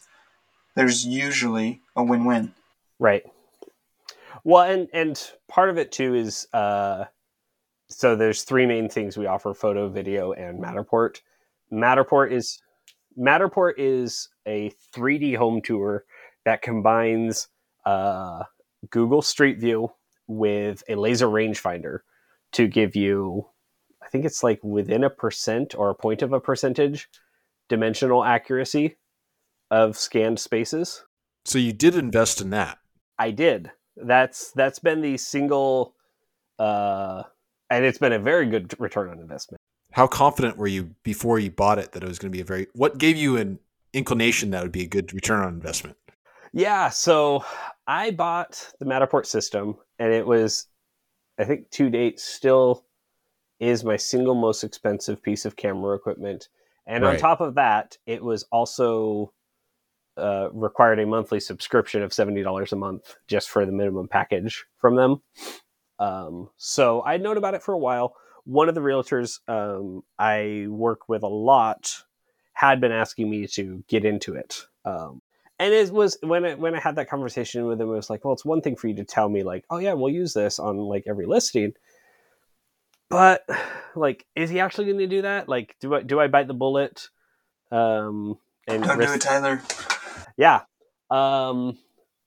there's 0.76 1.05
usually 1.05 1.82
a 1.95 2.03
win-win. 2.03 2.53
Right. 2.99 3.24
Well, 4.43 4.63
and 4.63 4.88
and 4.93 5.32
part 5.47 5.70
of 5.70 5.78
it 5.78 5.91
too 5.91 6.13
is 6.13 6.47
uh, 6.53 7.05
so 7.89 8.16
there's 8.16 8.43
three 8.43 8.66
main 8.66 8.89
things 8.89 9.18
we 9.18 9.26
offer: 9.26 9.53
photo, 9.53 9.89
video, 9.89 10.34
and 10.34 10.61
Matterport. 10.61 11.22
Matterport 11.72 12.32
is 12.32 12.61
Matterport 13.18 13.74
is 13.78 14.30
a 14.45 14.72
3D 14.93 15.36
home 15.36 15.61
tour 15.61 16.05
that 16.43 16.61
combines 16.61 17.47
uh, 17.86 18.43
Google 18.89 19.22
Street 19.22 19.59
View 19.59 19.91
with 20.28 20.84
a 20.89 20.95
laser 20.95 21.28
rangefinder 21.28 21.99
to 22.53 22.68
give 22.68 22.95
you, 22.95 23.47
I 24.01 24.07
think 24.09 24.26
it's 24.26 24.43
like 24.43 24.59
within 24.63 25.03
a 25.03 25.09
percent 25.09 25.76
or 25.76 25.89
a 25.89 25.95
point 25.95 26.22
of 26.22 26.34
a 26.34 26.39
percentage 26.39 27.09
dimensional 27.70 28.24
accuracy 28.24 28.97
of 29.72 29.97
scanned 29.97 30.39
spaces. 30.39 31.03
So 31.45 31.57
you 31.57 31.74
did 31.74 31.95
invest 31.95 32.41
in 32.41 32.49
that. 32.51 32.80
I 33.18 33.32
did. 33.32 33.72
That's 33.95 34.51
that's 34.51 34.80
been 34.80 35.01
the 35.01 35.18
single, 35.18 35.95
uh, 36.59 37.24
and 37.70 37.86
it's 37.86 37.97
been 37.97 38.13
a 38.13 38.20
very 38.20 38.45
good 38.47 38.74
return 38.80 39.09
on 39.09 39.20
investment. 39.20 39.59
How 39.91 40.07
confident 40.07 40.57
were 40.57 40.68
you 40.68 40.95
before 41.03 41.39
you 41.39 41.51
bought 41.51 41.80
it 41.80 41.93
that 41.93 42.03
it 42.03 42.07
was 42.07 42.20
going 42.20 42.32
to 42.32 42.36
be 42.36 42.41
a 42.41 42.45
very 42.45 42.68
what 42.74 42.97
gave 42.97 43.16
you 43.16 43.38
an 43.38 43.59
inclination 43.93 44.51
that 44.51 44.61
would 44.61 44.72
be 44.72 44.84
a 44.84 44.88
good 44.88 45.13
return 45.13 45.41
on 45.41 45.53
investment? 45.53 45.97
Yeah, 46.51 46.89
so 46.89 47.43
I 47.88 48.11
bought 48.11 48.74
the 48.80 48.86
Matterport 48.86 49.26
system, 49.26 49.76
and 49.99 50.13
it 50.13 50.26
was, 50.26 50.68
I 51.38 51.43
think, 51.43 51.70
to 51.72 51.89
date, 51.89 52.20
still 52.20 52.86
is 53.59 53.84
my 53.84 53.97
single 53.97 54.36
most 54.36 54.63
expensive 54.63 55.22
piece 55.22 55.45
of 55.45 55.55
camera 55.55 55.95
equipment. 55.95 56.49
And 56.88 57.04
on 57.04 57.18
top 57.18 57.42
of 57.42 57.56
that, 57.56 57.98
it 58.06 58.24
was 58.24 58.46
also 58.52 59.34
uh, 60.18 60.50
required 60.54 61.00
a 61.00 61.06
monthly 61.06 61.40
subscription 61.40 62.02
of 62.04 62.14
seventy 62.14 62.44
dollars 62.44 62.72
a 62.72 62.76
month 62.76 63.16
just 63.28 63.50
for 63.50 63.66
the 63.66 63.72
minimum 63.72 64.08
package 64.08 64.66
from 64.78 64.96
them. 64.96 65.22
Um, 66.00 66.50
so 66.58 67.02
I'd 67.02 67.22
known 67.22 67.38
about 67.38 67.54
it 67.54 67.64
for 67.64 67.74
a 67.74 67.80
while. 67.80 68.16
One 68.44 68.70
of 68.70 68.76
the 68.76 68.82
realtors 68.82 69.40
um, 69.48 70.04
I 70.20 70.68
work 70.70 71.10
with 71.10 71.24
a 71.24 71.28
lot 71.28 71.92
had 72.54 72.80
been 72.80 72.92
asking 72.92 73.30
me 73.30 73.48
to 73.48 73.84
get 73.88 74.06
into 74.06 74.36
it. 74.36 74.62
Um, 74.86 75.22
and 75.58 75.74
it 75.74 75.92
was 75.92 76.18
when 76.22 76.46
I, 76.46 76.56
when 76.56 76.76
I 76.76 76.80
had 76.80 76.96
that 76.98 77.10
conversation 77.10 77.66
with 77.66 77.82
him, 77.82 77.90
it 77.90 77.94
was 77.96 78.10
like, 78.10 78.24
well, 78.24 78.34
it's 78.34 78.46
one 78.46 78.62
thing 78.62 78.76
for 78.76 78.88
you 78.88 78.96
to 78.96 79.06
tell 79.06 79.30
me 79.30 79.44
like, 79.44 79.66
oh 79.70 79.78
yeah, 79.78 79.94
we'll 79.94 80.14
use 80.14 80.34
this 80.34 80.60
on 80.60 80.78
like 80.78 81.04
every 81.08 81.26
listing, 81.26 81.74
but 83.10 83.47
like, 83.95 84.26
is 84.36 84.49
he 84.49 84.60
actually 84.60 84.86
going 84.86 84.97
to 84.99 85.08
do 85.08 85.22
that? 85.24 85.47
Like, 85.49 85.76
do 85.80 85.95
I 85.95 86.01
do 86.01 86.20
I 86.20 86.28
bite 86.28 86.47
the 86.47 86.53
bullet? 86.53 87.10
Um, 87.72 88.38
and 88.68 88.84
Don't 88.84 88.93
do 88.97 88.99
risk- 88.99 89.16
it, 89.16 89.22
Tyler. 89.22 89.62
yeah. 90.38 90.62
Um, 91.10 91.78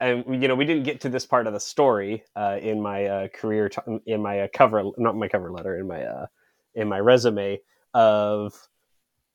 and 0.01 0.24
you 0.43 0.49
know, 0.49 0.55
we 0.55 0.64
didn't 0.64 0.85
get 0.85 1.01
to 1.03 1.09
this 1.09 1.26
part 1.26 1.47
of 1.47 1.53
the 1.53 1.61
story 1.61 2.22
uh, 2.37 2.59
in 2.61 2.81
my 2.81 3.07
uh, 3.07 3.29
career, 3.29 3.68
t- 3.68 3.81
in 4.07 4.22
my 4.22 4.41
uh, 4.41 4.49
cover, 4.53 4.85
not 4.97 5.16
my 5.16 5.29
cover 5.29 5.51
letter, 5.51 5.76
in 5.79 5.89
my 5.89 6.05
uh, 6.05 6.26
in 6.74 6.89
my 6.89 6.99
resume 7.01 7.61
of 7.95 8.55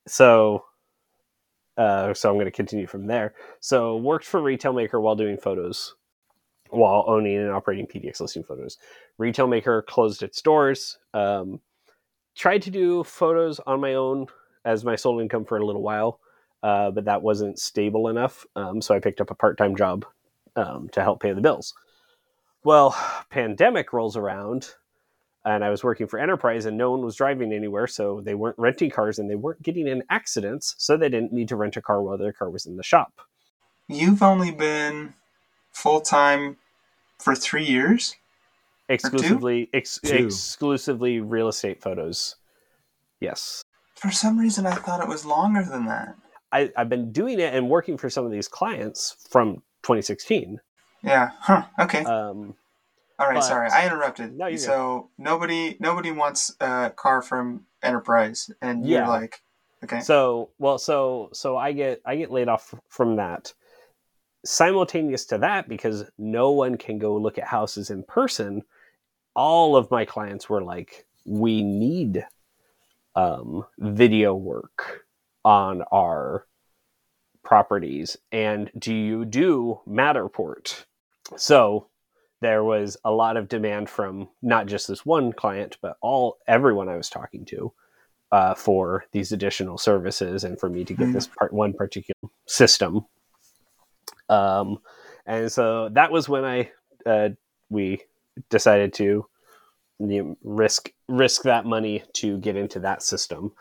so. 0.08 0.64
Uh, 1.76 2.14
so 2.14 2.30
I'm 2.30 2.36
going 2.36 2.46
to 2.46 2.52
continue 2.52 2.86
from 2.86 3.08
there. 3.08 3.34
So 3.60 3.98
worked 3.98 4.26
for 4.26 4.40
Retail 4.40 4.74
Maker 4.74 5.02
while 5.02 5.16
doing 5.16 5.38
photos, 5.38 5.96
while 6.74 7.06
owning 7.08 7.38
and 7.38 7.52
operating 7.52 7.88
PDX 7.88 8.20
listing 8.20 8.44
photos. 8.44 8.78
Retail 9.18 9.48
Maker 9.48 9.82
closed 9.84 10.24
its 10.24 10.42
doors. 10.42 10.98
Um, 11.14 11.60
tried 12.36 12.64
to 12.64 12.72
do 12.72 13.04
photos 13.04 13.60
on 13.60 13.80
my 13.80 13.94
own 13.94 14.28
as 14.66 14.84
my 14.84 14.96
sole 14.96 15.20
income 15.20 15.46
for 15.46 15.58
a 15.58 15.66
little 15.66 15.84
while 15.84 16.20
uh, 16.64 16.90
but 16.92 17.06
that 17.06 17.22
wasn't 17.22 17.60
stable 17.60 18.08
enough. 18.08 18.46
Um, 18.56 18.82
so 18.82 18.96
I 18.96 19.00
picked 19.00 19.22
up 19.22 19.30
a 19.30 19.36
part 19.36 19.58
time 19.58 19.76
job 19.76 20.06
um, 20.56 20.90
to 20.94 21.02
help 21.02 21.22
pay 21.22 21.34
the 21.34 21.42
bills. 21.42 21.74
Well, 22.64 22.96
pandemic 23.30 23.94
rolls 23.94 24.16
around, 24.16 24.74
and 25.46 25.64
I 25.64 25.70
was 25.70 25.84
working 25.84 26.08
for 26.08 26.18
Enterprise, 26.18 26.66
and 26.66 26.78
no 26.78 26.90
one 26.90 27.02
was 27.02 27.18
driving 27.18 27.52
anywhere, 27.52 27.86
so 27.86 28.22
they 28.22 28.34
weren't 28.34 28.58
renting 28.58 28.90
cars 28.90 29.20
and 29.20 29.30
they 29.30 29.36
weren't 29.36 29.62
getting 29.62 29.88
in 29.88 30.04
accidents, 30.10 30.74
so 30.78 30.96
they 30.96 31.10
didn't 31.10 31.34
need 31.34 31.50
to 31.50 31.58
rent 31.58 31.76
a 31.76 31.82
car 31.82 32.02
while 32.02 32.18
their 32.18 32.34
car 32.34 32.50
was 32.50 32.66
in 32.66 32.78
the 32.78 32.84
shop. 32.84 33.20
You've 33.90 34.24
only 34.24 34.52
been 34.52 35.14
full 35.72 36.00
time 36.00 36.58
for 37.24 37.36
three 37.36 37.64
years. 37.66 38.16
Exclusively, 38.90 39.70
ex- 39.74 40.00
exclusively 40.04 41.20
real 41.22 41.48
estate 41.48 41.82
photos. 41.82 42.36
Yes. 43.20 43.64
For 43.96 44.12
some 44.12 44.38
reason, 44.38 44.66
I 44.66 44.74
thought 44.76 45.02
it 45.02 45.08
was 45.08 45.26
longer 45.26 45.64
than 45.64 45.86
that. 45.86 46.16
I, 46.52 46.70
I've 46.76 46.90
been 46.90 47.12
doing 47.12 47.40
it 47.40 47.54
and 47.54 47.70
working 47.70 47.98
for 47.98 48.10
some 48.10 48.26
of 48.26 48.32
these 48.32 48.48
clients 48.48 49.16
from 49.30 49.56
2016. 49.84 50.60
Yeah. 51.02 51.30
Huh. 51.40 51.64
Okay. 51.80 52.04
Um, 52.04 52.56
All 53.18 53.28
right. 53.28 53.36
but- 53.36 53.42
Sorry, 53.42 53.70
I 53.72 53.86
interrupted. 53.86 54.38
No, 54.38 54.48
you're 54.48 54.58
good. 54.58 54.64
so 54.66 55.10
nobody 55.18 55.78
nobody 55.80 56.12
wants 56.12 56.54
a 56.60 56.92
car 56.96 57.22
from 57.22 57.66
Enterprise, 57.82 58.52
and 58.62 58.86
Yeah. 58.86 59.00
you're 59.00 59.08
like, 59.08 59.42
okay. 59.84 60.02
So 60.02 60.50
well, 60.60 60.78
so 60.78 61.30
so 61.34 61.58
I 61.58 61.72
get 61.72 62.02
I 62.06 62.16
get 62.18 62.32
laid 62.32 62.50
off 62.50 62.74
from 62.90 63.16
that. 63.16 63.54
Simultaneous 64.46 65.26
to 65.26 65.38
that, 65.38 65.70
because 65.70 66.06
no 66.18 66.52
one 66.52 66.78
can 66.78 67.00
go 67.00 67.16
look 67.16 67.38
at 67.38 67.46
houses 67.46 67.90
in 67.90 68.04
person, 68.04 68.62
all 69.36 69.76
of 69.76 69.90
my 69.90 70.06
clients 70.06 70.50
were 70.50 70.64
like, 70.64 71.06
"We 71.26 71.64
need 71.64 72.26
um, 73.16 73.66
video 73.80 74.36
work 74.36 75.06
on 75.46 75.82
our 75.92 76.46
properties, 77.44 78.18
and 78.32 78.70
do 78.78 78.94
you 78.94 79.26
do 79.26 79.80
Matterport?" 79.88 80.86
So 81.38 81.88
there 82.42 82.64
was 82.66 82.98
a 83.06 83.12
lot 83.12 83.38
of 83.38 83.48
demand 83.48 83.90
from 83.90 84.28
not 84.42 84.66
just 84.66 84.88
this 84.90 85.06
one 85.06 85.32
client, 85.32 85.78
but 85.82 85.96
all 86.02 86.38
everyone 86.48 86.90
I 86.90 86.98
was 86.98 87.10
talking 87.10 87.46
to 87.46 87.72
uh, 88.34 88.54
for 88.56 89.06
these 89.14 89.32
additional 89.32 89.78
services 89.78 90.44
and 90.44 90.60
for 90.60 90.68
me 90.68 90.84
to 90.84 90.94
get 90.94 91.08
Mhm. 91.08 91.14
this 91.14 91.28
part 91.28 91.54
one 91.54 91.72
particular 91.72 92.30
system. 92.46 93.06
Um, 94.30 94.80
and 95.26 95.52
so 95.52 95.90
that 95.94 96.12
was 96.12 96.28
when 96.28 96.44
I 96.44 96.72
uh, 97.06 97.30
we 97.70 98.02
decided 98.50 98.94
to 98.94 99.26
you 100.00 100.24
know, 100.24 100.38
risk 100.44 100.92
risk 101.08 101.44
that 101.44 101.66
money 101.66 102.04
to 102.14 102.38
get 102.40 102.56
into 102.56 102.80
that 102.80 103.04
system. 103.04 103.54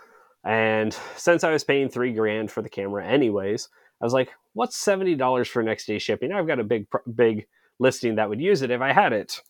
And 0.45 0.97
since 1.17 1.45
I 1.45 1.53
was 1.53 1.65
paying 1.65 1.89
three 1.89 2.13
grand 2.13 2.51
for 2.51 2.63
the 2.63 2.69
camera 2.69 3.07
anyways, 3.07 3.69
I 4.01 4.05
was 4.05 4.13
like, 4.13 4.31
"What's 4.55 4.77
seventy 4.77 5.15
dollars 5.15 5.49
for 5.49 5.63
next 5.63 5.87
day 5.87 5.99
shipping?" 5.99 6.33
I've 6.33 6.47
got 6.47 6.59
a 6.59 6.65
big 6.65 6.87
big 7.15 7.47
listing 7.79 8.17
that 8.17 8.29
would 8.29 8.41
use 8.41 8.63
it 8.63 8.71
if 8.71 8.81
I 8.81 8.93
had 8.93 9.13
it. 9.13 9.41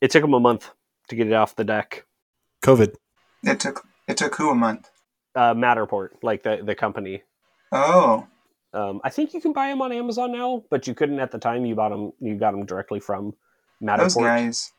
It 0.00 0.10
took 0.10 0.22
them 0.22 0.34
a 0.34 0.40
month 0.40 0.70
to 1.08 1.16
get 1.16 1.26
it 1.26 1.32
off 1.32 1.56
the 1.56 1.64
deck. 1.64 2.06
COVID. 2.62 2.94
It 3.44 3.60
took 3.60 3.86
it 4.08 4.16
took 4.16 4.34
who 4.36 4.50
a 4.50 4.54
month? 4.54 4.90
Uh, 5.34 5.54
Matterport, 5.54 6.10
like 6.22 6.42
the 6.42 6.62
the 6.64 6.74
company. 6.74 7.22
Oh, 7.70 8.26
Um, 8.74 9.00
I 9.04 9.10
think 9.10 9.34
you 9.34 9.40
can 9.40 9.52
buy 9.52 9.68
them 9.68 9.82
on 9.82 9.92
Amazon 9.92 10.32
now, 10.32 10.64
but 10.70 10.86
you 10.86 10.94
couldn't 10.94 11.20
at 11.20 11.30
the 11.30 11.38
time. 11.38 11.64
You 11.66 11.74
bought 11.74 11.90
them. 11.90 12.12
You 12.20 12.36
got 12.36 12.52
them 12.52 12.64
directly 12.64 13.00
from 13.00 13.34
those 13.80 14.14
Matterport. 14.16 14.22
guys. 14.24 14.72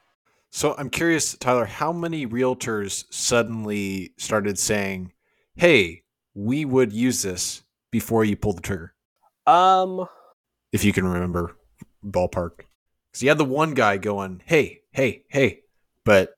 So 0.50 0.76
I'm 0.78 0.90
curious, 0.90 1.36
Tyler, 1.38 1.66
how 1.66 1.92
many 1.92 2.28
realtors 2.28 3.06
suddenly 3.12 4.14
started 4.18 4.58
saying, 4.60 5.12
"Hey, 5.56 6.04
we 6.34 6.66
would 6.66 6.92
use 6.94 7.22
this" 7.22 7.64
before 7.92 8.24
you 8.26 8.36
pull 8.36 8.54
the 8.54 8.62
trigger? 8.62 8.94
Um, 9.46 10.08
If 10.72 10.84
you 10.84 10.94
can 10.94 11.06
remember, 11.08 11.56
ballpark. 12.06 12.62
Because 13.12 13.22
you 13.22 13.30
had 13.30 13.38
the 13.38 13.46
one 13.46 13.74
guy 13.76 13.98
going, 13.98 14.42
"Hey, 14.46 14.82
hey, 14.92 15.24
hey," 15.30 15.62
but 16.04 16.36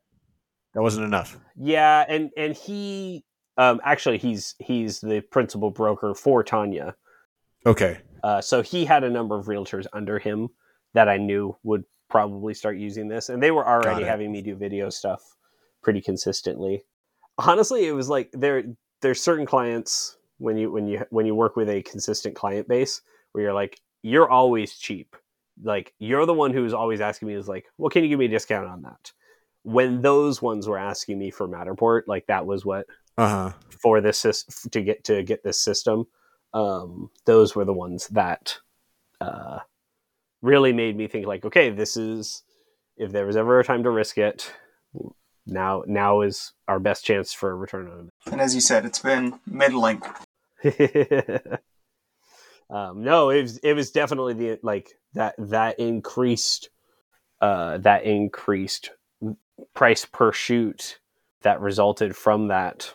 that 0.74 0.82
wasn't 0.82 1.06
enough. 1.06 1.38
yeah, 1.56 2.03
and 2.10 2.32
and 2.36 2.53
he, 2.53 3.24
um, 3.58 3.80
actually, 3.84 4.18
he's 4.18 4.56
he's 4.60 4.99
the 4.99 5.22
principal 5.22 5.72
broker 5.72 6.14
for 6.14 6.43
Tanya. 6.43 6.95
Okay, 7.66 7.97
Uh, 8.24 8.41
so 8.41 8.61
he 8.61 8.86
had 8.86 9.03
a 9.03 9.09
number 9.09 9.38
of 9.38 9.45
realtors 9.45 9.86
under 9.93 10.18
him 10.20 10.49
that 10.93 11.07
I 11.09 11.18
knew 11.18 11.55
would 11.63 11.84
probably 12.09 12.53
start 12.53 12.78
using 12.78 13.07
this, 13.07 13.30
and 13.30 13.41
they 13.41 13.51
were 13.51 13.68
already 13.68 14.03
having 14.03 14.32
me 14.32 14.41
do 14.41 14.55
video 14.55 14.89
stuff 14.89 15.36
pretty 15.82 16.01
consistently. 16.01 16.84
Honestly, 17.38 17.86
it 17.88 17.91
was 17.91 18.09
like 18.09 18.32
there 18.32 18.63
there's 19.01 19.22
certain 19.22 19.45
clients 19.45 20.18
when 20.38 20.57
you 20.57 20.72
when 20.72 20.88
you 20.88 21.05
when 21.09 21.26
you 21.26 21.36
work 21.36 21.55
with 21.55 21.70
a 21.70 21.82
consistent 21.84 22.36
client 22.36 22.68
base 22.68 23.01
where 23.32 23.43
you're 23.43 23.53
like 23.53 23.80
you're 24.01 24.30
always 24.30 24.78
cheap, 24.78 25.16
like 25.63 25.93
you're 25.99 26.26
the 26.26 26.34
one 26.34 26.53
who's 26.53 26.74
always 26.74 27.01
asking 27.01 27.28
me 27.28 27.34
is 27.34 27.47
like, 27.47 27.66
well, 27.78 27.89
can 27.89 28.03
you 28.03 28.09
give 28.09 28.20
me 28.20 28.26
a 28.26 28.30
discount 28.30 28.68
on 28.68 28.84
that? 28.84 29.11
When 29.63 30.01
those 30.01 30.41
ones 30.41 30.68
were 30.68 30.78
asking 30.78 31.18
me 31.20 31.32
for 31.32 31.47
Matterport, 31.47 32.03
like 32.07 32.28
that 32.28 32.45
was 32.45 32.66
what 32.66 32.86
uh 33.18 33.28
huh. 33.28 33.51
for 33.70 34.01
this 34.01 34.22
to 34.72 34.82
get 34.82 35.03
to 35.05 35.24
get 35.24 35.43
this 35.43 35.59
system 35.59 36.07
um, 36.56 37.12
those 37.26 37.53
were 37.56 37.66
the 37.66 37.74
ones 37.74 38.08
that 38.08 38.58
uh, 39.22 39.60
really 40.41 40.74
made 40.74 40.95
me 40.95 41.08
think 41.08 41.28
like 41.28 41.45
okay 41.45 41.70
this 41.70 41.97
is 41.97 42.43
if 42.97 43.12
there 43.12 43.28
was 43.28 43.36
ever 43.36 43.60
a 43.60 43.64
time 43.64 43.84
to 43.84 43.89
risk 43.89 44.18
it 44.18 44.53
now 45.45 45.84
now 45.86 46.22
is 46.22 46.53
our 46.68 46.80
best 46.80 47.06
chance 47.06 47.34
for 47.34 47.51
a 47.51 47.56
return 47.56 47.88
on 47.88 48.10
And 48.32 48.41
as 48.41 48.56
you 48.56 48.62
said, 48.62 48.86
it's 48.86 48.99
been 48.99 49.39
middling. 49.45 50.01
um, 52.70 53.03
no 53.03 53.30
it 53.30 53.41
was 53.41 53.58
it 53.58 53.74
was 53.74 53.91
definitely 53.91 54.34
the 54.34 54.60
like 54.64 54.97
that 55.14 55.36
that 55.38 55.78
increased 55.80 56.70
uh, 57.41 57.78
that 57.80 58.06
increased 58.06 58.91
price 59.74 60.06
per 60.06 60.32
shoot 60.32 60.99
that 61.41 61.60
resulted 61.60 62.16
from 62.16 62.47
that 62.47 62.93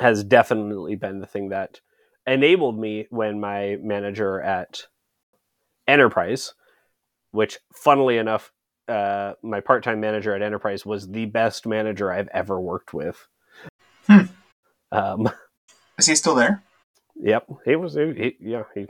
has 0.00 0.24
definitely 0.24 0.96
been 0.96 1.20
the 1.20 1.26
thing 1.26 1.50
that 1.50 1.80
enabled 2.26 2.78
me 2.78 3.06
when 3.10 3.40
my 3.40 3.76
manager 3.82 4.40
at 4.40 4.82
Enterprise, 5.88 6.54
which 7.32 7.58
funnily 7.74 8.18
enough, 8.18 8.52
uh, 8.88 9.34
my 9.42 9.60
part-time 9.60 10.00
manager 10.00 10.34
at 10.34 10.42
Enterprise 10.42 10.84
was 10.86 11.08
the 11.08 11.26
best 11.26 11.66
manager 11.66 12.12
I've 12.12 12.28
ever 12.28 12.60
worked 12.60 12.92
with. 12.94 13.26
Hmm. 14.06 14.26
Um, 14.90 15.28
Is 15.98 16.06
he 16.06 16.14
still 16.14 16.34
there? 16.34 16.62
yep, 17.16 17.46
he 17.64 17.76
was. 17.76 17.94
He, 17.94 18.12
he- 18.14 18.36
yeah, 18.40 18.64
he, 18.74 18.86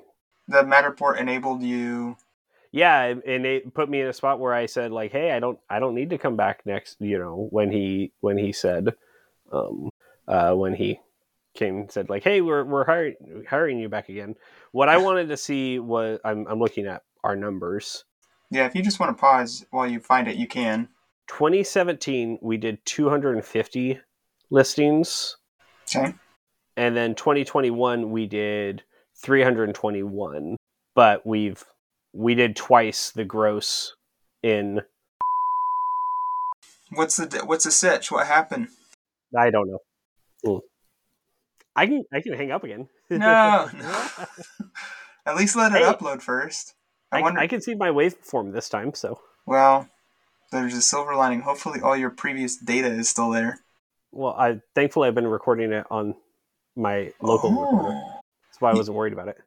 The 0.49 0.63
Matterport 0.63 1.19
enabled 1.21 1.63
you. 1.63 2.17
yeah, 2.71 3.03
and 3.03 3.23
and 3.25 3.45
it 3.47 3.75
put 3.75 3.89
me 3.91 4.01
in 4.01 4.07
a 4.09 4.13
spot 4.13 4.39
where 4.41 4.55
I 4.55 4.67
said 4.67 4.93
like, 4.93 5.13
"Hey, 5.13 5.33
I 5.33 5.41
don't, 5.41 5.59
I 5.69 5.79
don't 5.81 5.95
need 5.95 6.11
to 6.11 6.19
come 6.19 6.37
back 6.37 6.63
next." 6.65 6.97
You 7.01 7.19
know, 7.19 7.49
when 7.51 7.71
he 7.71 8.13
when 8.21 8.39
he 8.39 8.53
said, 8.53 8.95
um, 9.53 9.91
uh, 10.29 10.55
when 10.55 10.75
he 10.75 11.01
came 11.55 11.77
and 11.77 11.91
said 11.91 12.09
like, 12.09 12.23
"Hey, 12.25 12.41
we're 12.41 12.65
we're 12.65 12.85
hiring 12.85 13.45
hiring 13.49 13.79
you 13.79 13.89
back 13.89 14.09
again." 14.09 14.35
What 14.73 14.89
I 14.89 14.97
wanted 14.99 15.29
to 15.29 15.37
see 15.37 15.79
was 15.79 16.19
I'm 16.25 16.47
I'm 16.49 16.59
looking 16.59 16.87
at 16.87 17.03
our 17.25 17.37
numbers. 17.37 18.05
Yeah, 18.51 18.67
if 18.67 18.75
you 18.75 18.83
just 18.83 19.01
want 19.01 19.17
to 19.17 19.21
pause 19.21 19.65
while 19.71 19.87
you 19.87 20.01
find 20.01 20.29
it, 20.29 20.37
you 20.37 20.47
can. 20.47 20.89
2017 21.29 22.39
we 22.43 22.57
did 22.57 22.85
250 22.85 24.01
listings, 24.51 25.37
Okay. 25.95 26.13
and 26.77 26.97
then 26.97 27.15
2021 27.15 28.11
we 28.11 28.27
did 28.27 28.83
321. 29.23 30.57
But 30.95 31.27
we've 31.27 31.65
we 32.13 32.35
did 32.35 32.57
twice 32.57 33.11
the 33.11 33.25
gross 33.25 33.95
in 34.43 34.83
What's 36.91 37.17
the 37.17 37.43
what's 37.47 37.65
the 37.65 37.71
sitch? 37.71 38.11
What 38.11 38.27
happened? 38.27 38.69
I 39.39 39.51
don't 39.51 39.69
know. 39.69 39.79
Hmm. 40.45 40.59
I 41.75 41.87
can 41.87 42.05
I 42.13 42.21
can 42.21 42.35
hang 42.35 42.51
up 42.51 42.65
again. 42.65 42.89
No, 43.11 43.69
no. 43.75 44.07
At 45.27 45.37
least 45.37 45.57
let 45.57 45.73
it 45.73 45.79
Hey. 45.79 45.85
upload 45.85 46.21
first. 46.23 46.75
I, 47.11 47.19
I, 47.19 47.23
wonder. 47.23 47.41
I 47.41 47.47
can 47.47 47.61
see 47.61 47.75
my 47.75 47.89
waveform 47.91 48.53
this 48.53 48.69
time, 48.69 48.95
so 48.95 49.21
Well, 49.47 49.89
there's 50.51 50.75
a 50.75 50.83
silver 50.83 51.15
lining. 51.15 51.43
Hopefully, 51.43 51.81
all 51.81 51.97
your 51.97 52.11
previous 52.11 52.57
data 52.57 52.89
is 52.89 53.09
still 53.09 53.31
there. 53.31 53.61
well, 54.11 54.35
I 54.39 54.61
thankfully 54.75 55.09
I've 55.09 55.15
been 55.15 55.27
recording 55.27 55.73
it 55.73 55.87
on 55.91 56.15
my 56.77 57.13
local 57.21 57.51
recorder. 57.51 57.89
Oh. 57.95 58.21
That's 58.49 58.61
why 58.61 58.71
I 58.71 58.75
wasn't 58.75 58.97
worried 58.97 59.13
about 59.13 59.29
it. 59.29 59.39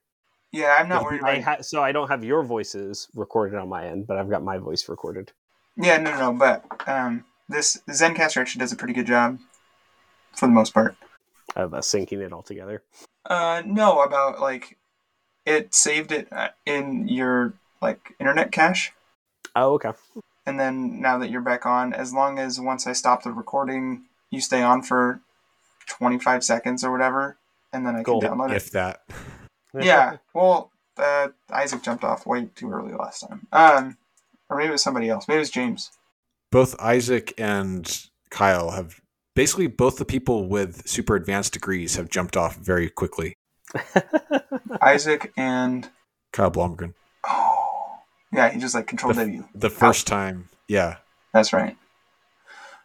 Yeah, 0.52 0.78
I'm 0.80 0.88
not 0.88 1.04
worried 1.04 1.22
I 1.24 1.34
about. 1.34 1.44
ha- 1.58 1.62
so 1.64 1.84
I 1.84 1.92
don't 1.92 2.08
have 2.08 2.24
your 2.24 2.44
voices 2.44 3.08
recorded 3.14 3.58
on 3.58 3.68
my 3.68 3.88
end, 3.88 4.08
but 4.08 4.18
I've 4.18 4.30
got 4.30 4.42
my 4.44 4.58
voice 4.58 4.88
recorded. 4.88 5.32
Yeah, 5.76 5.98
no, 5.98 6.12
no, 6.12 6.32
no. 6.32 6.34
But 6.34 6.64
um, 6.88 7.26
this 7.50 7.82
Zencastr 7.90 8.38
actually 8.38 8.60
does 8.60 8.72
a 8.72 8.76
pretty 8.78 8.94
good 8.94 9.06
job 9.08 9.40
for 10.34 10.46
the 10.48 10.54
most 10.54 10.74
part. 10.74 10.96
Of 11.56 11.74
uh, 11.74 11.78
syncing 11.80 12.20
it 12.26 12.34
all 12.34 12.43
together. 12.43 12.84
Uh, 13.26 13.62
no, 13.66 14.01
about 14.01 14.39
like 14.41 14.78
it 15.45 15.74
saved 15.74 16.12
it 16.12 16.28
uh, 16.32 16.49
in 16.66 17.08
your 17.08 17.53
like 17.82 18.14
internet 18.20 18.51
cache, 18.51 18.91
Oh, 19.56 19.74
okay. 19.76 19.91
and 20.45 20.60
then 20.60 20.99
now 21.01 21.18
that 21.20 21.30
you're 21.30 21.41
back 21.41 21.66
on, 21.66 21.93
as 21.93 22.14
long 22.14 22.39
as 22.39 22.60
once 22.60 22.86
I 22.88 22.93
stop 22.93 23.24
the 23.24 23.32
recording, 23.32 24.03
you 24.32 24.41
stay 24.41 24.62
on 24.62 24.82
for 24.82 25.22
25 25.88 26.43
seconds 26.43 26.84
or 26.84 26.91
whatever, 26.91 27.38
and 27.72 27.86
then 27.86 27.95
I 27.95 28.03
Cool. 28.03 28.22
can 28.22 28.32
download 28.32 28.51
it. 28.51 28.58
If 28.58 28.72
that. 28.72 29.03
yeah. 29.80 30.18
Well, 30.34 30.72
uh, 30.97 31.30
Isaac 31.51 31.84
jumped 31.84 32.03
off 32.03 32.26
way 32.26 32.47
too 32.56 32.72
early 32.72 32.93
last 32.93 33.22
time. 33.22 33.47
Um, 33.51 33.97
or 34.49 34.58
maybe 34.58 34.70
it 34.70 34.72
was 34.72 34.84
somebody 34.84 35.10
else. 35.10 35.28
Maybe 35.28 35.38
it 35.38 35.39
was 35.39 35.49
James. 35.51 35.91
both 36.51 36.76
Isaac 36.80 37.34
and 37.38 38.08
Kyle 38.30 38.72
have 38.72 38.99
basically 39.36 39.68
both 39.68 39.98
the 39.98 40.06
people 40.06 40.48
with 40.48 40.88
super 40.88 41.16
advanced 41.16 41.54
degrees 41.54 41.96
have 41.96 42.10
jumped 42.10 42.36
off 42.36 42.58
very 42.58 42.90
quickly. 42.90 43.36
Isaac 44.82 45.32
and 45.38 45.90
Kyle 46.32 46.52
Blomgren. 46.52 46.94
oh, 47.28 48.00
yeah, 48.34 48.50
he 48.50 48.60
just 48.60 48.76
like 48.76 48.88
control 48.88 49.14
The- 49.14 49.26
W. 49.26 49.48
The 49.54 49.70
first 49.70 50.08
time, 50.08 50.50
yeah. 50.68 50.98
That's 51.34 51.54
right. 51.54 51.76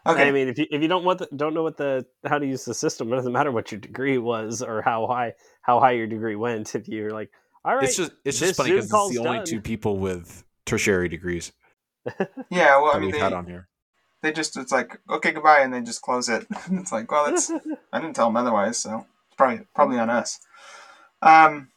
Okay. 0.06 0.28
I 0.28 0.32
mean, 0.32 0.48
if 0.48 0.58
you 0.58 0.66
if 0.70 0.80
you 0.80 0.88
don't 0.88 1.04
want 1.04 1.18
the, 1.18 1.28
don't 1.36 1.52
know 1.52 1.62
what 1.62 1.76
the 1.76 2.06
how 2.26 2.38
to 2.38 2.46
use 2.46 2.64
the 2.64 2.74
system, 2.74 3.12
it 3.12 3.16
doesn't 3.16 3.32
matter 3.32 3.52
what 3.52 3.70
your 3.70 3.80
degree 3.80 4.16
was 4.18 4.62
or 4.62 4.80
how 4.80 5.06
high 5.06 5.34
how 5.60 5.78
high 5.78 5.92
your 5.92 6.06
degree 6.06 6.36
went. 6.36 6.74
If 6.74 6.88
you're 6.88 7.10
like, 7.10 7.30
all 7.64 7.74
right, 7.74 7.84
It's 7.84 7.96
just 7.96 8.12
it's 8.24 8.38
just 8.38 8.56
funny 8.56 8.70
because 8.70 8.86
it's 8.86 8.92
call's 8.92 9.12
the 9.12 9.18
only 9.18 9.44
two 9.44 9.60
people 9.60 9.98
with 9.98 10.42
tertiary 10.64 11.08
degrees 11.08 11.52
yeah. 12.50 12.80
Well, 12.80 12.92
I 12.92 12.94
mean, 12.94 13.06
we've 13.06 13.12
they, 13.12 13.18
had 13.18 13.34
on 13.34 13.46
here. 13.46 13.68
They 14.22 14.32
just 14.32 14.56
it's 14.56 14.72
like 14.72 15.00
okay 15.08 15.32
goodbye 15.32 15.60
and 15.60 15.72
they 15.72 15.80
just 15.80 16.02
close 16.02 16.28
it 16.28 16.46
it's 16.72 16.92
like 16.92 17.10
well 17.10 17.26
that's 17.26 17.50
i 17.92 18.00
didn't 18.00 18.14
tell 18.14 18.26
them 18.26 18.36
otherwise 18.36 18.78
so 18.78 19.06
it's 19.26 19.36
probably 19.36 19.64
probably 19.74 19.98
on 19.98 20.10
us 20.10 20.40
um 21.22 21.68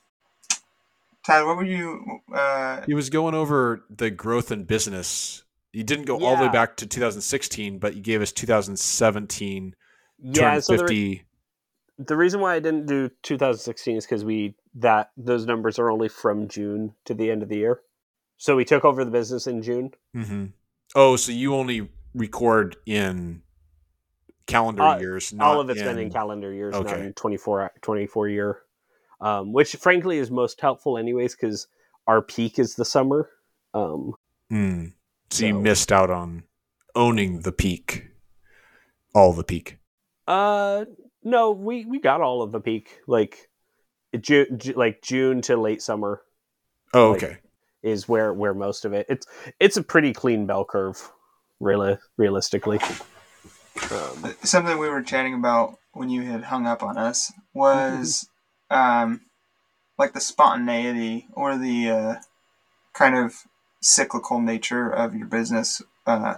tyler 1.26 1.48
what 1.48 1.58
were 1.58 1.66
you 1.66 2.22
uh 2.34 2.82
He 2.86 2.94
was 2.94 3.10
going 3.10 3.34
over 3.36 3.84
the 3.90 4.10
growth 4.10 4.52
in 4.52 4.64
business. 4.64 5.44
You 5.72 5.84
didn't 5.84 6.06
go 6.06 6.24
all 6.24 6.38
the 6.38 6.44
way 6.44 6.50
back 6.50 6.78
to 6.78 6.86
2016, 6.86 7.80
but 7.80 7.96
you 7.96 8.02
gave 8.02 8.22
us 8.22 8.32
2017 8.32 9.76
yeah. 10.22 10.60
So 10.60 10.74
the, 10.74 10.78
250. 10.78 11.26
the 11.98 12.16
reason 12.16 12.40
why 12.40 12.56
I 12.56 12.60
didn't 12.60 12.86
do 12.86 13.10
2016 13.24 13.98
is 13.98 14.06
because 14.06 14.24
we 14.24 14.56
that 14.76 15.12
those 15.18 15.46
numbers 15.46 15.80
are 15.80 15.90
only 15.90 16.10
from 16.10 16.48
June 16.48 16.94
to 17.06 17.14
the 17.14 17.30
end 17.32 17.44
of 17.44 17.50
the 17.50 17.58
year. 17.58 17.82
So 18.38 18.56
we 18.56 18.66
took 18.66 18.86
over 18.86 19.04
the 19.04 19.12
business 19.12 19.48
in 19.48 19.62
June. 19.62 19.92
Mm-hmm. 20.16 20.46
Oh, 20.96 21.16
so 21.16 21.32
you 21.32 21.56
only 21.56 21.90
record 22.14 22.76
in 22.86 23.42
calendar 24.48 24.84
Uh, 24.84 25.00
years, 25.00 25.34
not 25.34 25.48
All 25.56 25.62
of 25.62 25.70
it's 25.70 25.82
been 25.82 25.98
in 25.98 26.12
calendar 26.12 26.52
years, 26.54 26.74
not 26.74 26.86
Okay. 26.88 27.06
in 27.08 27.14
24, 27.14 27.72
24 27.82 28.28
year, 28.30 28.62
um, 29.22 29.54
which 29.54 29.76
frankly 29.76 30.18
is 30.18 30.30
most 30.30 30.60
helpful, 30.62 30.98
anyways, 30.98 31.36
because 31.36 31.68
our 32.08 32.22
peak 32.22 32.60
is 32.60 32.76
the 32.76 32.86
summer. 32.86 33.30
Um, 33.74 34.14
Mm. 34.52 34.94
So, 35.32 35.46
you 35.46 35.60
missed 35.60 35.92
out 35.92 36.12
on 36.12 36.44
owning 36.94 37.40
the 37.42 37.52
peak, 37.52 38.10
all 39.16 39.34
the 39.34 39.44
peak. 39.44 39.78
uh, 40.28 40.86
no, 41.24 41.52
we 41.52 41.86
we 41.86 42.00
got 42.00 42.22
all 42.22 42.42
of 42.42 42.52
the 42.52 42.60
peak, 42.60 43.00
like 43.08 43.50
June, 44.20 44.60
like 44.76 45.02
June 45.02 45.42
to 45.44 45.56
late 45.58 45.82
summer 45.82 46.22
Oh, 46.94 47.12
Like- 47.12 47.24
okay. 47.24 47.38
is 47.82 48.08
where 48.08 48.32
where 48.34 48.54
most 48.54 48.86
of 48.86 48.94
it. 48.94 49.06
It's 49.10 49.26
it's 49.60 49.78
a 49.78 49.82
pretty 49.84 50.14
clean 50.14 50.46
bell 50.46 50.66
curve, 50.66 51.12
really, 51.60 51.98
realistically. 52.18 52.80
Um, 53.92 54.36
Something 54.44 54.78
we 54.78 54.90
were 54.90 55.02
chatting 55.02 55.34
about 55.34 55.78
when 55.94 56.10
you 56.10 56.24
had 56.24 56.46
hung 56.46 56.66
up 56.66 56.84
on 56.84 56.98
us 56.98 57.32
was 57.54 58.28
um, 58.70 59.22
like 59.98 60.14
the 60.14 60.20
spontaneity 60.20 61.28
or 61.34 61.58
the 61.58 61.90
uh, 61.90 62.16
kind 62.94 63.16
of 63.16 63.44
cyclical 63.82 64.40
nature 64.40 64.90
of 64.90 65.16
your 65.16 65.28
business 65.28 65.82
uh, 66.08 66.36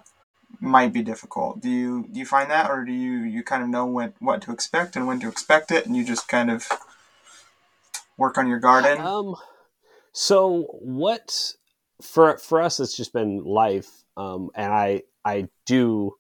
might 0.60 0.94
be 0.94 1.02
difficult. 1.02 1.62
Do 1.62 1.70
you 1.70 2.08
do 2.12 2.20
you 2.20 2.26
find 2.26 2.50
that, 2.50 2.70
or 2.70 2.84
do 2.84 2.92
you 2.92 3.20
you 3.20 3.44
kind 3.44 3.64
of 3.64 3.70
know 3.70 3.86
when 3.86 4.14
what 4.20 4.42
to 4.44 4.52
expect 4.52 4.96
and 4.96 5.08
when 5.08 5.20
to 5.20 5.28
expect 5.28 5.72
it, 5.72 5.86
and 5.86 5.96
you 5.96 6.04
just 6.04 6.28
kind 6.28 6.50
of 6.50 6.68
work 8.18 8.38
on 8.38 8.48
your 8.48 8.60
garden? 8.60 9.00
Um, 9.00 9.36
so 10.12 10.68
what 10.82 11.54
for 12.02 12.38
for 12.38 12.62
us? 12.62 12.80
It's 12.80 12.96
just 12.96 13.14
been 13.14 13.44
life, 13.44 14.04
um, 14.18 14.50
and 14.56 14.72
I 14.72 15.04
I 15.24 15.48
do 15.66 16.16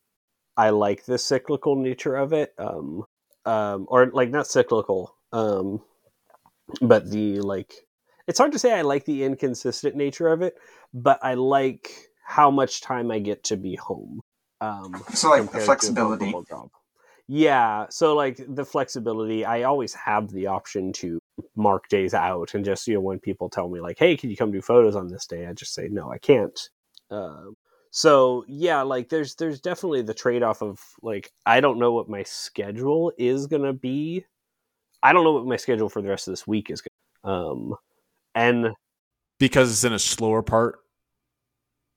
I 0.57 0.69
like 0.69 1.05
the 1.05 1.17
cyclical 1.17 1.75
nature 1.75 2.15
of 2.15 2.33
it, 2.33 2.53
um, 2.57 3.03
um, 3.45 3.85
or 3.89 4.07
like 4.07 4.29
not 4.29 4.47
cyclical, 4.47 5.15
um, 5.31 5.81
but 6.81 7.09
the 7.09 7.41
like. 7.41 7.73
It's 8.27 8.39
hard 8.39 8.53
to 8.53 8.59
say 8.59 8.73
I 8.73 8.81
like 8.81 9.05
the 9.05 9.23
inconsistent 9.23 9.95
nature 9.95 10.27
of 10.29 10.41
it, 10.41 10.55
but 10.93 11.19
I 11.21 11.35
like 11.35 11.91
how 12.25 12.49
much 12.49 12.81
time 12.81 13.11
I 13.11 13.19
get 13.19 13.43
to 13.45 13.57
be 13.57 13.75
home. 13.75 14.21
Um, 14.61 15.03
So 15.13 15.29
like 15.29 15.43
the 15.43 15.47
compared 15.47 15.53
to 15.53 15.61
a 15.61 15.65
flexibility. 15.65 16.33
Yeah, 17.27 17.87
so 17.89 18.15
like 18.15 18.39
the 18.47 18.65
flexibility, 18.65 19.45
I 19.45 19.63
always 19.63 19.93
have 19.93 20.29
the 20.29 20.47
option 20.47 20.93
to 20.93 21.19
mark 21.55 21.87
days 21.89 22.13
out 22.13 22.53
and 22.53 22.63
just 22.63 22.87
you 22.87 22.95
know 22.95 23.01
when 23.01 23.19
people 23.19 23.49
tell 23.49 23.69
me 23.69 23.79
like, 23.79 23.97
"Hey, 23.99 24.15
can 24.15 24.29
you 24.29 24.37
come 24.37 24.51
do 24.51 24.61
photos 24.61 24.95
on 24.95 25.07
this 25.07 25.25
day?" 25.27 25.45
I 25.45 25.53
just 25.53 25.73
say, 25.73 25.87
"No, 25.91 26.11
I 26.11 26.17
can't." 26.17 26.59
Um, 27.11 27.55
so 27.95 28.43
yeah, 28.49 28.81
like 28.81 29.07
there's 29.07 29.35
there's 29.35 29.61
definitely 29.61 30.01
the 30.01 30.13
trade 30.13 30.43
off 30.43 30.61
of 30.61 30.81
like 31.01 31.31
I 31.45 31.61
don't 31.61 31.79
know 31.79 31.93
what 31.93 32.09
my 32.09 32.23
schedule 32.23 33.13
is 33.17 33.47
gonna 33.47 33.71
be. 33.71 34.25
I 35.01 35.13
don't 35.13 35.23
know 35.23 35.31
what 35.31 35.45
my 35.45 35.55
schedule 35.55 35.87
for 35.87 36.01
the 36.01 36.09
rest 36.09 36.27
of 36.27 36.33
this 36.33 36.45
week 36.45 36.69
is. 36.69 36.83
Gonna, 37.23 37.33
um, 37.33 37.75
and 38.35 38.73
because 39.39 39.71
it's 39.71 39.85
in 39.85 39.93
a 39.93 39.99
slower 39.99 40.43
part 40.43 40.79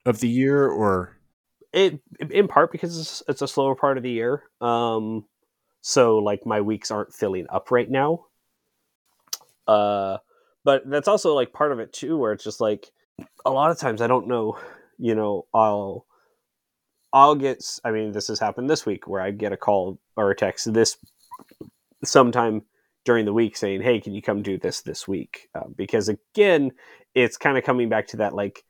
of 0.07 0.21
the 0.21 0.29
year, 0.29 0.69
or 0.69 1.19
it 1.73 2.01
in 2.31 2.47
part 2.47 2.71
because 2.71 2.97
it's, 2.97 3.21
it's 3.27 3.43
a 3.43 3.49
slower 3.49 3.75
part 3.75 3.97
of 3.97 4.05
the 4.05 4.11
year 4.11 4.45
um 4.61 5.25
so 5.81 6.19
like 6.19 6.47
my 6.47 6.61
weeks 6.61 6.93
aren't 6.93 7.13
filling 7.13 7.47
up 7.51 7.71
right 7.71 7.91
now 7.91 8.25
uh 9.67 10.17
but 10.65 10.89
that's 10.89 11.09
also 11.09 11.35
like 11.35 11.53
part 11.53 11.73
of 11.73 11.79
it 11.79 11.93
too 11.93 12.17
where 12.17 12.33
it's 12.33 12.45
just 12.45 12.61
like 12.61 12.91
a 13.45 13.51
lot 13.51 13.71
of 13.71 13.79
times 13.79 14.01
i 14.01 14.07
don't 14.07 14.29
know 14.29 14.57
you 14.99 15.15
know 15.15 15.47
i'll 15.55 16.07
i'll 17.13 17.35
get 17.35 17.65
I 17.85 17.91
mean 17.91 18.13
this 18.13 18.29
has 18.29 18.39
happened 18.39 18.69
this 18.69 18.85
week 18.85 19.07
where 19.07 19.21
i 19.21 19.31
get 19.31 19.53
a 19.53 19.57
call 19.57 19.99
or 20.17 20.31
a 20.31 20.37
text 20.37 20.73
this 20.73 20.97
sometime 22.05 22.63
during 23.05 23.25
the 23.25 23.33
week 23.33 23.57
saying 23.57 23.83
hey 23.83 24.01
can 24.01 24.13
you 24.13 24.23
come 24.23 24.43
do 24.43 24.59
this 24.59 24.83
this 24.83 25.09
week 25.09 25.49
uh, 25.55 25.69
because 25.77 26.09
again 26.09 26.73
it's 27.15 27.37
kind 27.37 27.57
of 27.57 27.65
coming 27.65 27.89
back 27.89 28.07
to 28.09 28.19
that 28.19 28.35
like 28.35 28.65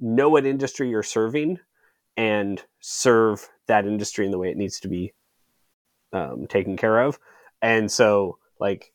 know 0.00 0.28
what 0.28 0.46
industry 0.46 0.88
you're 0.88 1.02
serving 1.02 1.58
and 2.16 2.62
serve 2.80 3.48
that 3.66 3.86
industry 3.86 4.24
in 4.24 4.32
the 4.32 4.38
way 4.38 4.50
it 4.50 4.56
needs 4.56 4.80
to 4.80 4.88
be 4.88 5.12
um, 6.12 6.46
taken 6.48 6.76
care 6.76 7.00
of. 7.00 7.18
And 7.62 7.90
so, 7.90 8.38
like, 8.60 8.92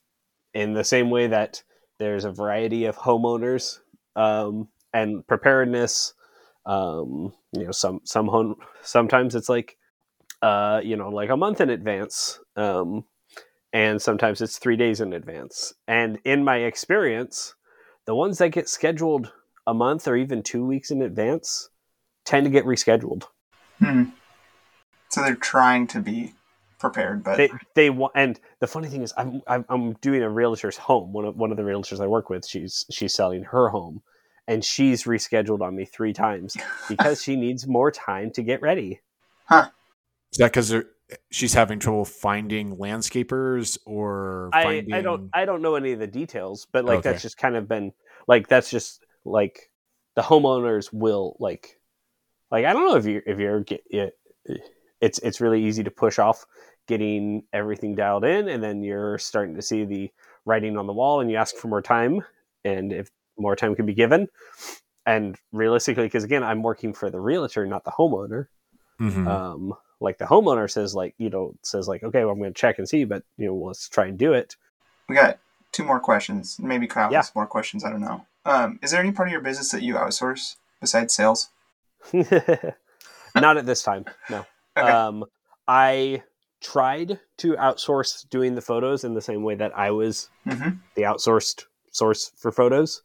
in 0.54 0.74
the 0.74 0.84
same 0.84 1.10
way 1.10 1.28
that 1.28 1.64
there's 2.00 2.26
a 2.26 2.32
variety 2.32 2.86
of 2.86 2.98
homeowners 2.98 3.80
um, 4.16 4.68
and 4.94 5.26
preparedness, 5.26 6.14
um, 6.66 7.34
you 7.52 7.66
know, 7.66 7.72
some 7.72 8.02
some 8.04 8.28
home 8.28 8.56
sometimes 8.82 9.36
it's 9.36 9.50
like, 9.50 9.78
uh, 10.42 10.82
you 10.84 10.96
know, 10.96 11.10
like 11.10 11.30
a 11.30 11.38
month 11.38 11.62
in 11.62 11.70
advance, 11.70 12.40
um, 12.56 13.06
and 13.72 14.02
sometimes 14.02 14.42
it's 14.42 14.58
three 14.58 14.78
days 14.78 15.02
in 15.02 15.14
advance. 15.14 15.74
And 15.88 16.20
in 16.24 16.44
my 16.44 16.58
experience, 16.58 17.56
the 18.06 18.16
ones 18.16 18.38
that 18.38 18.50
get 18.50 18.70
scheduled 18.70 19.32
a 19.66 19.74
month 19.74 20.08
or 20.08 20.16
even 20.16 20.44
two 20.44 20.66
weeks 20.66 20.92
in 20.92 21.02
advance 21.02 21.70
tend 22.26 22.46
to 22.46 22.50
get 22.50 22.66
rescheduled. 22.66 23.24
Hmm. 23.80 24.04
So 25.10 25.22
they're 25.22 25.36
trying 25.36 25.88
to 25.88 26.00
be 26.00 26.34
prepared, 26.80 27.24
but 27.24 27.38
They 27.38 27.50
they 27.76 27.90
want, 27.90 28.14
and 28.16 28.40
the 28.60 28.68
funny 28.68 28.88
thing 28.88 29.04
is, 29.04 29.14
I'm 29.18 29.42
I'm, 29.48 29.66
I'm 29.70 29.94
doing 29.94 30.22
a 30.22 30.30
realtor's 30.30 30.78
home. 30.78 31.14
One 31.14 31.26
of 31.26 31.36
one 31.36 31.52
of 31.52 31.58
the 31.58 31.64
realtors 31.64 32.00
I 32.00 32.08
work 32.08 32.30
with, 32.30 32.46
she's 32.46 32.86
she's 32.90 33.14
selling 33.14 33.44
her 33.44 33.70
home, 33.70 34.02
and 34.48 34.64
she's 34.64 35.04
rescheduled 35.04 35.62
on 35.62 35.76
me 35.76 35.86
three 35.86 36.14
times 36.14 36.58
because 36.90 37.22
she 37.22 37.36
needs 37.36 37.68
more 37.68 37.92
time 37.92 38.32
to 38.32 38.44
get 38.44 38.62
ready. 38.62 39.00
Huh? 39.46 39.70
is 40.32 40.38
that 40.38 40.52
because 40.52 40.74
she's 41.30 41.54
having 41.54 41.80
trouble 41.80 42.06
finding 42.06 42.78
landscapers 42.78 43.78
or 43.86 44.50
I. 44.54 44.84
I 44.92 45.02
don't 45.02 45.30
I 45.34 45.46
don't 45.46 45.62
know 45.62 45.76
any 45.76 45.92
of 45.92 46.00
the 46.00 46.08
details, 46.08 46.68
but 46.72 46.86
like 46.86 47.00
Okay. 47.00 47.10
that's 47.10 47.22
just 47.22 47.38
kind 47.38 47.56
of 47.56 47.68
been 47.68 47.94
like 48.28 48.48
that's 48.48 48.70
just 48.70 49.06
like 49.26 49.70
the 50.16 50.22
homeowners 50.22 50.92
will 50.92 51.36
like 51.40 51.80
like 52.52 52.66
I 52.66 52.74
don't 52.74 52.88
know 52.88 52.96
if 52.96 53.06
you 53.06 53.22
if 53.26 53.40
you're 53.40 53.62
get 53.62 53.84
it, 53.90 54.18
it's 55.02 55.20
it's 55.20 55.42
really 55.42 55.64
easy 55.64 55.84
to 55.84 55.92
push 55.92 56.20
off 56.20 56.46
getting 56.88 57.44
everything 57.54 57.96
dialed 57.96 58.26
in 58.26 58.50
and 58.50 58.62
then 58.64 58.84
you're 58.84 59.18
starting 59.18 59.56
to 59.56 59.62
see 59.62 59.86
the 59.86 60.12
writing 60.46 60.78
on 60.78 60.88
the 60.88 60.94
wall 60.94 61.22
and 61.22 61.32
you 61.32 61.38
ask 61.38 61.56
for 61.56 61.70
more 61.70 61.82
time 61.82 62.22
and 62.66 62.92
if 62.92 63.10
more 63.38 63.56
time 63.56 63.76
can 63.76 63.86
be 63.86 63.94
given 63.94 64.28
and 65.06 65.38
realistically 65.52 66.04
because 66.06 66.24
again 66.24 66.44
I'm 66.44 66.62
working 66.64 66.94
for 66.94 67.10
the 67.10 67.20
realtor 67.20 67.66
not 67.66 67.84
the 67.84 67.92
homeowner 67.92 68.48
Mhm. 69.00 69.28
um 69.28 69.74
like 70.00 70.18
the 70.18 70.26
homeowner 70.26 70.70
says 70.70 70.94
like 70.96 71.16
you 71.18 71.30
know 71.30 71.56
says 71.64 71.88
like 71.88 72.04
okay 72.04 72.24
well, 72.24 72.32
I'm 72.34 72.40
going 72.40 72.54
to 72.54 72.60
check 72.60 72.78
and 72.78 72.88
see 72.88 73.04
but 73.06 73.24
you 73.38 73.48
know 73.48 73.56
let's 73.56 73.90
try 73.90 74.06
and 74.06 74.18
do 74.18 74.34
it 74.34 74.56
we 75.10 75.16
got 75.16 75.40
two 75.74 75.84
more 75.84 76.00
questions. 76.00 76.58
Maybe 76.60 76.88
Kyle 76.88 77.12
Yeah. 77.12 77.18
has 77.18 77.34
more 77.36 77.46
questions. 77.48 77.84
I 77.84 77.90
don't 77.90 78.00
know. 78.00 78.26
Um, 78.46 78.80
is 78.82 78.92
there 78.92 79.02
any 79.02 79.12
part 79.12 79.28
of 79.28 79.32
your 79.34 79.42
business 79.42 79.72
that 79.72 79.82
you 79.82 79.96
outsource 79.96 80.56
besides 80.80 81.14
sales? 81.14 81.50
Not 82.14 83.58
at 83.58 83.66
this 83.66 83.84
time. 83.84 84.06
No. 84.30 84.46
Okay. 84.76 84.92
Um, 84.92 85.26
I 85.68 86.24
tried 86.62 87.20
to 87.38 87.54
outsource 87.54 88.28
doing 88.30 88.56
the 88.56 88.62
photos 88.62 89.04
in 89.04 89.14
the 89.14 89.22
same 89.22 89.44
way 89.44 89.54
that 89.56 89.78
I 89.78 89.92
was 89.92 90.30
hmm 90.48 90.70
the 90.96 91.04
outsourced 91.04 91.66
source 91.92 92.32
for 92.38 92.52
photos. 92.52 93.04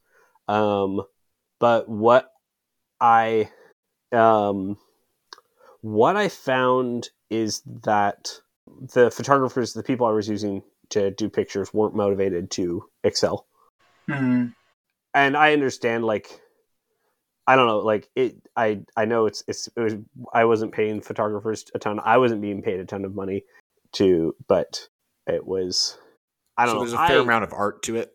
Um, 0.49 1.03
but 1.61 1.89
what 1.89 2.33
I 3.01 3.51
um, 4.13 4.79
what 5.83 6.17
I 6.17 6.29
found 6.29 7.11
is 7.31 7.63
that 7.85 8.41
the 8.95 9.11
photographers, 9.11 9.73
the 9.73 9.83
people 9.83 10.07
I 10.07 10.13
was 10.13 10.29
using 10.29 10.63
to 10.91 11.11
do 11.11 11.29
pictures, 11.29 11.73
weren't 11.73 11.95
motivated 11.95 12.51
to 12.53 12.85
excel. 13.05 13.47
Hmm. 14.09 14.47
And 15.15 15.37
I 15.37 15.53
understand 15.53 16.05
like 16.05 16.41
I 17.47 17.57
don't 17.57 17.67
know 17.67 17.79
like 17.79 18.09
it 18.15 18.37
I 18.57 18.81
I 18.97 19.05
know 19.05 19.27
it's 19.27 19.43
it's 19.49 19.69
it 19.77 19.81
was 19.81 19.95
I 20.33 20.45
wasn't 20.45 20.73
paying 20.73 21.01
photographers 21.01 21.65
a 21.75 21.79
ton. 21.79 22.01
I 22.05 22.19
wasn't 22.19 22.43
being 22.43 22.63
paid 22.63 22.81
a 22.81 22.85
ton 22.85 23.05
of 23.05 23.15
money 23.15 23.45
to 23.93 24.35
but 24.49 24.89
it 25.27 25.47
was 25.47 25.99
I 26.57 26.67
don't 26.67 26.73
so 26.73 26.75
know 26.75 26.81
there's 26.81 26.93
a 26.93 27.07
fair 27.09 27.21
I- 27.21 27.23
amount 27.23 27.45
of 27.45 27.53
art 27.53 27.83
to 27.85 27.97
it. 27.97 28.13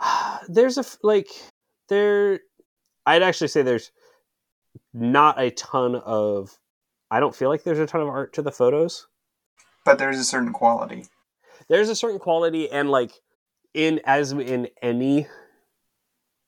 there's 0.48 0.78
a 0.78 0.84
like 1.02 1.28
there 1.88 2.40
I'd 3.04 3.22
actually 3.22 3.48
say 3.48 3.62
there's 3.62 3.90
not 4.92 5.40
a 5.40 5.50
ton 5.50 5.94
of 5.96 6.58
I 7.10 7.20
don't 7.20 7.34
feel 7.34 7.48
like 7.48 7.62
there's 7.64 7.78
a 7.78 7.86
ton 7.86 8.00
of 8.00 8.08
art 8.08 8.32
to 8.34 8.42
the 8.42 8.52
photos 8.52 9.06
But 9.84 9.98
there's 9.98 10.18
a 10.18 10.24
certain 10.24 10.52
quality. 10.52 11.06
there's 11.68 11.88
a 11.88 11.94
certain 11.96 12.18
quality 12.18 12.70
and 12.70 12.90
like 12.90 13.12
in 13.74 14.00
as 14.04 14.32
in 14.32 14.68
any 14.82 15.26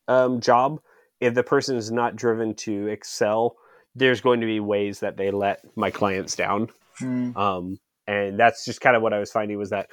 um, 0.09 0.41
job 0.41 0.81
if 1.21 1.35
the 1.35 1.43
person 1.43 1.77
is 1.77 1.91
not 1.91 2.17
driven 2.17 2.55
to 2.55 2.87
excel 2.89 3.57
there's 3.95 4.21
going 4.21 4.41
to 4.41 4.47
be 4.47 4.61
ways 4.61 5.01
that 5.01 5.17
they 5.17 5.31
let 5.31 5.61
my 5.77 5.91
clients 5.91 6.35
down 6.37 6.69
Hmm. 6.99 7.37
um, 7.37 7.79
and 8.09 8.41
that's 8.41 8.65
just 8.65 8.81
kind 8.81 8.97
of 8.97 9.03
what 9.03 9.13
i 9.13 9.21
was 9.21 9.31
finding 9.31 9.57
was 9.57 9.71
that 9.71 9.89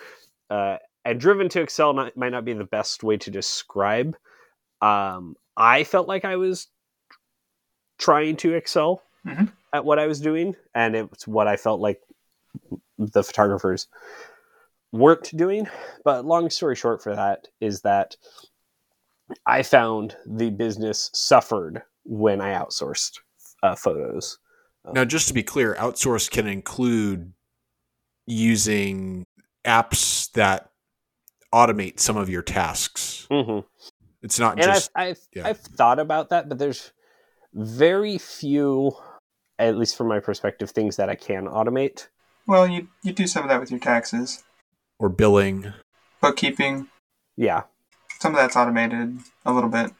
uh, 0.50 0.78
and 1.04 1.20
driven 1.20 1.50
to 1.50 1.62
excel 1.62 1.93
not, 1.93 2.18
might 2.18 2.32
not 2.32 2.46
be 2.46 2.54
the 2.54 2.64
best 2.64 3.04
way 3.04 3.16
to 3.18 3.30
describe 3.30 4.16
um, 4.86 5.36
i 5.58 5.84
felt 5.84 6.08
like 6.08 6.26
i 6.26 6.36
was 6.36 6.68
trying 7.98 8.36
to 8.38 8.54
excel 8.54 9.02
Mhm. 9.26 9.52
at 9.74 9.86
what 9.86 10.00
i 10.00 10.06
was 10.08 10.20
doing 10.22 10.56
and 10.74 10.96
it's 10.96 11.28
what 11.28 11.48
i 11.48 11.56
felt 11.58 11.80
like 11.80 12.00
the 12.98 13.24
photographers 13.24 13.88
weren't 14.92 15.36
doing 15.36 15.68
but 16.04 16.26
long 16.26 16.50
story 16.50 16.76
short 16.76 17.02
for 17.04 17.16
that 17.16 17.48
is 17.60 17.82
that 17.82 18.16
i 19.46 19.64
found 19.64 20.16
the 20.26 20.50
business 20.52 21.10
suffered 21.14 21.82
when 22.04 22.40
i 22.42 22.54
outsourced 22.54 23.20
uh, 23.64 23.76
photos 23.76 24.38
Now, 24.94 25.04
just 25.06 25.28
to 25.30 25.34
be 25.34 25.42
clear, 25.42 25.74
outsource 25.80 26.30
can 26.30 26.46
include 26.48 27.34
using 28.28 29.26
apps 29.66 30.32
that 30.34 30.70
automate 31.54 32.00
some 32.00 32.18
of 32.18 32.30
your 32.30 32.44
tasks. 32.44 33.28
mm-hmm. 33.32 33.66
It's 34.26 34.39
not 34.39 34.53
and 34.53 34.63
just 34.63 34.89
I've 34.95 35.09
I've, 35.09 35.19
yeah. 35.36 35.47
I've 35.47 35.59
thought 35.59 35.99
about 35.99 36.30
that, 36.30 36.49
but 36.49 36.57
there's 36.57 36.91
very 37.53 38.17
few, 38.17 38.91
at 39.59 39.78
least 39.78 39.95
from 39.95 40.07
my 40.07 40.19
perspective, 40.19 40.71
things 40.71 40.95
that 40.95 41.09
I 41.09 41.15
can 41.15 41.45
automate. 41.45 42.07
Well, 42.47 42.67
you 42.67 42.88
you 43.03 43.13
do 43.13 43.28
some 43.28 43.43
of 43.43 43.49
that 43.49 43.59
with 43.59 43.69
your 43.69 43.80
taxes, 43.80 44.43
or 44.97 45.09
billing. 45.09 45.73
bookkeeping. 46.21 46.88
Yeah. 47.38 47.63
Some 48.19 48.34
of 48.34 48.38
that's 48.39 48.55
automated 48.55 49.19
a 49.45 49.53
little 49.53 49.69
bit. 49.69 49.91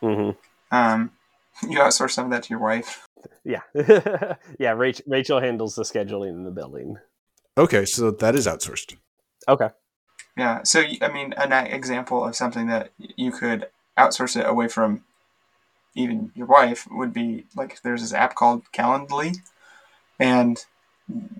hmm 0.00 0.30
Um, 0.70 1.10
you 1.62 1.78
outsource 1.78 2.12
some 2.12 2.24
of 2.24 2.30
that 2.30 2.44
to 2.44 2.50
your 2.50 2.60
wife. 2.60 3.04
Yeah. 3.44 3.60
yeah. 4.58 4.70
Rachel, 4.72 5.04
Rachel 5.08 5.40
handles 5.40 5.74
the 5.74 5.82
scheduling 5.82 6.30
and 6.30 6.46
the 6.46 6.50
billing. 6.50 6.96
Okay, 7.58 7.84
so 7.84 8.12
that 8.12 8.34
is 8.34 8.46
outsourced. 8.46 8.96
Okay. 9.46 9.68
Yeah. 10.38 10.62
So 10.62 10.84
I 11.02 11.08
mean, 11.12 11.34
an 11.36 11.52
example 11.66 12.24
of 12.24 12.36
something 12.36 12.68
that 12.68 12.92
you 12.96 13.32
could 13.32 13.66
outsource 13.98 14.38
it 14.38 14.46
away 14.46 14.68
from 14.68 15.02
even 15.96 16.30
your 16.36 16.46
wife 16.46 16.86
would 16.92 17.12
be 17.12 17.46
like 17.56 17.82
there's 17.82 18.02
this 18.02 18.14
app 18.14 18.36
called 18.36 18.62
Calendly, 18.72 19.38
and 20.20 20.64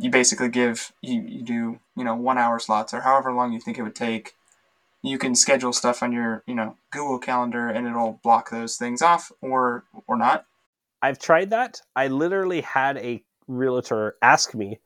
you 0.00 0.10
basically 0.10 0.48
give 0.48 0.92
you, 1.00 1.22
you 1.22 1.42
do 1.42 1.78
you 1.96 2.04
know 2.04 2.16
one 2.16 2.38
hour 2.38 2.58
slots 2.58 2.92
or 2.92 3.02
however 3.02 3.32
long 3.32 3.52
you 3.52 3.60
think 3.60 3.78
it 3.78 3.82
would 3.82 3.94
take. 3.94 4.34
You 5.00 5.16
can 5.16 5.36
schedule 5.36 5.72
stuff 5.72 6.02
on 6.02 6.10
your 6.10 6.42
you 6.44 6.56
know 6.56 6.76
Google 6.90 7.20
Calendar 7.20 7.68
and 7.68 7.86
it'll 7.86 8.18
block 8.24 8.50
those 8.50 8.76
things 8.76 9.00
off 9.00 9.30
or 9.40 9.84
or 10.08 10.16
not. 10.16 10.44
I've 11.00 11.20
tried 11.20 11.50
that. 11.50 11.82
I 11.94 12.08
literally 12.08 12.62
had 12.62 12.96
a 12.96 13.22
realtor 13.46 14.16
ask 14.20 14.56
me 14.56 14.80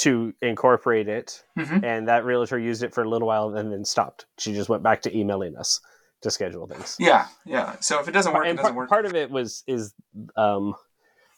to 0.00 0.32
incorporate 0.42 1.08
it, 1.08 1.42
Mhm. 1.58 1.84
and 1.84 2.08
that 2.08 2.24
realtor 2.24 2.58
used 2.58 2.82
it 2.82 2.92
for 2.94 3.02
a 3.04 3.08
little 3.08 3.28
while 3.28 3.54
and 3.56 3.72
then 3.72 3.84
stopped. 3.84 4.26
She 4.38 4.52
just 4.54 4.68
went 4.68 4.82
back 4.82 5.02
to 5.02 5.16
emailing 5.16 5.56
us 5.56 5.80
to 6.22 6.30
schedule 6.30 6.66
things. 6.66 6.96
Yeah, 6.98 7.26
yeah. 7.46 7.76
So 7.80 8.00
if 8.00 8.08
it 8.08 8.12
doesn't 8.12 8.32
work, 8.32 8.46
it 8.46 8.56
doesn't 8.56 8.62
par- 8.72 8.72
work. 8.74 8.88
part 8.88 9.06
of 9.06 9.14
it 9.14 9.30
was 9.30 9.62
is 9.66 9.94
um, 10.36 10.74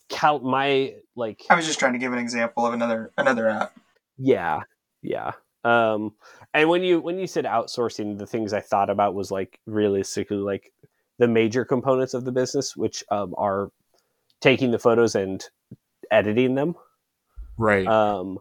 cal- 0.09 0.41
my 0.41 0.95
like 1.17 1.41
I 1.51 1.55
was 1.57 1.67
just 1.67 1.79
trying 1.79 1.93
to 1.95 1.99
give 1.99 2.13
an 2.13 2.19
example 2.19 2.67
of 2.67 2.73
another 2.75 3.13
another 3.17 3.49
app. 3.49 3.73
Yeah, 4.19 4.61
yeah. 5.03 5.33
Um, 5.65 6.15
and 6.55 6.69
when 6.69 6.83
you 6.83 7.01
when 7.01 7.19
you 7.19 7.27
said 7.27 7.45
outsourcing, 7.45 8.19
the 8.19 8.27
things 8.27 8.53
I 8.53 8.61
thought 8.61 8.91
about 8.91 9.15
was 9.15 9.31
like 9.31 9.59
realistically 9.67 10.37
like 10.39 10.73
the 11.19 11.29
major 11.29 11.65
components 11.65 12.15
of 12.15 12.25
the 12.25 12.33
business, 12.33 12.77
which 12.77 13.05
um, 13.11 13.35
are 13.39 13.71
taking 14.41 14.71
the 14.73 14.79
photos 14.79 15.15
and 15.15 15.45
editing 16.11 16.55
them. 16.57 16.75
Right. 17.59 17.87
Um, 17.87 18.39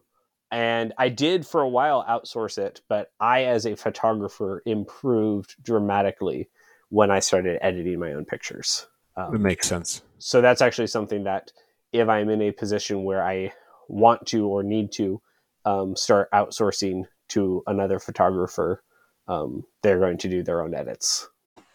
and 0.52 0.94
I 0.98 1.10
did 1.10 1.48
for 1.48 1.62
a 1.62 1.70
while 1.70 2.04
outsource 2.08 2.58
it, 2.58 2.82
but 2.90 3.12
I, 3.20 3.44
as 3.46 3.66
a 3.66 3.76
photographer, 3.76 4.62
improved 4.66 5.56
dramatically 5.64 6.50
when 6.90 7.10
I 7.10 7.20
started 7.20 7.58
editing 7.62 8.00
my 8.00 8.14
own 8.14 8.26
pictures. 8.26 8.88
it 9.18 9.22
Um, 9.22 9.42
makes 9.42 9.68
sense. 9.68 10.02
so 10.18 10.42
that's 10.42 10.62
actually 10.62 10.88
something 10.88 11.24
that 11.24 11.52
if 11.94 12.08
I'm 12.10 12.30
in 12.30 12.42
a 12.42 12.52
position 12.52 13.04
where 13.04 13.24
I 13.26 13.54
want 13.88 14.26
to 14.28 14.48
or 14.48 14.64
need 14.64 14.92
to 14.94 15.22
um, 15.66 15.96
start 15.96 16.30
outsourcing 16.32 17.06
to 17.30 17.64
another 17.68 18.00
photographer, 18.00 18.84
um, 19.28 19.64
they're 19.84 20.00
going 20.00 20.18
to 20.20 20.30
do 20.30 20.44
their 20.44 20.62
own 20.62 20.74
edits. 20.74 21.28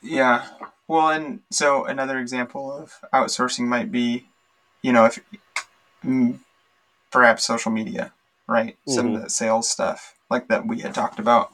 Yeah. 0.03 0.47
Well, 0.89 1.09
and 1.11 1.41
so 1.51 1.85
another 1.87 2.19
example 2.19 2.73
of 2.73 2.95
outsourcing 3.13 3.67
might 3.67 3.91
be, 3.91 4.29
you 4.83 4.93
know, 4.93 5.07
if 5.07 5.19
mm, 6.05 6.39
perhaps 7.11 7.45
social 7.45 7.73
media, 7.73 8.13
right? 8.49 8.77
Some 8.87 9.15
of 9.15 9.23
the 9.23 9.31
sales 9.31 9.69
stuff, 9.69 10.15
like 10.31 10.49
that 10.49 10.67
we 10.67 10.81
had 10.81 10.95
talked 10.95 11.19
about, 11.19 11.53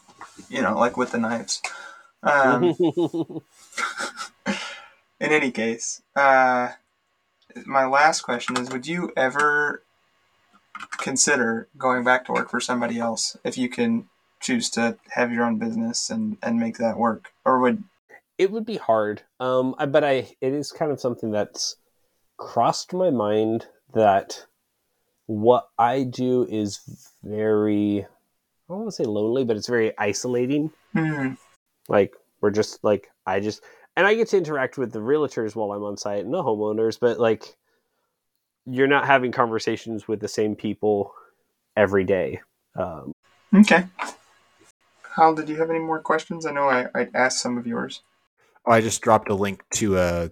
you 0.49 0.63
know, 0.63 0.77
like 0.79 0.97
with 0.97 1.13
the 1.13 1.19
knives. 1.19 1.61
Um, 2.23 2.75
in 4.47 5.33
any 5.33 5.51
case, 5.51 6.03
uh, 6.17 6.71
my 7.67 7.87
last 7.87 8.23
question 8.23 8.57
is: 8.57 8.71
Would 8.71 8.87
you 8.87 9.13
ever 9.17 9.83
consider 10.99 11.69
going 11.77 12.05
back 12.05 12.25
to 12.27 12.33
work 12.33 12.51
for 12.51 12.61
somebody 12.61 12.99
else 12.99 13.37
if 13.45 13.57
you 13.59 13.69
can 13.69 14.09
choose 14.41 14.69
to 14.71 14.97
have 15.11 15.33
your 15.33 15.45
own 15.45 15.59
business 15.59 16.11
and 16.11 16.37
and 16.43 16.59
make 16.59 16.79
that 16.79 16.97
work, 16.99 17.33
or 17.45 17.61
would 17.61 17.85
it 18.39 18.51
would 18.51 18.65
be 18.67 18.77
hard, 18.79 19.23
um, 19.41 19.75
I- 19.79 19.87
but 19.87 20.03
I 20.05 20.35
it 20.41 20.53
is 20.53 20.73
kind 20.73 20.91
of 20.91 21.01
something 21.01 21.31
that's 21.31 21.77
crossed 22.39 22.93
my 22.93 23.11
mind 23.11 23.67
that 23.95 24.47
what 25.41 25.69
I 25.79 26.05
do 26.05 26.47
is 26.49 26.81
very 27.23 28.01
I 28.03 28.73
don't 28.73 28.79
want 28.81 28.91
to 28.91 28.97
say 28.97 29.05
lonely, 29.05 29.45
but 29.45 29.57
it's 29.57 29.69
very 29.69 29.97
isolating. 29.99 30.71
Hmm. 30.95 31.35
Like 31.89 32.15
we're 32.41 32.51
just 32.51 32.83
like 32.85 33.11
I 33.27 33.41
just 33.41 33.63
and 33.97 34.07
I 34.07 34.15
get 34.15 34.29
to 34.29 34.39
interact 34.39 34.79
with 34.79 34.93
the 34.93 35.01
realtors 35.01 35.55
while 35.55 35.73
I'm 35.73 35.83
on 35.83 35.97
site 35.97 36.25
and 36.25 36.33
the 36.33 36.43
homeowners, 36.43 36.99
but 37.01 37.19
like 37.19 37.57
you're 38.65 38.87
not 38.87 39.07
having 39.07 39.33
conversations 39.33 40.07
with 40.07 40.21
the 40.21 40.29
same 40.29 40.55
people 40.55 41.13
every 41.77 42.05
day. 42.05 42.41
Um, 42.77 43.13
Okay. 43.55 43.85
Hal, 45.15 45.35
did 45.35 45.49
you 45.49 45.57
have 45.57 45.69
any 45.69 45.79
more 45.79 46.01
questions? 46.01 46.47
I 46.47 46.53
know 46.53 46.69
I, 46.71 46.87
I 46.95 47.09
asked 47.15 47.43
some 47.43 47.59
of 47.59 47.67
yours. 47.67 48.01
Oh, 48.65 48.73
I 48.73 48.81
just 48.81 49.03
dropped 49.03 49.29
a 49.29 49.35
link 49.35 49.63
to 49.75 49.99
a 49.99 50.31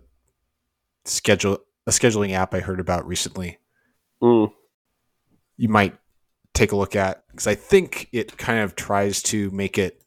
schedule 1.04 1.58
a 1.86 1.90
scheduling 1.90 2.32
app 2.32 2.54
I 2.54 2.60
heard 2.60 2.80
about 2.80 3.06
recently. 3.06 3.58
mm, 4.22 4.52
You 5.60 5.68
might 5.68 5.96
take 6.54 6.72
a 6.72 6.76
look 6.76 6.96
at 6.96 7.22
because 7.30 7.46
I 7.46 7.54
think 7.54 8.08
it 8.12 8.36
kind 8.38 8.60
of 8.60 8.74
tries 8.74 9.22
to 9.24 9.50
make 9.50 9.78
it 9.78 10.02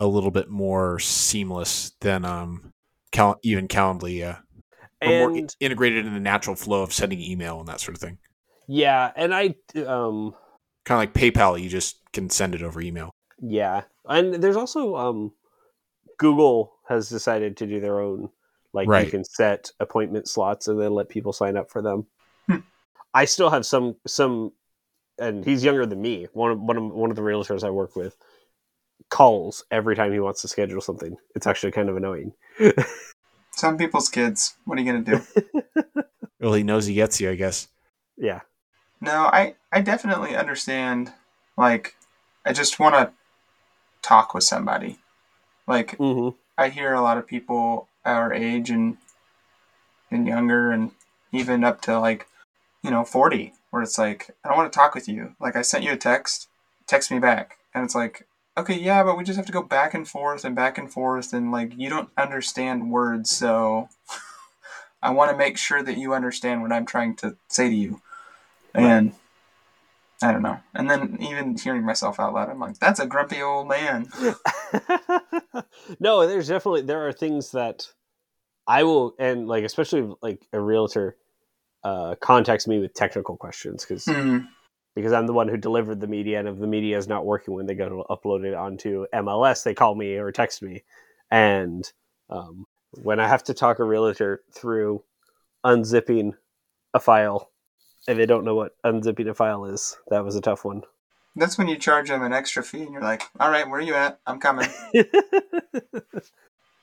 a 0.00 0.06
little 0.06 0.30
bit 0.30 0.48
more 0.48 0.98
seamless 1.00 1.92
than 2.00 2.24
um 2.24 2.72
cal- 3.10 3.40
even 3.42 3.66
Calendly, 3.68 4.18
yeah, 4.18 4.38
or 5.02 5.30
more 5.30 5.46
integrated 5.60 6.06
in 6.06 6.14
the 6.14 6.20
natural 6.20 6.56
flow 6.56 6.82
of 6.82 6.92
sending 6.92 7.20
email 7.20 7.58
and 7.58 7.68
that 7.68 7.80
sort 7.80 7.96
of 7.96 8.00
thing. 8.00 8.18
yeah, 8.68 9.10
and 9.16 9.34
I 9.34 9.54
um, 9.86 10.34
Kind 10.84 11.02
of 11.02 11.14
like 11.14 11.34
PayPal, 11.34 11.60
you 11.60 11.68
just 11.68 12.00
can 12.12 12.30
send 12.30 12.54
it 12.54 12.62
over 12.62 12.80
email. 12.80 13.10
Yeah, 13.40 13.82
and 14.06 14.34
there's 14.34 14.56
also 14.56 14.96
um, 14.96 15.32
Google 16.18 16.72
has 16.88 17.08
decided 17.08 17.56
to 17.58 17.66
do 17.66 17.80
their 17.80 18.00
own. 18.00 18.30
Like 18.72 18.86
you 19.04 19.10
can 19.10 19.24
set 19.24 19.70
appointment 19.80 20.28
slots 20.28 20.68
and 20.68 20.80
then 20.80 20.92
let 20.92 21.08
people 21.08 21.32
sign 21.32 21.56
up 21.56 21.70
for 21.70 21.82
them. 21.82 22.06
Hmm. 22.46 22.58
I 23.12 23.24
still 23.24 23.50
have 23.50 23.66
some 23.66 23.96
some, 24.06 24.52
and 25.18 25.44
he's 25.44 25.64
younger 25.64 25.86
than 25.86 26.00
me. 26.00 26.28
One 26.32 26.50
of 26.52 26.60
one 26.60 26.76
of 26.76 26.92
one 26.92 27.10
of 27.10 27.16
the 27.16 27.22
realtors 27.22 27.64
I 27.64 27.70
work 27.70 27.96
with 27.96 28.16
calls 29.10 29.64
every 29.70 29.96
time 29.96 30.12
he 30.12 30.20
wants 30.20 30.42
to 30.42 30.48
schedule 30.48 30.80
something. 30.80 31.16
It's 31.34 31.46
actually 31.46 31.72
kind 31.72 31.88
of 31.88 31.96
annoying. 31.96 32.32
Some 33.52 33.76
people's 33.76 34.08
kids. 34.08 34.54
What 34.64 34.78
are 34.78 34.82
you 34.82 34.92
gonna 34.92 35.04
do? 35.04 35.42
Well, 36.40 36.54
he 36.54 36.62
knows 36.62 36.86
he 36.86 36.94
gets 36.94 37.20
you, 37.20 37.30
I 37.30 37.34
guess. 37.34 37.66
Yeah. 38.16 38.42
no, 39.00 39.24
I 39.32 39.56
I 39.72 39.80
definitely 39.80 40.36
understand. 40.36 41.12
Like, 41.56 41.96
I 42.46 42.52
just 42.52 42.78
want 42.78 42.94
to 42.94 43.12
talk 44.02 44.34
with 44.34 44.44
somebody. 44.44 44.98
Like, 45.66 45.96
hmm 45.96 46.30
I 46.56 46.68
hear 46.68 46.92
a 46.94 47.00
lot 47.02 47.18
of 47.18 47.26
people 47.26 47.88
our 48.04 48.32
age 48.32 48.70
and 48.70 48.98
and 50.10 50.26
younger, 50.26 50.70
and 50.70 50.92
even 51.32 51.64
up 51.64 51.80
to 51.82 51.98
like, 51.98 52.26
you 52.82 52.90
know, 52.90 53.04
forty, 53.04 53.54
where 53.70 53.82
it's 53.82 53.98
like, 53.98 54.30
I 54.44 54.48
don't 54.48 54.56
want 54.56 54.72
to 54.72 54.76
talk 54.76 54.94
with 54.94 55.08
you. 55.08 55.34
Like, 55.40 55.56
I 55.56 55.62
sent 55.62 55.84
you 55.84 55.92
a 55.92 55.96
text, 55.96 56.48
text 56.86 57.10
me 57.10 57.18
back, 57.18 57.58
and 57.74 57.84
it's 57.84 57.94
like, 57.94 58.26
okay, 58.56 58.78
yeah, 58.78 59.02
but 59.02 59.16
we 59.16 59.24
just 59.24 59.36
have 59.36 59.46
to 59.46 59.52
go 59.52 59.62
back 59.62 59.94
and 59.94 60.08
forth 60.08 60.44
and 60.44 60.56
back 60.56 60.78
and 60.78 60.90
forth, 60.90 61.32
and 61.32 61.52
like, 61.52 61.72
you 61.76 61.88
don't 61.88 62.10
understand 62.16 62.90
words, 62.90 63.30
so 63.30 63.88
I 65.02 65.10
want 65.10 65.30
to 65.30 65.36
make 65.36 65.58
sure 65.58 65.82
that 65.82 65.98
you 65.98 66.14
understand 66.14 66.62
what 66.62 66.72
I'm 66.72 66.86
trying 66.86 67.16
to 67.16 67.36
say 67.48 67.68
to 67.68 67.74
you, 67.74 68.00
and. 68.74 69.12
I 70.20 70.32
don't 70.32 70.42
know. 70.42 70.58
And 70.74 70.90
then 70.90 71.16
even 71.20 71.56
hearing 71.56 71.84
myself 71.84 72.18
out 72.18 72.34
loud, 72.34 72.50
I'm 72.50 72.58
like, 72.58 72.80
that's 72.80 72.98
a 72.98 73.06
grumpy 73.06 73.40
old 73.40 73.68
man. 73.68 74.08
no, 76.00 76.26
there's 76.26 76.48
definitely 76.48 76.82
there 76.82 77.06
are 77.06 77.12
things 77.12 77.52
that 77.52 77.86
I 78.68 78.82
will 78.82 79.14
and 79.18 79.48
like 79.48 79.64
especially 79.64 80.14
like 80.20 80.46
a 80.52 80.60
realtor 80.60 81.16
uh 81.84 82.14
contacts 82.20 82.66
me 82.66 82.78
with 82.78 82.94
technical 82.94 83.36
questions 83.36 83.84
because 83.84 84.04
Hmm. 84.06 84.38
because 84.94 85.12
I'm 85.12 85.26
the 85.26 85.32
one 85.32 85.48
who 85.48 85.56
delivered 85.56 86.00
the 86.00 86.08
media 86.08 86.38
and 86.40 86.48
if 86.48 86.58
the 86.58 86.66
media 86.66 86.98
is 86.98 87.06
not 87.08 87.24
working 87.24 87.54
when 87.54 87.66
they 87.66 87.74
go 87.74 87.88
to 87.88 88.04
upload 88.10 88.44
it 88.44 88.54
onto 88.54 89.06
MLS 89.14 89.62
they 89.62 89.74
call 89.74 89.94
me 89.94 90.16
or 90.16 90.32
text 90.32 90.62
me 90.62 90.82
and 91.30 91.90
um 92.30 92.66
when 92.92 93.20
I 93.20 93.28
have 93.28 93.44
to 93.44 93.54
talk 93.54 93.78
a 93.78 93.84
realtor 93.84 94.42
through 94.52 95.04
unzipping 95.64 96.32
a 96.94 97.00
file 97.00 97.50
and 98.08 98.18
they 98.18 98.26
don't 98.26 98.44
know 98.44 98.54
what 98.54 98.76
unzipping 98.84 99.28
a 99.28 99.34
file 99.34 99.66
is 99.66 99.96
that 100.08 100.24
was 100.24 100.36
a 100.36 100.40
tough 100.40 100.64
one 100.64 100.82
That's 101.36 101.58
when 101.58 101.68
you 101.68 101.76
charge 101.76 102.08
them 102.08 102.22
an 102.22 102.32
extra 102.32 102.64
fee, 102.64 102.82
and 102.82 102.92
you're 102.92 103.02
like, 103.02 103.22
"All 103.38 103.50
right, 103.50 103.68
where 103.68 103.78
are 103.78 103.82
you 103.82 103.94
at? 103.94 104.18
I'm 104.26 104.40
coming. 104.40 104.66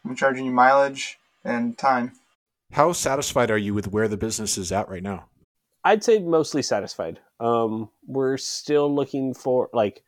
I'm 0.05 0.15
charging 0.15 0.45
you 0.45 0.51
mileage 0.51 1.17
and 1.43 1.77
time." 1.77 2.13
How 2.75 2.91
satisfied 2.91 3.51
are 3.51 3.57
you 3.57 3.73
with 3.73 3.87
where 3.87 4.09
the 4.09 4.17
business 4.17 4.57
is 4.57 4.69
at 4.73 4.89
right 4.89 5.01
now? 5.01 5.27
I'd 5.85 6.03
say 6.03 6.19
mostly 6.19 6.61
satisfied. 6.61 7.21
Um, 7.39 7.89
we're 8.05 8.35
still 8.35 8.93
looking 8.93 9.33
for 9.33 9.69
like 9.71 10.03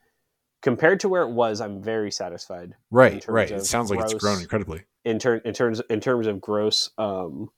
compared 0.61 0.99
to 0.99 1.07
where 1.07 1.21
it 1.21 1.31
was. 1.31 1.61
I'm 1.61 1.81
very 1.81 2.11
satisfied 2.11 2.73
Right, 2.91 3.25
right. 3.29 3.49
It 3.49 3.63
sounds 3.63 3.89
like 3.89 4.01
it's 4.01 4.15
grown 4.15 4.41
incredibly. 4.41 4.83
in 5.05 5.17
turn 5.17 5.39
in 5.45 5.53
terms 5.53 5.81
in 5.89 6.01
terms 6.01 6.27
of 6.27 6.41
gross. 6.41 6.89
Um, 6.97 7.51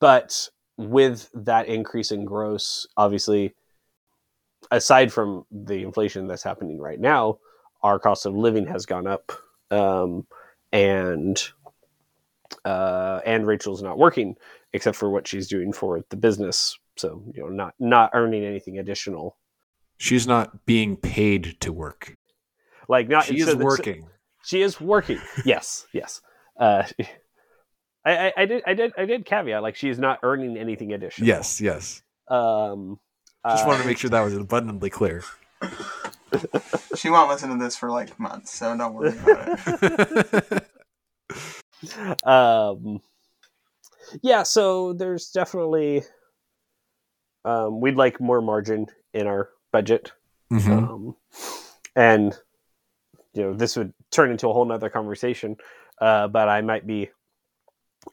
but 0.00 0.48
with 0.76 1.30
that 1.34 1.68
increase 1.68 2.10
in 2.10 2.24
gross, 2.24 2.84
obviously, 2.96 3.54
aside 4.72 5.12
from 5.12 5.46
the 5.52 5.84
inflation 5.84 6.26
that's 6.26 6.42
happening 6.42 6.80
right 6.80 6.98
now, 6.98 7.38
our 7.84 8.00
cost 8.00 8.26
of 8.26 8.34
living 8.34 8.66
has 8.66 8.86
gone 8.86 9.06
up, 9.06 9.30
um, 9.70 10.26
and 10.72 11.40
uh, 12.64 13.20
and 13.24 13.46
Rachel's 13.46 13.82
not 13.82 13.98
working 13.98 14.36
except 14.72 14.96
for 14.96 15.10
what 15.10 15.26
she's 15.26 15.48
doing 15.48 15.72
for 15.72 16.00
the 16.10 16.16
business. 16.16 16.76
So 16.96 17.22
you 17.34 17.42
know, 17.42 17.48
not 17.48 17.74
not 17.78 18.10
earning 18.14 18.44
anything 18.44 18.78
additional. 18.78 19.36
She's 19.98 20.26
not 20.26 20.66
being 20.66 20.96
paid 20.96 21.60
to 21.60 21.72
work. 21.72 22.16
Like 22.88 23.08
not 23.08 23.24
She 23.24 23.40
is 23.40 23.46
the- 23.46 23.56
working. 23.56 24.08
She 24.44 24.62
is 24.62 24.80
working. 24.80 25.20
yes, 25.44 25.86
yes. 25.92 26.20
Uh, 26.58 26.82
I, 28.04 28.26
I, 28.28 28.32
I 28.38 28.46
did 28.46 28.62
I 28.66 28.74
did 28.74 28.92
I 28.98 29.04
did 29.04 29.24
caveat 29.24 29.62
like 29.62 29.76
she 29.76 29.88
is 29.88 29.98
not 29.98 30.18
earning 30.22 30.56
anything 30.56 30.92
additional. 30.92 31.28
Yes, 31.28 31.60
yes. 31.60 32.02
Um, 32.28 32.98
Just 33.48 33.64
uh, 33.64 33.68
wanted 33.68 33.82
to 33.82 33.88
make 33.88 33.98
sure 33.98 34.10
that 34.10 34.20
was 34.22 34.36
abundantly 34.36 34.90
clear. 34.90 35.22
She 36.96 37.10
won't 37.10 37.28
listen 37.28 37.50
to 37.50 37.62
this 37.62 37.76
for 37.76 37.90
like 37.90 38.18
months, 38.18 38.54
so 38.54 38.74
don't 38.76 38.94
worry 38.94 39.10
about 39.18 39.58
it. 39.66 40.66
um 42.24 43.00
yeah 44.22 44.42
so 44.42 44.92
there's 44.92 45.30
definitely 45.30 46.02
um 47.44 47.80
we'd 47.80 47.96
like 47.96 48.20
more 48.20 48.40
margin 48.40 48.86
in 49.14 49.26
our 49.26 49.48
budget 49.72 50.12
Mhm. 50.52 50.70
um 50.70 51.16
and 51.96 52.38
you 53.34 53.42
know 53.42 53.54
this 53.54 53.76
would 53.76 53.92
turn 54.10 54.30
into 54.30 54.48
a 54.48 54.52
whole 54.52 54.64
nother 54.64 54.90
conversation 54.90 55.56
uh 56.00 56.28
but 56.28 56.48
i 56.48 56.60
might 56.60 56.86
be 56.86 57.08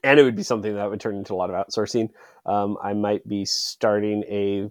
and 0.02 0.18
it 0.18 0.22
would 0.22 0.36
be 0.36 0.42
something 0.42 0.74
that 0.74 0.88
would 0.88 1.00
turn 1.00 1.16
into 1.16 1.34
a 1.34 1.36
lot 1.36 1.50
of 1.50 1.56
outsourcing 1.66 2.08
um 2.46 2.76
i 2.82 2.92
might 2.94 3.26
be 3.28 3.44
starting 3.44 4.24
a 4.24 4.68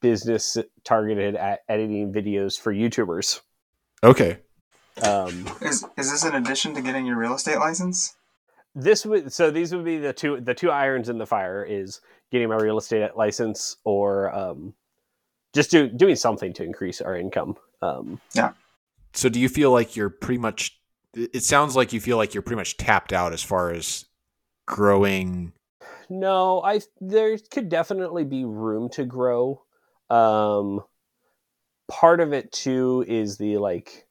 business 0.00 0.56
targeted 0.84 1.34
at 1.34 1.60
editing 1.68 2.12
videos 2.12 2.60
for 2.60 2.72
youtubers 2.72 3.40
Okay. 4.02 4.38
Um 5.02 5.48
Is 5.60 5.84
is 5.96 6.10
this 6.10 6.24
in 6.24 6.34
addition 6.34 6.74
to 6.74 6.82
getting 6.82 7.06
your 7.06 7.16
real 7.16 7.34
estate 7.34 7.58
license? 7.58 8.16
this 8.74 9.06
would 9.06 9.32
so 9.32 9.50
these 9.50 9.74
would 9.74 9.84
be 9.84 9.98
the 9.98 10.12
two 10.12 10.40
the 10.40 10.54
two 10.54 10.70
irons 10.70 11.08
in 11.08 11.18
the 11.18 11.26
fire 11.26 11.64
is 11.64 12.00
getting 12.30 12.48
my 12.48 12.56
real 12.56 12.78
estate 12.78 13.16
license 13.16 13.76
or 13.84 14.34
um 14.34 14.74
just 15.54 15.70
do, 15.70 15.88
doing 15.88 16.16
something 16.16 16.52
to 16.52 16.64
increase 16.64 17.00
our 17.00 17.16
income 17.16 17.56
um 17.82 18.20
yeah. 18.34 18.52
So 19.12 19.28
do 19.28 19.38
you 19.38 19.48
feel 19.48 19.70
like 19.70 19.94
you're 19.94 20.10
pretty 20.10 20.38
much 20.38 20.76
it 21.14 21.30
it 21.34 21.44
sounds 21.44 21.76
like 21.76 21.92
you 21.92 22.00
feel 22.00 22.16
like 22.16 22.34
you're 22.34 22.42
pretty 22.42 22.56
much 22.56 22.76
tapped 22.76 23.12
out 23.12 23.32
as 23.32 23.42
far 23.42 23.70
as 23.70 24.06
growing 24.66 25.52
no 26.08 26.60
i 26.62 26.80
there 27.00 27.36
could 27.50 27.68
definitely 27.68 28.24
be 28.24 28.44
room 28.44 28.88
to 28.88 29.04
grow 29.04 29.62
um 30.10 30.80
part 31.86 32.20
of 32.20 32.32
it 32.32 32.50
too 32.50 33.04
is 33.06 33.36
the 33.36 33.58
like 33.58 34.03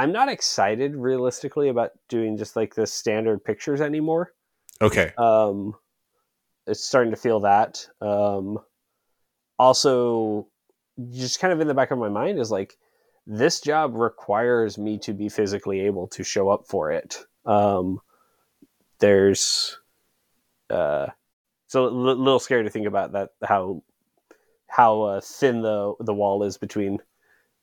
i'm 0.00 0.12
not 0.12 0.30
excited 0.30 0.96
realistically 0.96 1.68
about 1.68 1.90
doing 2.08 2.38
just 2.38 2.56
like 2.56 2.74
the 2.74 2.86
standard 2.86 3.44
pictures 3.44 3.82
anymore. 3.82 4.32
Okay. 4.80 5.12
um 5.18 5.74
it's 6.66 6.82
starting 6.82 7.10
to 7.10 7.18
feel 7.18 7.40
that. 7.40 7.86
Um 8.00 8.58
also 9.58 10.48
just 11.10 11.38
kind 11.38 11.52
of 11.52 11.60
in 11.60 11.68
the 11.68 11.74
back 11.74 11.90
of 11.90 11.98
my 11.98 12.08
mind 12.08 12.38
is 12.38 12.50
like 12.50 12.78
this 13.26 13.60
job 13.60 13.94
requires 13.94 14.78
me 14.78 14.98
to 14.98 15.12
be 15.12 15.28
physically 15.28 15.80
able 15.80 16.08
to 16.08 16.24
show 16.24 16.48
up 16.48 16.66
for 16.66 16.90
it. 16.90 17.18
Um 17.44 18.00
there's 19.00 19.78
uh 20.70 21.08
so 21.66 21.86
a 21.86 21.90
little 21.90 22.40
scary 22.40 22.64
to 22.64 22.70
think 22.70 22.86
about 22.86 23.12
that 23.12 23.30
how 23.44 23.82
how 24.66 25.02
uh, 25.02 25.20
thin 25.20 25.60
the 25.60 25.94
the 26.00 26.14
wall 26.14 26.42
is 26.42 26.56
between 26.56 27.00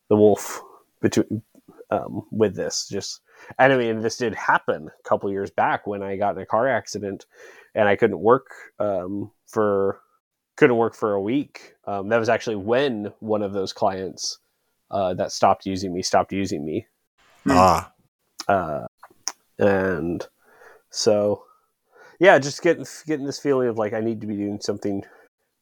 the 0.10 0.16
wolf 0.16 0.62
between 1.02 1.42
um 1.90 2.26
with 2.32 2.56
this 2.56 2.88
just 2.90 3.22
and 3.58 3.74
I 3.74 3.78
mean, 3.78 4.02
this 4.02 4.18
did 4.18 4.36
happen 4.36 4.88
a 4.88 5.08
couple 5.08 5.32
years 5.32 5.52
back 5.52 5.88
when 5.88 6.04
I 6.04 6.18
got 6.18 6.36
in 6.36 6.42
a 6.42 6.46
car 6.46 6.68
accident 6.68 7.26
and 7.76 7.88
I 7.88 7.96
couldn't 7.96 8.20
work 8.20 8.48
um, 8.80 9.32
for 9.46 10.02
couldn't 10.56 10.78
work 10.78 10.96
for 10.96 11.14
a 11.14 11.22
week. 11.22 11.76
Um, 11.86 12.10
that 12.10 12.18
was 12.18 12.30
actually 12.30 12.56
when 12.56 13.14
one 13.20 13.44
of 13.44 13.54
those 13.54 13.74
clients 13.74 14.40
uh, 14.90 15.14
that 15.16 15.32
stopped 15.32 15.66
using 15.66 15.94
me 15.94 16.02
stopped 16.02 16.34
using 16.34 16.66
me, 16.66 16.88
Hmm. 17.44 17.52
Ah. 17.54 17.92
uh, 18.48 18.88
and 19.60 20.28
so 20.90 21.44
yeah, 22.20 22.40
just 22.40 22.62
getting 22.62 22.86
getting 23.06 23.26
this 23.26 23.40
feeling 23.40 23.68
of 23.68 23.78
like 23.78 23.94
I 23.94 24.02
need 24.02 24.22
to 24.22 24.28
be 24.28 24.36
doing 24.36 24.60
something 24.60 25.04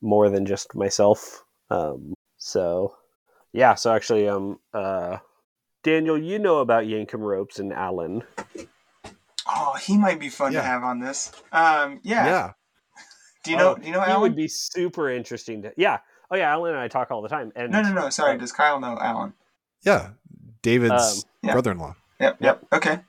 more 0.01 0.29
than 0.29 0.45
just 0.45 0.73
myself. 0.75 1.43
Um, 1.69 2.13
so 2.37 2.95
yeah, 3.53 3.75
so 3.75 3.93
actually, 3.93 4.27
um, 4.27 4.59
uh, 4.73 5.17
Daniel, 5.85 6.17
you 6.17 6.39
know 6.39 6.57
about 6.57 6.85
Yankum 6.85 7.19
Ropes 7.19 7.59
and 7.59 7.71
Alan. 7.71 8.23
Oh, 9.47 9.73
he 9.79 9.97
might 9.99 10.19
be 10.19 10.29
fun 10.29 10.51
Yeah. 10.51 10.61
to 10.61 10.65
have 10.67 10.83
on 10.83 10.99
this. 10.99 11.31
Um, 11.51 11.99
yeah. 12.03 12.25
Yeah. 12.25 12.51
Do 13.43 13.51
you 13.51 13.57
know? 13.57 13.73
Oh, 13.73 13.75
do 13.79 13.85
you 13.87 13.93
know 13.93 14.01
he 14.01 14.07
Alan? 14.09 14.21
would 14.21 14.35
be 14.35 14.47
super 14.47 15.11
interesting 15.11 15.61
to 15.61 15.71
yeah 15.77 15.99
oh 16.31 16.35
yeah 16.35 16.51
alan 16.51 16.71
and 16.73 16.79
i 16.81 16.87
talk 16.87 17.11
all 17.11 17.21
the 17.21 17.29
time 17.29 17.51
and 17.55 17.71
no, 17.71 17.83
no, 17.83 17.93
no. 17.93 18.09
Sorry. 18.09 18.31
um, 18.31 18.39
Does 18.39 18.51
Kyle 18.51 18.79
know 18.79 18.97
Alan? 18.99 19.33
Yeah. 19.83 20.09
David's 20.63 21.19
Um, 21.23 21.29
yeah. 21.43 21.51
brother-in-law. 21.51 21.95
Yep. 22.19 22.37
Yep. 22.41 22.65
Okay. 22.73 22.99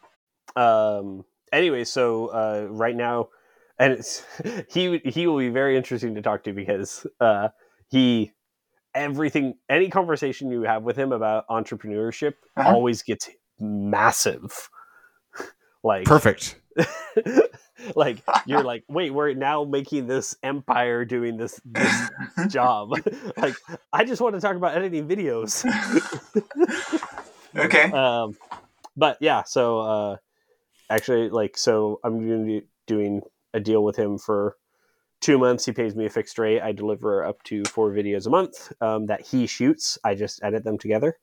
um 0.55 1.25
anyway 1.53 1.85
so 1.85 2.27
uh 2.27 2.67
right 2.71 2.95
now 2.95 3.31
and 3.79 3.95
it's 3.95 4.23
he 4.69 4.99
he 4.99 5.27
will 5.27 5.39
be 5.39 5.49
very 5.49 5.75
interesting 5.79 6.15
to 6.17 6.21
talk 6.21 6.45
to 6.45 6.53
because 6.53 7.07
uh 7.19 7.49
he 7.89 8.33
everything 8.97 9.55
any 9.69 9.89
conversation 9.91 10.51
you 10.51 10.63
have 10.63 10.83
with 10.83 10.97
him 10.97 11.13
about 11.13 11.47
entrepreneurship 11.49 12.35
Uh-huh. 12.57 12.69
always 12.75 13.03
gets 13.03 13.29
massive 13.61 14.69
like 15.85 16.05
Perfect. 16.07 16.61
like 17.95 18.23
you're 18.47 18.63
like 18.65 18.83
wait 18.89 19.11
we're 19.11 19.33
now 19.35 19.65
making 19.65 20.07
this 20.07 20.37
empire 20.43 21.05
doing 21.05 21.37
this 21.37 21.61
this 21.65 22.11
job 22.49 22.91
like 23.37 23.55
i 23.93 24.05
just 24.05 24.21
want 24.21 24.35
to 24.35 24.41
talk 24.41 24.57
about 24.57 24.75
editing 24.77 25.07
videos 25.09 25.65
okay. 27.57 27.91
um 27.93 28.37
but 28.97 29.17
yeah 29.21 29.43
so 29.45 29.81
uh 29.81 30.17
actually 30.91 31.29
like 31.31 31.57
so 31.57 32.01
i'm 32.05 32.27
going 32.27 32.41
to 32.41 32.61
be 32.61 32.67
doing 32.87 33.23
a 33.55 33.61
deal 33.61 33.83
with 33.85 33.97
him 33.97 34.19
for 34.19 34.57
two 35.21 35.39
months 35.39 35.65
he 35.65 35.73
pays 35.73 35.95
me 35.97 36.07
a 36.07 36.11
fixed 36.11 36.39
rate 36.39 36.61
i 36.61 36.73
deliver 36.73 37.25
up 37.25 37.43
to 37.43 37.65
four 37.65 37.91
videos 37.91 38.27
a 38.27 38.31
month 38.31 38.73
um, 38.81 39.07
that 39.07 39.21
he 39.21 39.47
shoots 39.47 39.99
i 40.05 40.15
just 40.15 40.43
edit 40.43 40.63
them 40.65 40.79
together 40.79 41.17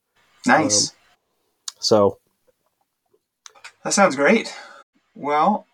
Nice. 0.45 0.93
so 1.79 2.17
that 3.83 3.93
sounds 3.93 4.15
great. 4.15 4.53
Well, 5.15 5.67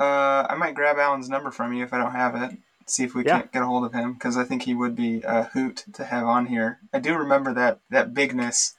uh, 0.00 0.46
I 0.48 0.54
might 0.56 0.74
grab 0.74 0.98
Alan's 0.98 1.28
number 1.28 1.50
from 1.50 1.72
you 1.72 1.84
if 1.84 1.92
I 1.92 1.98
don't 1.98 2.12
have 2.12 2.34
it. 2.34 2.58
See 2.86 3.04
if 3.04 3.14
we 3.14 3.24
Yeah. 3.24 3.38
can't 3.38 3.52
get 3.52 3.62
a 3.62 3.66
hold 3.66 3.84
of 3.84 3.92
him 3.92 4.14
because 4.14 4.36
I 4.36 4.44
think 4.44 4.62
he 4.62 4.74
would 4.74 4.96
be 4.96 5.22
a 5.24 5.44
hoot 5.44 5.84
to 5.94 6.04
have 6.04 6.26
on 6.26 6.46
here. 6.46 6.80
I 6.92 6.98
do 6.98 7.16
remember 7.16 7.52
that 7.54 7.80
that 7.90 8.12
bigness. 8.14 8.74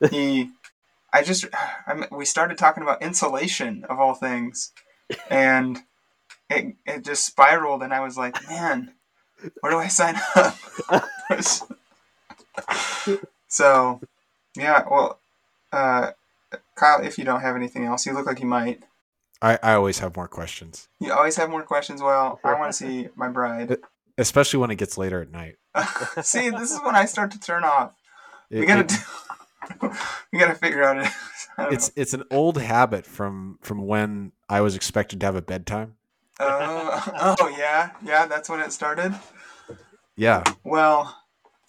He, 0.10 0.50
I 1.12 1.22
just, 1.22 1.46
I 1.86 1.94
mean, 1.94 2.08
we 2.10 2.24
started 2.24 2.58
talking 2.58 2.82
about 2.82 3.00
insulation 3.02 3.84
of 3.88 3.98
all 3.98 4.14
things, 4.14 4.72
and 5.30 5.82
it 6.50 6.74
it 6.86 7.04
just 7.04 7.24
spiraled, 7.24 7.82
and 7.82 7.92
I 7.92 8.00
was 8.00 8.16
like, 8.16 8.36
man, 8.48 8.92
where 9.60 9.72
do 9.72 9.78
I 9.78 9.88
sign 9.88 10.16
up? 10.36 10.56
so, 13.48 14.00
yeah, 14.56 14.84
well, 14.90 15.18
uh, 15.72 16.10
Kyle, 16.76 17.02
if 17.02 17.18
you 17.18 17.24
don't 17.24 17.40
have 17.40 17.56
anything 17.56 17.84
else, 17.84 18.06
you 18.06 18.12
look 18.12 18.26
like 18.26 18.40
you 18.40 18.46
might. 18.46 18.82
I, 19.42 19.58
I 19.62 19.72
always 19.74 19.98
have 19.98 20.16
more 20.16 20.28
questions, 20.28 20.88
You 21.00 21.12
always 21.12 21.36
have 21.36 21.50
more 21.50 21.62
questions. 21.62 22.00
Well, 22.00 22.40
I 22.44 22.54
want 22.58 22.72
to 22.72 22.76
see 22.76 23.08
my 23.14 23.28
bride. 23.28 23.76
especially 24.16 24.60
when 24.60 24.70
it 24.70 24.76
gets 24.76 24.96
later 24.96 25.20
at 25.20 25.30
night. 25.30 25.56
see, 26.22 26.50
this 26.50 26.70
is 26.72 26.80
when 26.82 26.94
I 26.94 27.04
start 27.04 27.30
to 27.32 27.40
turn 27.40 27.64
off. 27.64 27.94
It- 28.50 28.60
We 28.60 28.66
gotta 28.66 28.80
it- 28.82 28.88
do. 28.88 29.90
we 30.32 30.38
gotta 30.38 30.54
figure 30.54 30.82
out 30.84 30.98
it. 30.98 31.08
It's 31.72 31.90
it's 31.96 32.12
an 32.14 32.24
old 32.30 32.58
habit 32.58 33.06
from 33.06 33.58
from 33.62 33.86
when 33.86 34.32
I 34.48 34.60
was 34.60 34.76
expected 34.76 35.20
to 35.20 35.26
have 35.26 35.36
a 35.36 35.42
bedtime. 35.42 35.94
Uh, 36.40 37.36
oh 37.40 37.54
yeah, 37.56 37.90
yeah. 38.04 38.26
That's 38.26 38.48
when 38.48 38.60
it 38.60 38.72
started. 38.72 39.14
Yeah, 40.16 40.44
Well, 40.62 41.16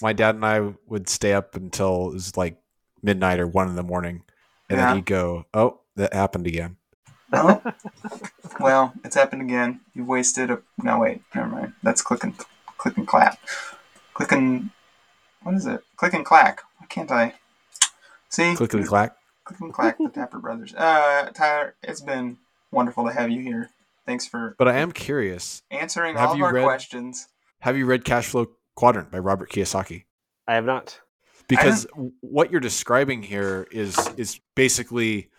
my 0.03 0.13
dad 0.13 0.35
and 0.35 0.45
I 0.45 0.73
would 0.87 1.09
stay 1.09 1.33
up 1.33 1.55
until 1.55 2.09
it 2.09 2.13
was 2.13 2.37
like 2.37 2.57
midnight 3.01 3.39
or 3.39 3.47
one 3.47 3.67
in 3.67 3.75
the 3.75 3.81
morning, 3.83 4.21
and 4.69 4.77
Yeah. 4.79 4.87
then 4.87 4.95
he'd 4.97 5.05
go, 5.05 5.45
"Oh, 5.53 5.79
that 5.95 6.13
happened 6.13 6.45
again." 6.45 6.77
well, 7.31 7.61
well, 8.59 8.93
it's 9.03 9.15
happened 9.15 9.41
again. 9.41 9.81
You've 9.95 10.07
wasted 10.07 10.51
a. 10.51 10.61
No, 10.81 10.99
wait. 10.99 11.21
Never 11.33 11.47
mind. 11.47 11.73
That's 11.81 12.01
click 12.03 12.23
and 12.23 12.37
click 12.77 12.97
and 12.97 13.07
clap. 13.07 13.39
Click 14.13 14.31
and 14.31 14.69
what 15.41 15.55
is 15.55 15.65
it? 15.65 15.81
Click 15.97 16.13
and 16.13 16.23
clack. 16.25 16.61
Why 16.77 16.85
can't 16.87 17.11
I? 17.11 17.33
See, 18.29 18.55
Clickety 18.55 18.83
clack. 18.83 19.15
Click 19.43 19.59
and 19.59 19.73
clack. 19.73 19.97
the 19.97 20.05
Tappet 20.09 20.41
Brothers. 20.41 20.73
Uh, 20.75 21.29
Tyler, 21.33 21.75
it's 21.81 22.01
been 22.01 22.37
wonderful 22.71 23.05
to 23.05 23.11
have 23.13 23.29
you 23.31 23.41
here. 23.41 23.69
Thanks 24.05 24.27
for 24.27 24.55
But 24.57 24.67
I 24.67 24.77
am 24.77 24.91
curious. 24.91 25.63
answering 25.71 26.15
Have 26.15 26.29
all 26.29 26.35
of 26.35 26.41
our 26.41 26.53
read- 26.53 26.63
questions. 26.63 27.27
Have 27.61 27.77
you 27.77 27.85
read 27.85 28.05
Cash 28.05 28.27
Flow 28.27 28.47
Quadrant 28.75 29.11
by 29.11 29.19
Robert 29.19 29.49
Kiyosaki? 29.51 30.03
i 30.47 30.53
have 30.53 30.65
not 30.65 30.99
because 31.47 31.87
what 32.21 32.51
you're 32.51 32.59
describing 32.61 33.23
here 33.23 33.67
is 33.71 33.97
is 34.15 34.39
basically 34.55 35.29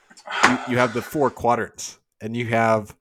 you, 0.44 0.58
you 0.70 0.78
have 0.78 0.92
the 0.94 1.02
four 1.02 1.30
quadrants 1.30 2.00
and 2.20 2.36
you 2.36 2.46
have 2.46 2.96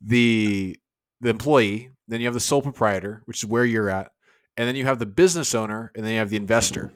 the 0.00 0.76
the 1.20 1.28
employee 1.28 1.90
then 2.08 2.20
you 2.20 2.26
have 2.26 2.34
the 2.34 2.40
sole 2.40 2.60
proprietor 2.60 3.22
which 3.26 3.38
is 3.38 3.46
where 3.46 3.64
you're 3.64 3.88
at 3.88 4.10
and 4.56 4.66
then 4.66 4.74
you 4.74 4.84
have 4.84 4.98
the 4.98 5.06
business 5.06 5.54
owner 5.54 5.92
and 5.94 6.04
then 6.04 6.12
you 6.12 6.18
have 6.18 6.30
the 6.30 6.36
investor 6.36 6.90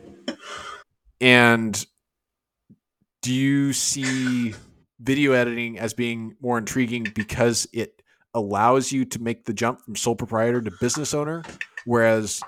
and 1.20 1.86
do 3.20 3.32
you 3.32 3.72
see 3.72 4.54
video 5.02 5.32
editing 5.32 5.78
as 5.78 5.94
being 5.94 6.36
more 6.40 6.58
intriguing 6.58 7.06
because 7.14 7.66
it 7.72 8.02
allows 8.34 8.92
you 8.92 9.04
to 9.04 9.20
make 9.20 9.44
the 9.44 9.52
jump 9.52 9.80
from 9.82 9.96
sole 9.96 10.16
proprietor 10.16 10.60
to 10.62 10.70
business 10.80 11.12
owner 11.12 11.42
whereas 11.84 12.40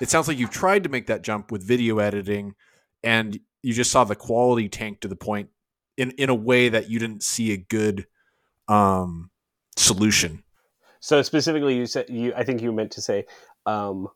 it 0.00 0.10
sounds 0.10 0.28
like 0.28 0.38
you've 0.38 0.50
tried 0.50 0.82
to 0.82 0.88
make 0.90 1.06
that 1.06 1.22
jump 1.22 1.50
with 1.50 1.62
video 1.66 1.98
editing 1.98 2.54
and 3.02 3.38
you 3.62 3.72
just 3.72 3.90
saw 3.90 4.04
the 4.04 4.16
quality 4.16 4.68
tank 4.68 5.00
to 5.00 5.08
the 5.08 5.16
point 5.16 5.48
in 5.96 6.10
in 6.12 6.28
a 6.28 6.34
way 6.34 6.68
that 6.68 6.90
you 6.90 6.98
didn't 6.98 7.22
see 7.22 7.52
a 7.52 7.56
good 7.56 8.06
um 8.68 9.30
solution 9.76 10.42
So 11.00 11.22
specifically, 11.22 11.76
you 11.76 11.86
said 11.86 12.08
you. 12.10 12.32
I 12.36 12.44
think 12.44 12.60
you 12.62 12.72
meant 12.72 12.92
to 12.92 13.00
say, 13.00 13.24
um, 13.66 14.08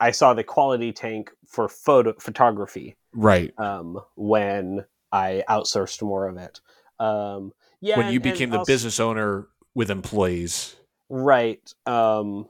I 0.00 0.12
saw 0.12 0.34
the 0.34 0.44
quality 0.44 0.92
tank 0.92 1.30
for 1.46 1.68
photo 1.68 2.14
photography 2.20 2.96
right 3.12 3.52
um, 3.58 4.00
when 4.14 4.84
I 5.10 5.42
outsourced 5.48 6.02
more 6.02 6.28
of 6.28 6.36
it. 6.36 6.60
Um, 7.00 7.52
yeah, 7.80 7.96
when 7.96 8.06
you 8.06 8.18
and- 8.18 8.26
and 8.26 8.32
became 8.34 8.50
the 8.50 8.58
also- 8.58 8.72
business 8.72 8.98
owner 9.00 9.48
with 9.74 9.90
employees 9.90 10.76
right? 11.10 11.62
Um, 11.86 12.48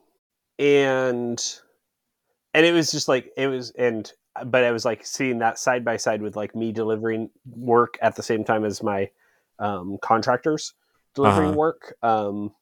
and 0.59 1.39
and 2.55 2.67
it 2.67 2.73
was 2.73 2.91
just 2.91 3.09
like 3.09 3.31
it 3.37 3.47
was, 3.49 3.71
and 3.73 4.11
but 4.47 4.65
I 4.65 4.73
was 4.73 4.85
like 4.85 5.05
seeing 5.07 5.39
that 5.41 5.59
side 5.59 5.85
by 5.85 5.97
side 5.97 6.23
with 6.23 6.35
like 6.37 6.55
me 6.57 6.73
delivering 6.73 7.31
work 7.47 7.99
at 8.03 8.17
the 8.17 8.23
same 8.23 8.45
time 8.45 8.65
as 8.65 8.83
my 8.83 9.11
um, 9.59 9.99
contractors 10.03 10.75
delivering 11.15 11.51
Uh-huh. 11.51 11.59
work. 11.59 11.95
Um, 12.03 12.55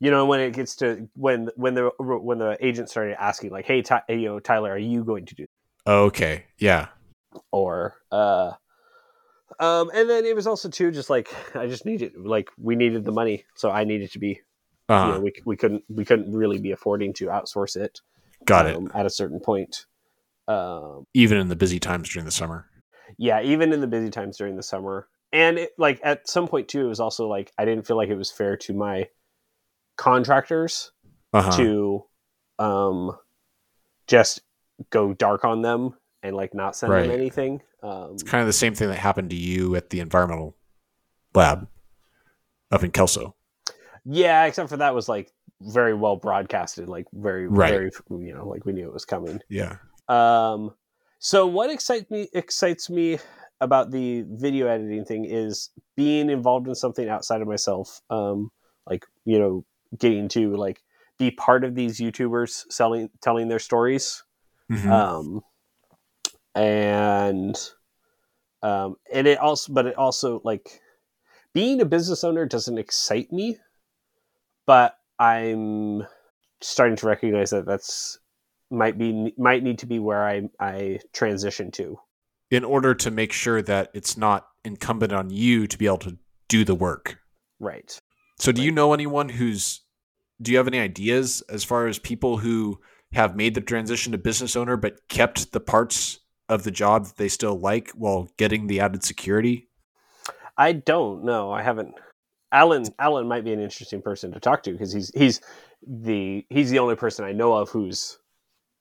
you 0.00 0.10
know, 0.10 0.26
when 0.26 0.40
it 0.40 0.52
gets 0.54 0.74
to 0.76 1.08
when 1.14 1.50
when 1.56 1.74
the 1.74 1.90
when 1.98 2.38
the 2.38 2.56
agent 2.64 2.88
started 2.88 3.20
asking 3.22 3.50
like, 3.50 3.66
"Hey, 3.66 3.82
Ty, 3.82 4.02
you 4.08 4.22
know, 4.26 4.40
Tyler, 4.40 4.72
are 4.72 4.78
you 4.78 5.04
going 5.04 5.26
to 5.26 5.34
do?" 5.34 5.46
okay 5.86 6.44
yeah 6.58 6.88
Or 7.50 7.96
uh, 8.12 8.52
um, 9.60 9.90
and 9.94 10.08
then 10.08 10.24
it 10.24 10.34
was 10.34 10.46
also 10.46 10.68
too 10.68 10.90
just 10.90 11.10
like 11.10 11.34
I 11.56 11.66
just 11.66 11.86
needed 11.86 12.12
like 12.16 12.50
we 12.58 12.76
needed 12.76 13.04
the 13.04 13.12
money, 13.12 13.44
so 13.54 13.70
I 13.70 13.84
needed 13.84 14.12
to 14.12 14.18
be 14.18 14.40
uh 14.88 15.06
you 15.06 15.12
know, 15.12 15.20
we, 15.20 15.32
we 15.44 15.56
couldn't 15.56 15.84
we 15.88 16.04
couldn't 16.04 16.32
really 16.32 16.58
be 16.58 16.72
affording 16.72 17.12
to 17.14 17.26
outsource 17.26 17.76
it 17.76 18.00
got 18.44 18.66
it. 18.66 18.76
um, 18.76 18.90
at 18.94 19.06
a 19.06 19.10
certain 19.10 19.40
point. 19.40 19.86
Um, 20.48 21.06
even 21.14 21.38
in 21.38 21.48
the 21.48 21.56
busy 21.56 21.78
times 21.78 22.08
during 22.08 22.26
the 22.26 22.32
summer. 22.32 22.66
Yeah 23.16 23.42
even 23.42 23.72
in 23.72 23.80
the 23.80 23.86
busy 23.86 24.10
times 24.10 24.36
during 24.36 24.56
the 24.56 24.62
summer. 24.62 25.08
And 25.32 25.58
it, 25.58 25.70
like 25.78 26.00
at 26.02 26.28
some 26.28 26.46
point 26.46 26.68
too 26.68 26.84
it 26.84 26.88
was 26.88 27.00
also 27.00 27.26
like 27.26 27.52
i 27.56 27.64
didn't 27.64 27.86
feel 27.86 27.96
like 27.96 28.10
it 28.10 28.16
was 28.16 28.30
fair 28.30 28.56
to 28.58 28.74
my 28.74 29.08
contractors 29.96 30.90
uh-huh. 31.32 31.56
to 31.56 32.04
um 32.58 33.16
just 34.06 34.42
go 34.90 35.14
dark 35.14 35.44
on 35.44 35.62
them 35.62 35.94
and 36.22 36.36
like 36.36 36.54
not 36.54 36.76
send 36.76 36.92
Right. 36.92 37.02
them 37.02 37.10
anything 37.10 37.62
um 37.82 38.10
it's 38.12 38.22
kind 38.22 38.40
of 38.40 38.46
the 38.46 38.52
same 38.52 38.74
thing 38.74 38.88
that 38.88 38.98
happened 38.98 39.30
to 39.30 39.36
you 39.36 39.74
at 39.76 39.90
the 39.90 40.00
environmental 40.00 40.56
lab 41.34 41.68
up 42.70 42.82
in 42.84 42.90
kelso 42.90 43.34
yeah 44.04 44.44
except 44.46 44.68
for 44.68 44.76
that 44.78 44.94
was 44.94 45.08
like 45.08 45.32
very 45.60 45.94
well 45.94 46.16
broadcasted 46.16 46.88
like 46.88 47.06
very 47.12 47.46
Right. 47.48 47.70
very 47.70 47.90
you 48.10 48.34
know 48.34 48.48
like 48.48 48.64
we 48.64 48.72
knew 48.72 48.86
it 48.88 48.92
was 48.92 49.04
coming 49.04 49.40
yeah 49.48 49.76
Um, 50.08 50.74
so 51.20 51.46
what 51.46 51.70
excites 51.70 52.10
me 52.10 52.28
excites 52.32 52.90
me 52.90 53.18
about 53.60 53.92
the 53.92 54.24
video 54.28 54.66
editing 54.66 55.04
thing 55.04 55.24
is 55.24 55.70
being 55.96 56.28
involved 56.30 56.66
in 56.66 56.74
something 56.74 57.08
outside 57.08 57.40
of 57.40 57.46
myself. 57.46 58.00
Um, 58.10 58.50
like 58.90 59.06
you 59.24 59.38
know, 59.38 59.64
getting 59.96 60.26
to 60.30 60.56
like 60.56 60.82
be 61.18 61.30
part 61.30 61.62
of 61.62 61.76
these 61.76 62.00
YouTubers 62.00 62.64
selling 62.70 63.08
telling 63.20 63.46
their 63.46 63.60
stories. 63.60 64.24
Mhm. 64.68 64.90
Um, 64.90 65.42
and 66.54 67.56
um, 68.62 68.96
and 69.12 69.26
it 69.26 69.38
also, 69.38 69.72
but 69.72 69.86
it 69.86 69.96
also 69.96 70.40
like 70.44 70.80
being 71.52 71.80
a 71.80 71.84
business 71.84 72.24
owner 72.24 72.46
doesn't 72.46 72.78
excite 72.78 73.32
me, 73.32 73.58
but 74.66 74.96
I'm 75.18 76.06
starting 76.60 76.96
to 76.96 77.06
recognize 77.06 77.50
that 77.50 77.66
that's 77.66 78.18
might 78.70 78.96
be 78.98 79.34
might 79.36 79.62
need 79.62 79.78
to 79.80 79.86
be 79.86 79.98
where 79.98 80.26
I 80.26 80.48
I 80.60 81.00
transition 81.12 81.70
to. 81.72 81.98
in 82.50 82.64
order 82.64 82.94
to 82.94 83.10
make 83.10 83.32
sure 83.32 83.62
that 83.62 83.90
it's 83.94 84.16
not 84.16 84.46
incumbent 84.64 85.12
on 85.12 85.30
you 85.30 85.66
to 85.66 85.76
be 85.78 85.86
able 85.86 85.98
to 85.98 86.18
do 86.48 86.64
the 86.64 86.74
work 86.74 87.18
Right. 87.62 87.96
So, 88.40 88.50
do 88.50 88.60
you 88.60 88.72
know 88.72 88.92
anyone 88.92 89.28
who's? 89.28 89.82
Do 90.42 90.50
you 90.50 90.58
have 90.58 90.66
any 90.66 90.80
ideas 90.80 91.42
as 91.48 91.62
far 91.62 91.86
as 91.86 92.00
people 92.00 92.38
who 92.38 92.80
have 93.12 93.36
made 93.36 93.54
the 93.54 93.60
transition 93.60 94.10
to 94.12 94.18
business 94.18 94.56
owner 94.56 94.76
but 94.76 94.98
kept 95.08 95.52
the 95.52 95.60
parts 95.60 96.18
of 96.52 96.64
the 96.64 96.70
job 96.70 97.06
that 97.06 97.16
they 97.16 97.28
still 97.28 97.58
like 97.58 97.90
while 97.90 98.28
getting 98.36 98.66
the 98.66 98.80
added 98.80 99.02
security? 99.04 99.68
I 100.56 100.72
don't 100.72 101.24
know. 101.24 101.50
I 101.50 101.62
haven't. 101.62 101.94
Alan 102.52 102.84
Alan 102.98 103.26
might 103.26 103.44
be 103.44 103.52
an 103.52 103.60
interesting 103.60 104.02
person 104.02 104.32
to 104.32 104.40
talk 104.40 104.62
to 104.64 104.72
because 104.72 104.92
he's 104.92 105.10
he's 105.14 105.40
the 105.86 106.44
he's 106.50 106.70
the 106.70 106.78
only 106.78 106.96
person 106.96 107.24
I 107.24 107.32
know 107.32 107.54
of 107.54 107.70
who's 107.70 108.18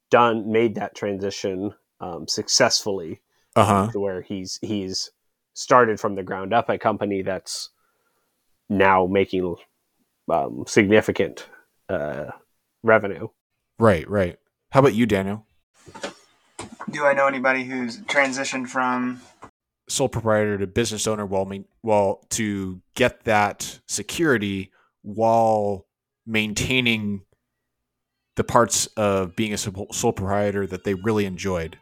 done 0.10 0.52
made 0.52 0.76
that 0.76 0.94
transition 0.96 1.74
um, 2.02 2.28
successfully 2.28 3.22
Uh 3.56 3.64
huh. 3.66 3.90
to 3.94 4.00
where 4.00 4.22
he's 4.22 4.60
he's 4.62 5.12
started 5.54 6.00
from 6.00 6.16
the 6.16 6.24
ground 6.24 6.54
up 6.54 6.70
a 6.70 6.78
company 6.78 7.22
that's 7.22 7.70
now 8.70 9.06
making 9.06 9.56
um, 10.30 10.66
significant 10.68 11.48
uh, 11.90 12.26
revenue. 12.84 13.28
Right. 13.80 14.08
Right. 14.10 14.38
How 14.72 14.82
about 14.82 14.94
you, 14.96 15.06
Daniel? 15.06 15.46
Do 16.92 17.06
I 17.06 17.14
know 17.14 17.28
anybody 17.28 17.64
who's 17.64 17.98
transitioned 18.02 18.68
from? 18.68 19.22
Sole 19.88 20.10
proprietor 20.10 20.58
to 20.58 20.68
business 20.68 21.08
owner 21.08 21.26
while 21.26 21.46
main, 21.46 21.66
while 21.82 22.22
to 22.32 22.82
get 22.96 23.24
that 23.26 23.80
security 23.88 24.72
while 25.02 25.86
maintaining 26.26 27.24
the 28.36 28.44
parts 28.44 28.86
of 28.98 29.36
being 29.36 29.54
a 29.54 29.58
sole 29.58 30.14
proprietor 30.14 30.66
that 30.68 30.84
they 30.84 30.94
really 30.94 31.26
enjoyed. 31.26 31.78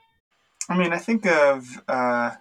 I 0.68 0.78
mean, 0.78 0.94
I 0.94 0.98
think 0.98 1.26
of. 1.26 1.82
Uh, 1.88 2.32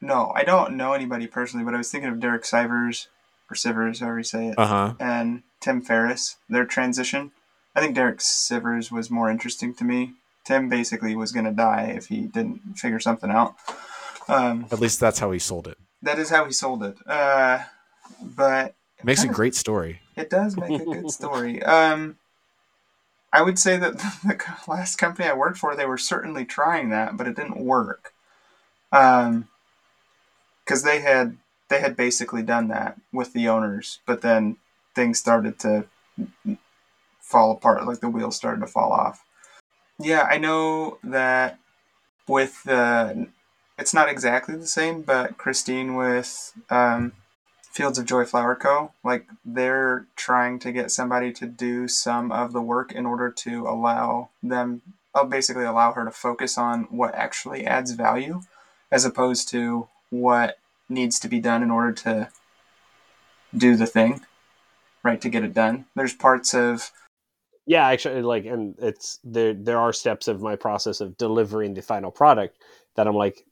no, 0.00 0.32
I 0.34 0.44
don't 0.44 0.76
know 0.76 0.92
anybody 0.92 1.26
personally, 1.26 1.64
but 1.64 1.74
I 1.74 1.78
was 1.78 1.90
thinking 1.90 2.10
of 2.10 2.20
Derek 2.20 2.44
Sivers 2.44 3.06
or 3.50 3.54
Sivers, 3.54 4.00
however 4.00 4.18
you 4.18 4.24
say 4.24 4.48
it, 4.48 4.54
Uh 4.58 4.66
huh. 4.66 4.94
and 5.00 5.42
Tim 5.60 5.82
Ferriss. 5.82 6.36
Their 6.48 6.64
transition. 6.64 7.32
I 7.74 7.80
think 7.80 7.94
Derek 7.94 8.18
Sivers 8.18 8.90
was 8.90 9.10
more 9.10 9.30
interesting 9.30 9.74
to 9.74 9.84
me. 9.84 10.12
Tim 10.50 10.68
basically 10.68 11.14
was 11.14 11.30
going 11.30 11.44
to 11.44 11.52
die 11.52 11.92
if 11.96 12.06
he 12.06 12.22
didn't 12.22 12.58
figure 12.76 12.98
something 12.98 13.30
out. 13.30 13.54
Um, 14.26 14.66
At 14.72 14.80
least 14.80 14.98
that's 14.98 15.20
how 15.20 15.30
he 15.30 15.38
sold 15.38 15.68
it. 15.68 15.78
that 16.02 16.18
is 16.18 16.28
how 16.30 16.44
he 16.44 16.50
sold 16.52 16.82
it. 16.82 16.96
Uh, 17.06 17.60
but 18.20 18.74
Makes 19.04 19.20
a 19.20 19.24
Kinda- 19.26 19.36
great 19.36 19.54
story. 19.54 20.00
It 20.16 20.28
does 20.28 20.56
make 20.56 20.80
a 20.80 20.84
good 20.84 21.10
story. 21.12 21.62
Um, 21.62 22.16
I 23.32 23.42
would 23.42 23.60
say 23.60 23.76
that 23.76 23.98
the 24.24 24.42
last 24.66 24.96
company 24.96 25.28
I 25.28 25.34
worked 25.34 25.56
for, 25.58 25.76
they 25.76 25.86
were 25.86 25.96
certainly 25.96 26.44
trying 26.44 26.90
that, 26.90 27.16
but 27.16 27.28
it 27.28 27.36
didn't 27.36 27.64
work. 27.64 28.12
Um, 28.90 29.46
because 30.64 30.82
they 30.82 31.00
had 31.00 31.36
they 31.68 31.80
had 31.80 31.96
basically 31.96 32.42
done 32.42 32.66
that 32.68 32.98
with 33.12 33.32
the 33.32 33.48
owners, 33.48 34.00
but 34.04 34.20
then 34.22 34.56
things 34.96 35.20
started 35.20 35.60
to 35.60 35.84
fall 37.20 37.52
apart, 37.52 37.86
like 37.86 38.00
the 38.00 38.08
wheels 38.10 38.34
started 38.36 38.60
to 38.62 38.66
fall 38.66 38.90
off. 38.92 39.24
Yeah, 40.02 40.26
I 40.30 40.38
know 40.38 40.98
that 41.04 41.58
with 42.26 42.62
the, 42.64 43.28
it's 43.78 43.92
not 43.92 44.08
exactly 44.08 44.56
the 44.56 44.66
same, 44.66 45.02
but 45.02 45.36
Christine 45.36 45.94
with 45.94 46.54
um, 46.70 47.12
Fields 47.70 47.98
of 47.98 48.06
Joy 48.06 48.24
Flower 48.24 48.54
Co. 48.56 48.92
Like 49.04 49.26
they're 49.44 50.06
trying 50.16 50.58
to 50.60 50.72
get 50.72 50.90
somebody 50.90 51.32
to 51.34 51.46
do 51.46 51.86
some 51.86 52.32
of 52.32 52.54
the 52.54 52.62
work 52.62 52.92
in 52.92 53.04
order 53.04 53.30
to 53.30 53.66
allow 53.66 54.30
them, 54.42 54.80
uh, 55.14 55.24
basically 55.24 55.64
allow 55.64 55.92
her 55.92 56.06
to 56.06 56.10
focus 56.10 56.56
on 56.56 56.84
what 56.84 57.14
actually 57.14 57.66
adds 57.66 57.92
value, 57.92 58.40
as 58.90 59.04
opposed 59.04 59.50
to 59.50 59.88
what 60.08 60.56
needs 60.88 61.20
to 61.20 61.28
be 61.28 61.40
done 61.40 61.62
in 61.62 61.70
order 61.70 61.92
to 61.92 62.30
do 63.54 63.76
the 63.76 63.86
thing, 63.86 64.22
right? 65.02 65.20
To 65.20 65.28
get 65.28 65.44
it 65.44 65.52
done. 65.52 65.84
There's 65.94 66.14
parts 66.14 66.54
of 66.54 66.90
Yeah, 67.66 67.86
actually, 67.86 68.22
like, 68.22 68.46
and 68.46 68.74
it's 68.78 69.18
there. 69.22 69.54
There 69.54 69.78
are 69.78 69.92
steps 69.92 70.28
of 70.28 70.40
my 70.40 70.56
process 70.56 71.00
of 71.00 71.16
delivering 71.16 71.74
the 71.74 71.82
final 71.82 72.10
product 72.10 72.56
that 72.96 73.06
I'm 73.06 73.14
like, 73.14 73.44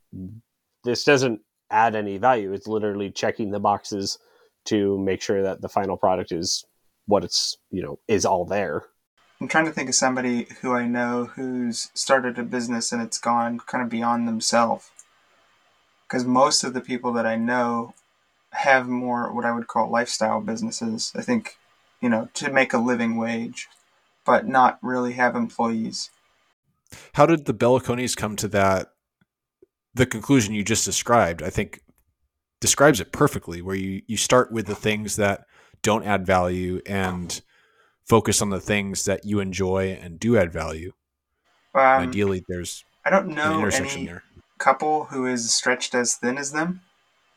this 0.85 1.05
doesn't 1.05 1.41
add 1.71 1.95
any 1.95 2.19
value. 2.19 2.53
It's 2.53 2.67
literally 2.67 3.11
checking 3.11 3.51
the 3.51 3.61
boxes 3.61 4.19
to 4.67 4.99
make 4.99 5.23
sure 5.23 5.43
that 5.43 5.61
the 5.61 5.69
final 5.69 5.97
product 5.97 6.33
is 6.33 6.65
what 7.07 7.25
it's 7.25 7.57
you 7.71 7.83
know 7.83 7.99
is 8.09 8.25
all 8.25 8.45
there. 8.45 8.85
I'm 9.41 9.49
trying 9.49 9.67
to 9.67 9.73
think 9.73 9.89
of 9.89 9.95
somebody 9.95 10.49
who 10.63 10.73
I 10.73 10.87
know 10.87 11.27
who's 11.27 11.91
started 11.95 12.39
a 12.39 12.43
business 12.43 12.91
and 12.91 13.01
it's 13.01 13.19
gone 13.19 13.61
kind 13.61 13.85
of 13.85 13.89
beyond 13.89 14.27
themselves. 14.27 14.91
Because 16.07 16.25
most 16.25 16.65
of 16.65 16.75
the 16.75 16.81
people 16.81 17.13
that 17.13 17.27
I 17.27 17.37
know 17.37 17.95
have 18.51 18.89
more 18.89 19.33
what 19.33 19.45
I 19.45 19.53
would 19.53 19.67
call 19.67 19.91
lifestyle 19.91 20.41
businesses. 20.41 21.13
I 21.15 21.23
think, 21.23 21.57
you 22.01 22.09
know, 22.09 22.29
to 22.35 22.51
make 22.51 22.73
a 22.73 22.79
living 22.79 23.17
wage, 23.17 23.69
but 24.29 24.47
not 24.47 24.79
really 24.83 25.15
have 25.15 25.35
employees. 25.35 26.11
How 27.15 27.25
did 27.25 27.47
the 27.47 27.55
Bellicones 27.55 28.15
come 28.15 28.37
to 28.37 28.49
that? 28.49 28.89
The 29.95 30.05
conclusion 30.05 30.53
you 30.53 30.63
just 30.63 30.85
described, 30.85 31.43
I 31.43 31.49
think, 31.49 31.81
describes 32.61 33.01
it 33.01 33.11
perfectly. 33.11 33.63
Where 33.63 33.75
you 33.75 34.03
you 34.07 34.19
start 34.19 34.53
with 34.53 34.67
the 34.67 34.75
things 34.75 35.17
that 35.17 35.45
don't 35.83 36.05
add 36.05 36.27
value 36.27 36.83
and 36.87 37.41
focus 38.07 38.43
on 38.43 38.51
the 38.51 38.61
things 38.61 39.07
that 39.07 39.25
you 39.25 39.41
enjoy 39.41 39.99
and 40.01 40.21
do 40.21 40.37
add 40.37 40.53
value. 40.53 40.93
Um, 41.75 42.09
ideally, 42.09 42.45
there's 42.49 42.85
I 43.07 43.11
don't 43.11 43.31
an 43.31 43.35
know 43.35 43.59
intersection 43.59 44.01
any 44.01 44.07
there. 44.09 44.25
couple 44.59 45.05
who 45.05 45.27
is 45.27 45.55
stretched 45.55 45.95
as 45.95 46.17
thin 46.17 46.37
as 46.37 46.53
them, 46.53 46.83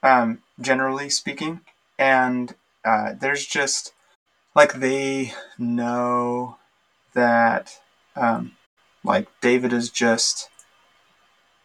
um, 0.04 0.42
generally 0.60 1.10
speaking. 1.10 1.62
And 1.98 2.54
uh, 2.84 3.14
there's 3.18 3.46
just 3.46 3.94
like 4.56 4.74
they 4.74 5.34
know 5.58 6.58
that, 7.14 7.78
um, 8.16 8.54
like 9.04 9.28
David 9.42 9.74
is 9.74 9.90
just. 9.90 10.50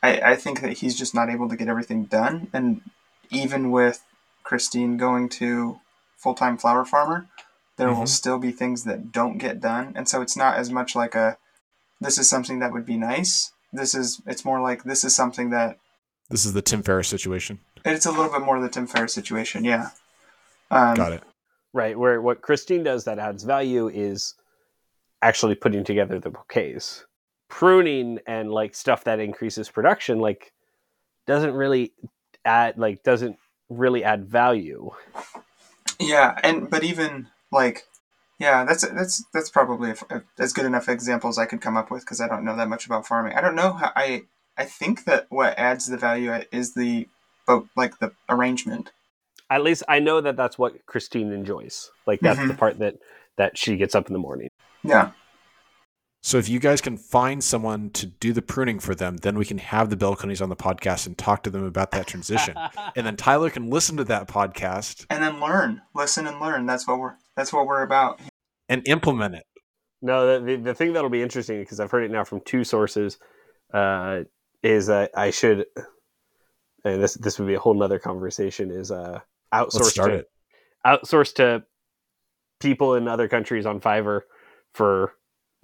I, 0.03 0.21
I 0.33 0.37
think 0.37 0.61
that 0.61 0.75
he's 0.79 0.97
just 0.97 1.15
not 1.15 1.31
able 1.31 1.49
to 1.49 1.57
get 1.57 1.69
everything 1.69 2.05
done, 2.05 2.49
and 2.53 2.83
even 3.31 3.71
with 3.71 4.05
Christine 4.45 4.97
going 4.97 5.29
to 5.31 5.81
full 6.17 6.35
time 6.35 6.59
flower 6.59 6.85
farmer, 6.85 7.27
there 7.77 7.89
will 7.89 8.03
Mhm. 8.05 8.09
still 8.09 8.39
be 8.39 8.53
things 8.53 8.85
that 8.85 9.11
don't 9.11 9.39
get 9.39 9.61
done, 9.61 9.93
and 9.97 10.09
so 10.09 10.21
it's 10.23 10.37
not 10.37 10.57
as 10.57 10.71
much 10.71 10.95
like 10.95 11.15
a. 11.15 11.39
This 12.01 12.19
is 12.19 12.29
something 12.29 12.59
that 12.59 12.73
would 12.73 12.85
be 12.87 12.97
nice. 12.99 13.53
This 13.73 13.95
is. 13.95 14.21
It's 14.27 14.45
more 14.45 14.61
like 14.61 14.85
this 14.85 15.03
is 15.03 15.17
something 15.17 15.51
that 15.51 15.79
This 16.29 16.45
is 16.45 16.53
the 16.53 16.63
Tim 16.63 16.83
Ferriss 16.83 17.09
situation. 17.09 17.61
it's 17.85 18.05
a 18.07 18.11
little 18.11 18.31
bit 18.31 18.43
more 18.43 18.61
the 18.61 18.69
Tim 18.69 18.87
Ferriss 18.87 19.15
situation, 19.15 19.65
yeah. 19.65 19.91
Um, 20.71 20.95
Got 20.95 21.13
it. 21.13 21.23
Right. 21.73 21.99
Where 21.99 22.21
what 22.21 22.43
Christine 22.43 22.83
does 22.83 23.05
that 23.05 23.19
adds 23.19 23.45
value 23.45 23.89
is 23.89 24.35
actually 25.27 25.57
putting 25.57 25.83
together 25.83 26.21
the 26.21 26.31
bouquets. 26.31 27.05
Pruning 27.49 28.21
and 28.27 28.51
like 28.51 28.75
stuff 28.75 29.05
that 29.05 29.21
increases 29.21 29.69
production, 29.69 30.19
like 30.19 30.53
doesn't 31.27 31.55
really 31.55 31.93
add 32.45 32.79
like 32.79 33.03
doesn't 33.03 33.37
really 33.69 34.05
add 34.05 34.27
value. 34.27 34.91
Yeah, 36.01 36.39
and 36.43 36.69
but 36.69 36.83
even 36.85 37.29
like, 37.53 37.85
yeah, 38.39 38.65
that's 38.65 38.87
that's 38.89 39.25
that's 39.33 39.51
probably 39.51 39.95
a, 40.11 40.23
as 40.39 40.53
good 40.53 40.67
enough 40.67 40.89
examples 40.89 41.39
I 41.39 41.47
could 41.47 41.61
come 41.61 41.77
up 41.77 41.91
with 41.91 42.03
because 42.03 42.21
I 42.21 42.29
don't 42.29 42.45
know 42.45 42.57
that 42.57 42.69
much 42.69 42.87
about 42.87 43.07
farming. 43.07 43.35
I 43.35 43.41
don't 43.41 43.57
know 43.57 43.73
how 43.73 43.93
I 43.95 44.23
I 44.57 44.65
think 44.65 45.05
that 45.05 45.27
what 45.29 45.59
adds 45.59 45.87
the 45.87 45.97
value 45.97 46.33
is 46.51 46.75
the 46.75 47.09
boat 47.47 47.69
like 47.77 47.99
the 47.99 48.13
arrangement. 48.29 48.91
At 49.51 49.63
least 49.63 49.85
I 49.89 50.01
know 50.01 50.21
that 50.21 50.37
that's 50.37 50.59
what 50.59 50.85
Christine 50.87 51.33
enjoys. 51.33 51.91
Like 52.07 52.21
that's 52.21 52.39
the 52.39 52.47
mm-hmm. 52.47 52.57
part 52.57 52.79
that 52.81 52.97
that 53.37 53.57
she 53.57 53.77
gets 53.77 53.95
up 53.95 54.09
in 54.09 54.13
the 54.13 54.19
morning. 54.19 54.49
Yeah, 54.87 55.11
So 56.23 56.39
if 56.39 56.49
you 56.49 56.59
guys 56.59 56.81
can 56.81 56.97
find 56.97 57.43
someone 57.43 57.91
to 57.91 58.07
do 58.07 58.33
the 58.33 58.43
pruning 58.43 58.79
for 58.79 58.95
them, 58.95 59.17
then 59.19 59.37
we 59.39 59.45
can 59.45 59.59
have 59.59 59.91
the 59.91 59.97
Belcones 59.97 60.41
on 60.43 60.49
the 60.49 60.57
podcast 60.57 61.07
and 61.07 61.17
talk 61.17 61.43
to 61.45 61.51
them 61.51 61.65
about 61.65 61.91
that 61.93 62.07
transition. 62.07 62.57
and 62.97 63.07
then 63.07 63.17
Tyler 63.17 63.51
can 63.51 63.71
listen 63.71 63.97
to 63.97 64.05
that 64.05 64.27
podcast 64.29 65.07
and 65.11 65.23
then 65.23 65.41
learn, 65.41 65.83
listen, 65.95 66.27
and 66.27 66.41
learn. 66.41 66.67
That's 66.67 66.87
what 66.87 66.99
we're 66.99 67.15
that's 67.37 67.53
what 67.53 67.67
we're 67.67 67.83
about. 67.83 68.21
and 68.69 68.83
implement 68.89 69.35
it. 69.37 69.45
No, 70.03 70.41
the, 70.41 70.45
the, 70.45 70.57
the 70.63 70.75
thing 70.75 70.93
that'll 70.93 71.11
be 71.11 71.23
interesting 71.23 71.61
because 71.61 71.81
I've 71.81 71.91
heard 71.91 72.05
it 72.05 72.11
now 72.11 72.25
from 72.25 72.41
two 72.45 72.65
sources 72.65 73.19
uh, 73.73 74.21
is 74.63 74.87
that 74.89 75.11
I 75.17 75.31
should, 75.31 75.67
and 76.85 77.03
this 77.03 77.15
this 77.15 77.39
would 77.39 77.47
be 77.49 77.55
a 77.55 77.59
whole 77.59 77.75
nother 77.75 77.99
conversation. 77.99 78.71
Is 78.71 78.91
uh, 78.91 79.21
outsource 79.55 79.81
Let's 79.81 79.95
to 79.95 80.15
it. 80.15 80.31
outsource 80.87 81.35
to 81.37 81.65
people 82.61 82.95
in 82.95 83.07
other 83.09 83.29
countries 83.29 83.67
on 83.67 83.81
Fiverr 83.81 84.21
for 84.77 85.15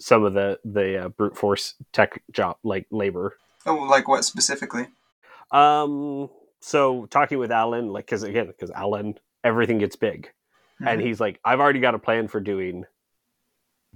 some 0.01 0.25
of 0.25 0.33
the 0.35 0.59
the 0.65 1.05
uh, 1.05 1.09
brute 1.11 1.37
force 1.37 1.75
tech 1.93 2.23
job 2.33 2.57
like 2.65 2.87
labor. 2.91 3.37
Oh, 3.67 3.75
like 3.77 4.09
what 4.09 4.25
specifically? 4.25 4.87
Um, 5.51 6.31
so 6.61 7.07
talking 7.07 7.39
with 7.39 7.53
Alan, 7.53 7.89
like 7.89 8.07
because 8.07 8.23
again, 8.23 8.47
because 8.47 8.71
Alan, 8.71 9.19
everything 9.45 9.79
gets 9.79 9.97
big, 9.97 10.31
and 10.85 11.01
Mhm. 11.01 11.05
he's 11.05 11.21
like, 11.21 11.39
I've 11.45 11.61
already 11.61 11.81
got 11.81 11.95
a 11.95 11.99
plan 11.99 12.27
for 12.27 12.41
doing 12.41 12.85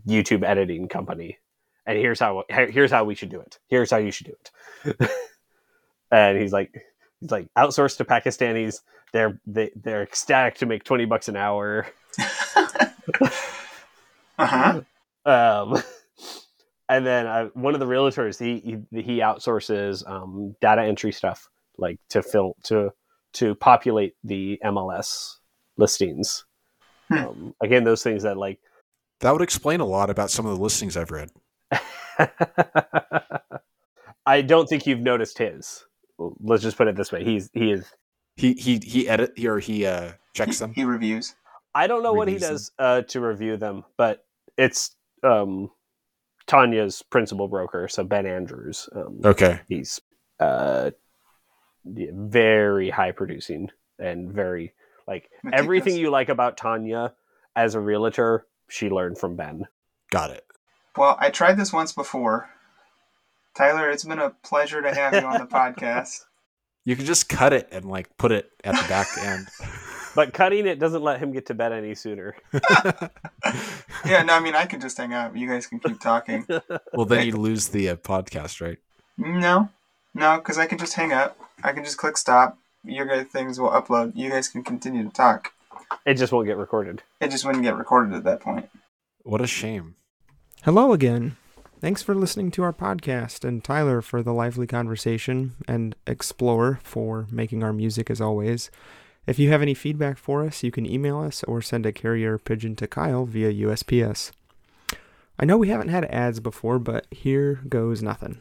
YouTube 0.06 0.44
editing 0.44 0.86
company, 0.88 1.38
and 1.86 1.96
here's 1.98 2.20
how 2.20 2.44
here's 2.50 2.90
how 2.90 3.04
we 3.04 3.14
should 3.14 3.30
do 3.30 3.40
it. 3.40 3.58
Here's 3.68 3.90
how 3.90 3.96
you 3.96 4.10
should 4.12 4.26
do 4.26 4.36
it. 4.84 5.10
and 6.12 6.38
he's 6.38 6.52
like, 6.52 6.72
he's 7.20 7.30
like 7.30 7.48
outsourced 7.56 7.96
to 7.96 8.04
Pakistanis. 8.04 8.80
They're 9.12 9.40
they, 9.46 9.70
they're 9.74 10.02
ecstatic 10.02 10.56
to 10.58 10.66
make 10.66 10.84
twenty 10.84 11.06
bucks 11.06 11.28
an 11.28 11.36
hour. 11.36 11.86
uh 14.38 14.46
huh. 14.46 14.80
Um, 15.26 15.82
and 16.88 17.04
then 17.06 17.26
uh, 17.26 17.46
one 17.54 17.74
of 17.74 17.80
the 17.80 17.86
realtors 17.86 18.38
he 18.38 18.60
he, 18.92 19.02
he 19.02 19.18
outsources 19.18 20.08
um, 20.08 20.54
data 20.60 20.82
entry 20.82 21.12
stuff 21.12 21.48
like 21.78 21.98
to 22.10 22.22
fill 22.22 22.56
to 22.64 22.92
to 23.34 23.54
populate 23.56 24.14
the 24.24 24.58
MLS 24.64 25.36
listings. 25.76 26.44
Hmm. 27.08 27.14
Um, 27.18 27.54
again, 27.62 27.84
those 27.84 28.02
things 28.02 28.22
that 28.22 28.36
like 28.38 28.58
That 29.20 29.32
would 29.32 29.42
explain 29.42 29.80
a 29.80 29.84
lot 29.86 30.10
about 30.10 30.30
some 30.30 30.46
of 30.46 30.56
the 30.56 30.62
listings 30.62 30.96
I've 30.96 31.10
read. 31.10 31.30
I 34.26 34.42
don't 34.42 34.68
think 34.68 34.86
you've 34.86 35.00
noticed 35.00 35.38
his. 35.38 35.84
Let's 36.18 36.62
just 36.62 36.76
put 36.76 36.88
it 36.88 36.96
this 36.96 37.12
way: 37.12 37.24
he's 37.24 37.50
he 37.52 37.72
is. 37.72 37.92
He 38.36 38.54
he 38.54 38.78
he 38.82 39.08
edit 39.08 39.38
or 39.44 39.58
he 39.58 39.86
uh 39.86 40.12
checks 40.34 40.58
them. 40.58 40.72
He 40.74 40.84
reviews. 40.84 41.34
I 41.74 41.86
don't 41.86 42.02
know 42.02 42.14
what 42.14 42.28
he 42.28 42.34
Reviews 42.34 42.48
them. 42.48 42.54
does 42.54 42.72
uh, 42.78 43.02
to 43.02 43.20
review 43.20 43.56
them, 43.58 43.84
but 43.98 44.24
it's 44.56 44.95
um, 45.22 45.70
Tanya's 46.46 47.02
principal 47.02 47.48
broker, 47.48 47.88
so 47.88 48.04
Ben 48.04 48.26
Andrews. 48.26 48.88
Um, 48.94 49.20
Okay. 49.24 49.60
he's 49.68 50.00
uh 50.38 50.90
very 51.84 52.90
high 52.90 53.12
producing 53.12 53.70
and 53.98 54.32
very 54.32 54.74
like 55.06 55.30
everything 55.52 55.96
you 55.96 56.10
like 56.10 56.28
about 56.28 56.56
Tanya 56.56 57.14
as 57.54 57.74
a 57.74 57.80
realtor, 57.80 58.46
she 58.68 58.90
learned 58.90 59.18
from 59.18 59.36
Ben. 59.36 59.66
Got 60.10 60.30
it. 60.30 60.44
Well, 60.96 61.16
I 61.20 61.30
tried 61.30 61.56
this 61.56 61.72
once 61.72 61.92
before. 61.92 62.50
Tyler, 63.56 63.88
it's 63.90 64.04
been 64.04 64.18
a 64.18 64.30
pleasure 64.42 64.82
to 64.82 64.92
have 64.94 65.14
you 65.14 65.20
on 65.20 65.38
the 65.38 65.46
podcast. 65.52 66.24
You 66.84 66.96
can 66.96 67.06
just 67.06 67.28
cut 67.28 67.52
it 67.52 67.68
and 67.72 67.84
like 67.86 68.16
put 68.18 68.32
it 68.32 68.50
at 68.64 68.74
the 68.74 68.88
back 68.88 69.06
end. 69.18 69.46
But 70.16 70.32
cutting 70.32 70.66
it 70.66 70.80
doesn't 70.80 71.02
let 71.02 71.20
him 71.20 71.30
get 71.30 71.46
to 71.46 71.54
bed 71.54 71.72
any 71.72 71.94
sooner. 71.94 72.34
Yeah, 74.04 74.22
no, 74.22 74.34
I 74.34 74.40
mean, 74.40 74.54
I 74.54 74.66
can 74.66 74.80
just 74.80 74.96
hang 74.96 75.12
out. 75.12 75.36
You 75.36 75.48
guys 75.48 75.66
can 75.66 75.80
keep 75.80 76.00
talking. 76.00 76.46
well, 76.92 77.06
then 77.06 77.26
you 77.26 77.32
lose 77.32 77.68
the 77.68 77.88
uh, 77.88 77.96
podcast, 77.96 78.60
right? 78.60 78.78
No, 79.18 79.68
no, 80.14 80.36
because 80.36 80.58
I 80.58 80.66
can 80.66 80.78
just 80.78 80.94
hang 80.94 81.12
up. 81.12 81.36
I 81.64 81.72
can 81.72 81.82
just 81.82 81.98
click 81.98 82.16
stop. 82.16 82.56
Your 82.84 83.06
guys' 83.06 83.26
things 83.26 83.58
will 83.58 83.70
upload. 83.70 84.12
You 84.14 84.30
guys 84.30 84.48
can 84.48 84.62
continue 84.62 85.02
to 85.02 85.10
talk. 85.10 85.52
It 86.04 86.14
just 86.14 86.32
won't 86.32 86.46
get 86.46 86.56
recorded. 86.56 87.02
It 87.20 87.30
just 87.30 87.44
wouldn't 87.44 87.64
get 87.64 87.76
recorded 87.76 88.14
at 88.14 88.24
that 88.24 88.40
point. 88.40 88.68
What 89.24 89.40
a 89.40 89.46
shame. 89.46 89.96
Hello 90.62 90.92
again. 90.92 91.36
Thanks 91.80 92.02
for 92.02 92.14
listening 92.14 92.50
to 92.52 92.62
our 92.62 92.72
podcast, 92.72 93.44
and 93.44 93.62
Tyler 93.64 94.00
for 94.00 94.22
the 94.22 94.32
lively 94.32 94.66
conversation, 94.66 95.56
and 95.66 95.96
Explor 96.06 96.80
for 96.82 97.26
making 97.30 97.64
our 97.64 97.72
music 97.72 98.08
as 98.08 98.20
always. 98.20 98.70
If 99.26 99.40
you 99.40 99.50
have 99.50 99.62
any 99.62 99.74
feedback 99.74 100.18
for 100.18 100.44
us, 100.44 100.62
you 100.62 100.70
can 100.70 100.86
email 100.86 101.18
us 101.18 101.42
or 101.44 101.60
send 101.60 101.84
a 101.84 101.92
carrier 101.92 102.38
pigeon 102.38 102.76
to 102.76 102.86
Kyle 102.86 103.24
via 103.24 103.52
USPS. 103.52 104.30
I 105.38 105.44
know 105.44 105.58
we 105.58 105.68
haven't 105.68 105.88
had 105.88 106.04
ads 106.06 106.38
before, 106.38 106.78
but 106.78 107.06
here 107.10 107.60
goes 107.68 108.02
nothing. 108.02 108.38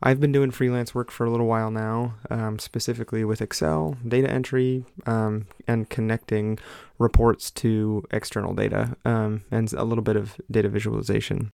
I've 0.00 0.20
been 0.20 0.32
doing 0.32 0.52
freelance 0.52 0.94
work 0.94 1.10
for 1.10 1.24
a 1.24 1.30
little 1.30 1.46
while 1.46 1.70
now, 1.70 2.14
um, 2.30 2.58
specifically 2.58 3.24
with 3.24 3.42
Excel, 3.42 3.96
data 4.06 4.30
entry, 4.30 4.84
um, 5.06 5.46
and 5.66 5.90
connecting 5.90 6.58
reports 6.98 7.50
to 7.52 8.04
external 8.10 8.54
data, 8.54 8.96
um, 9.04 9.42
and 9.50 9.72
a 9.72 9.84
little 9.84 10.04
bit 10.04 10.16
of 10.16 10.40
data 10.50 10.68
visualization. 10.68 11.50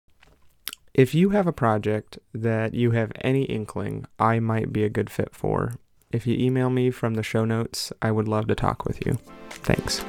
If 0.93 1.15
you 1.15 1.29
have 1.29 1.47
a 1.47 1.53
project 1.53 2.19
that 2.33 2.73
you 2.73 2.91
have 2.91 3.13
any 3.21 3.43
inkling 3.43 4.05
I 4.19 4.39
might 4.39 4.73
be 4.73 4.83
a 4.83 4.89
good 4.89 5.09
fit 5.09 5.33
for, 5.33 5.75
if 6.11 6.27
you 6.27 6.37
email 6.37 6.69
me 6.69 6.91
from 6.91 7.15
the 7.15 7.23
show 7.23 7.45
notes, 7.45 7.91
I 8.01 8.11
would 8.11 8.27
love 8.27 8.47
to 8.47 8.55
talk 8.55 8.85
with 8.85 9.05
you. 9.05 9.17
Thanks. 9.49 10.03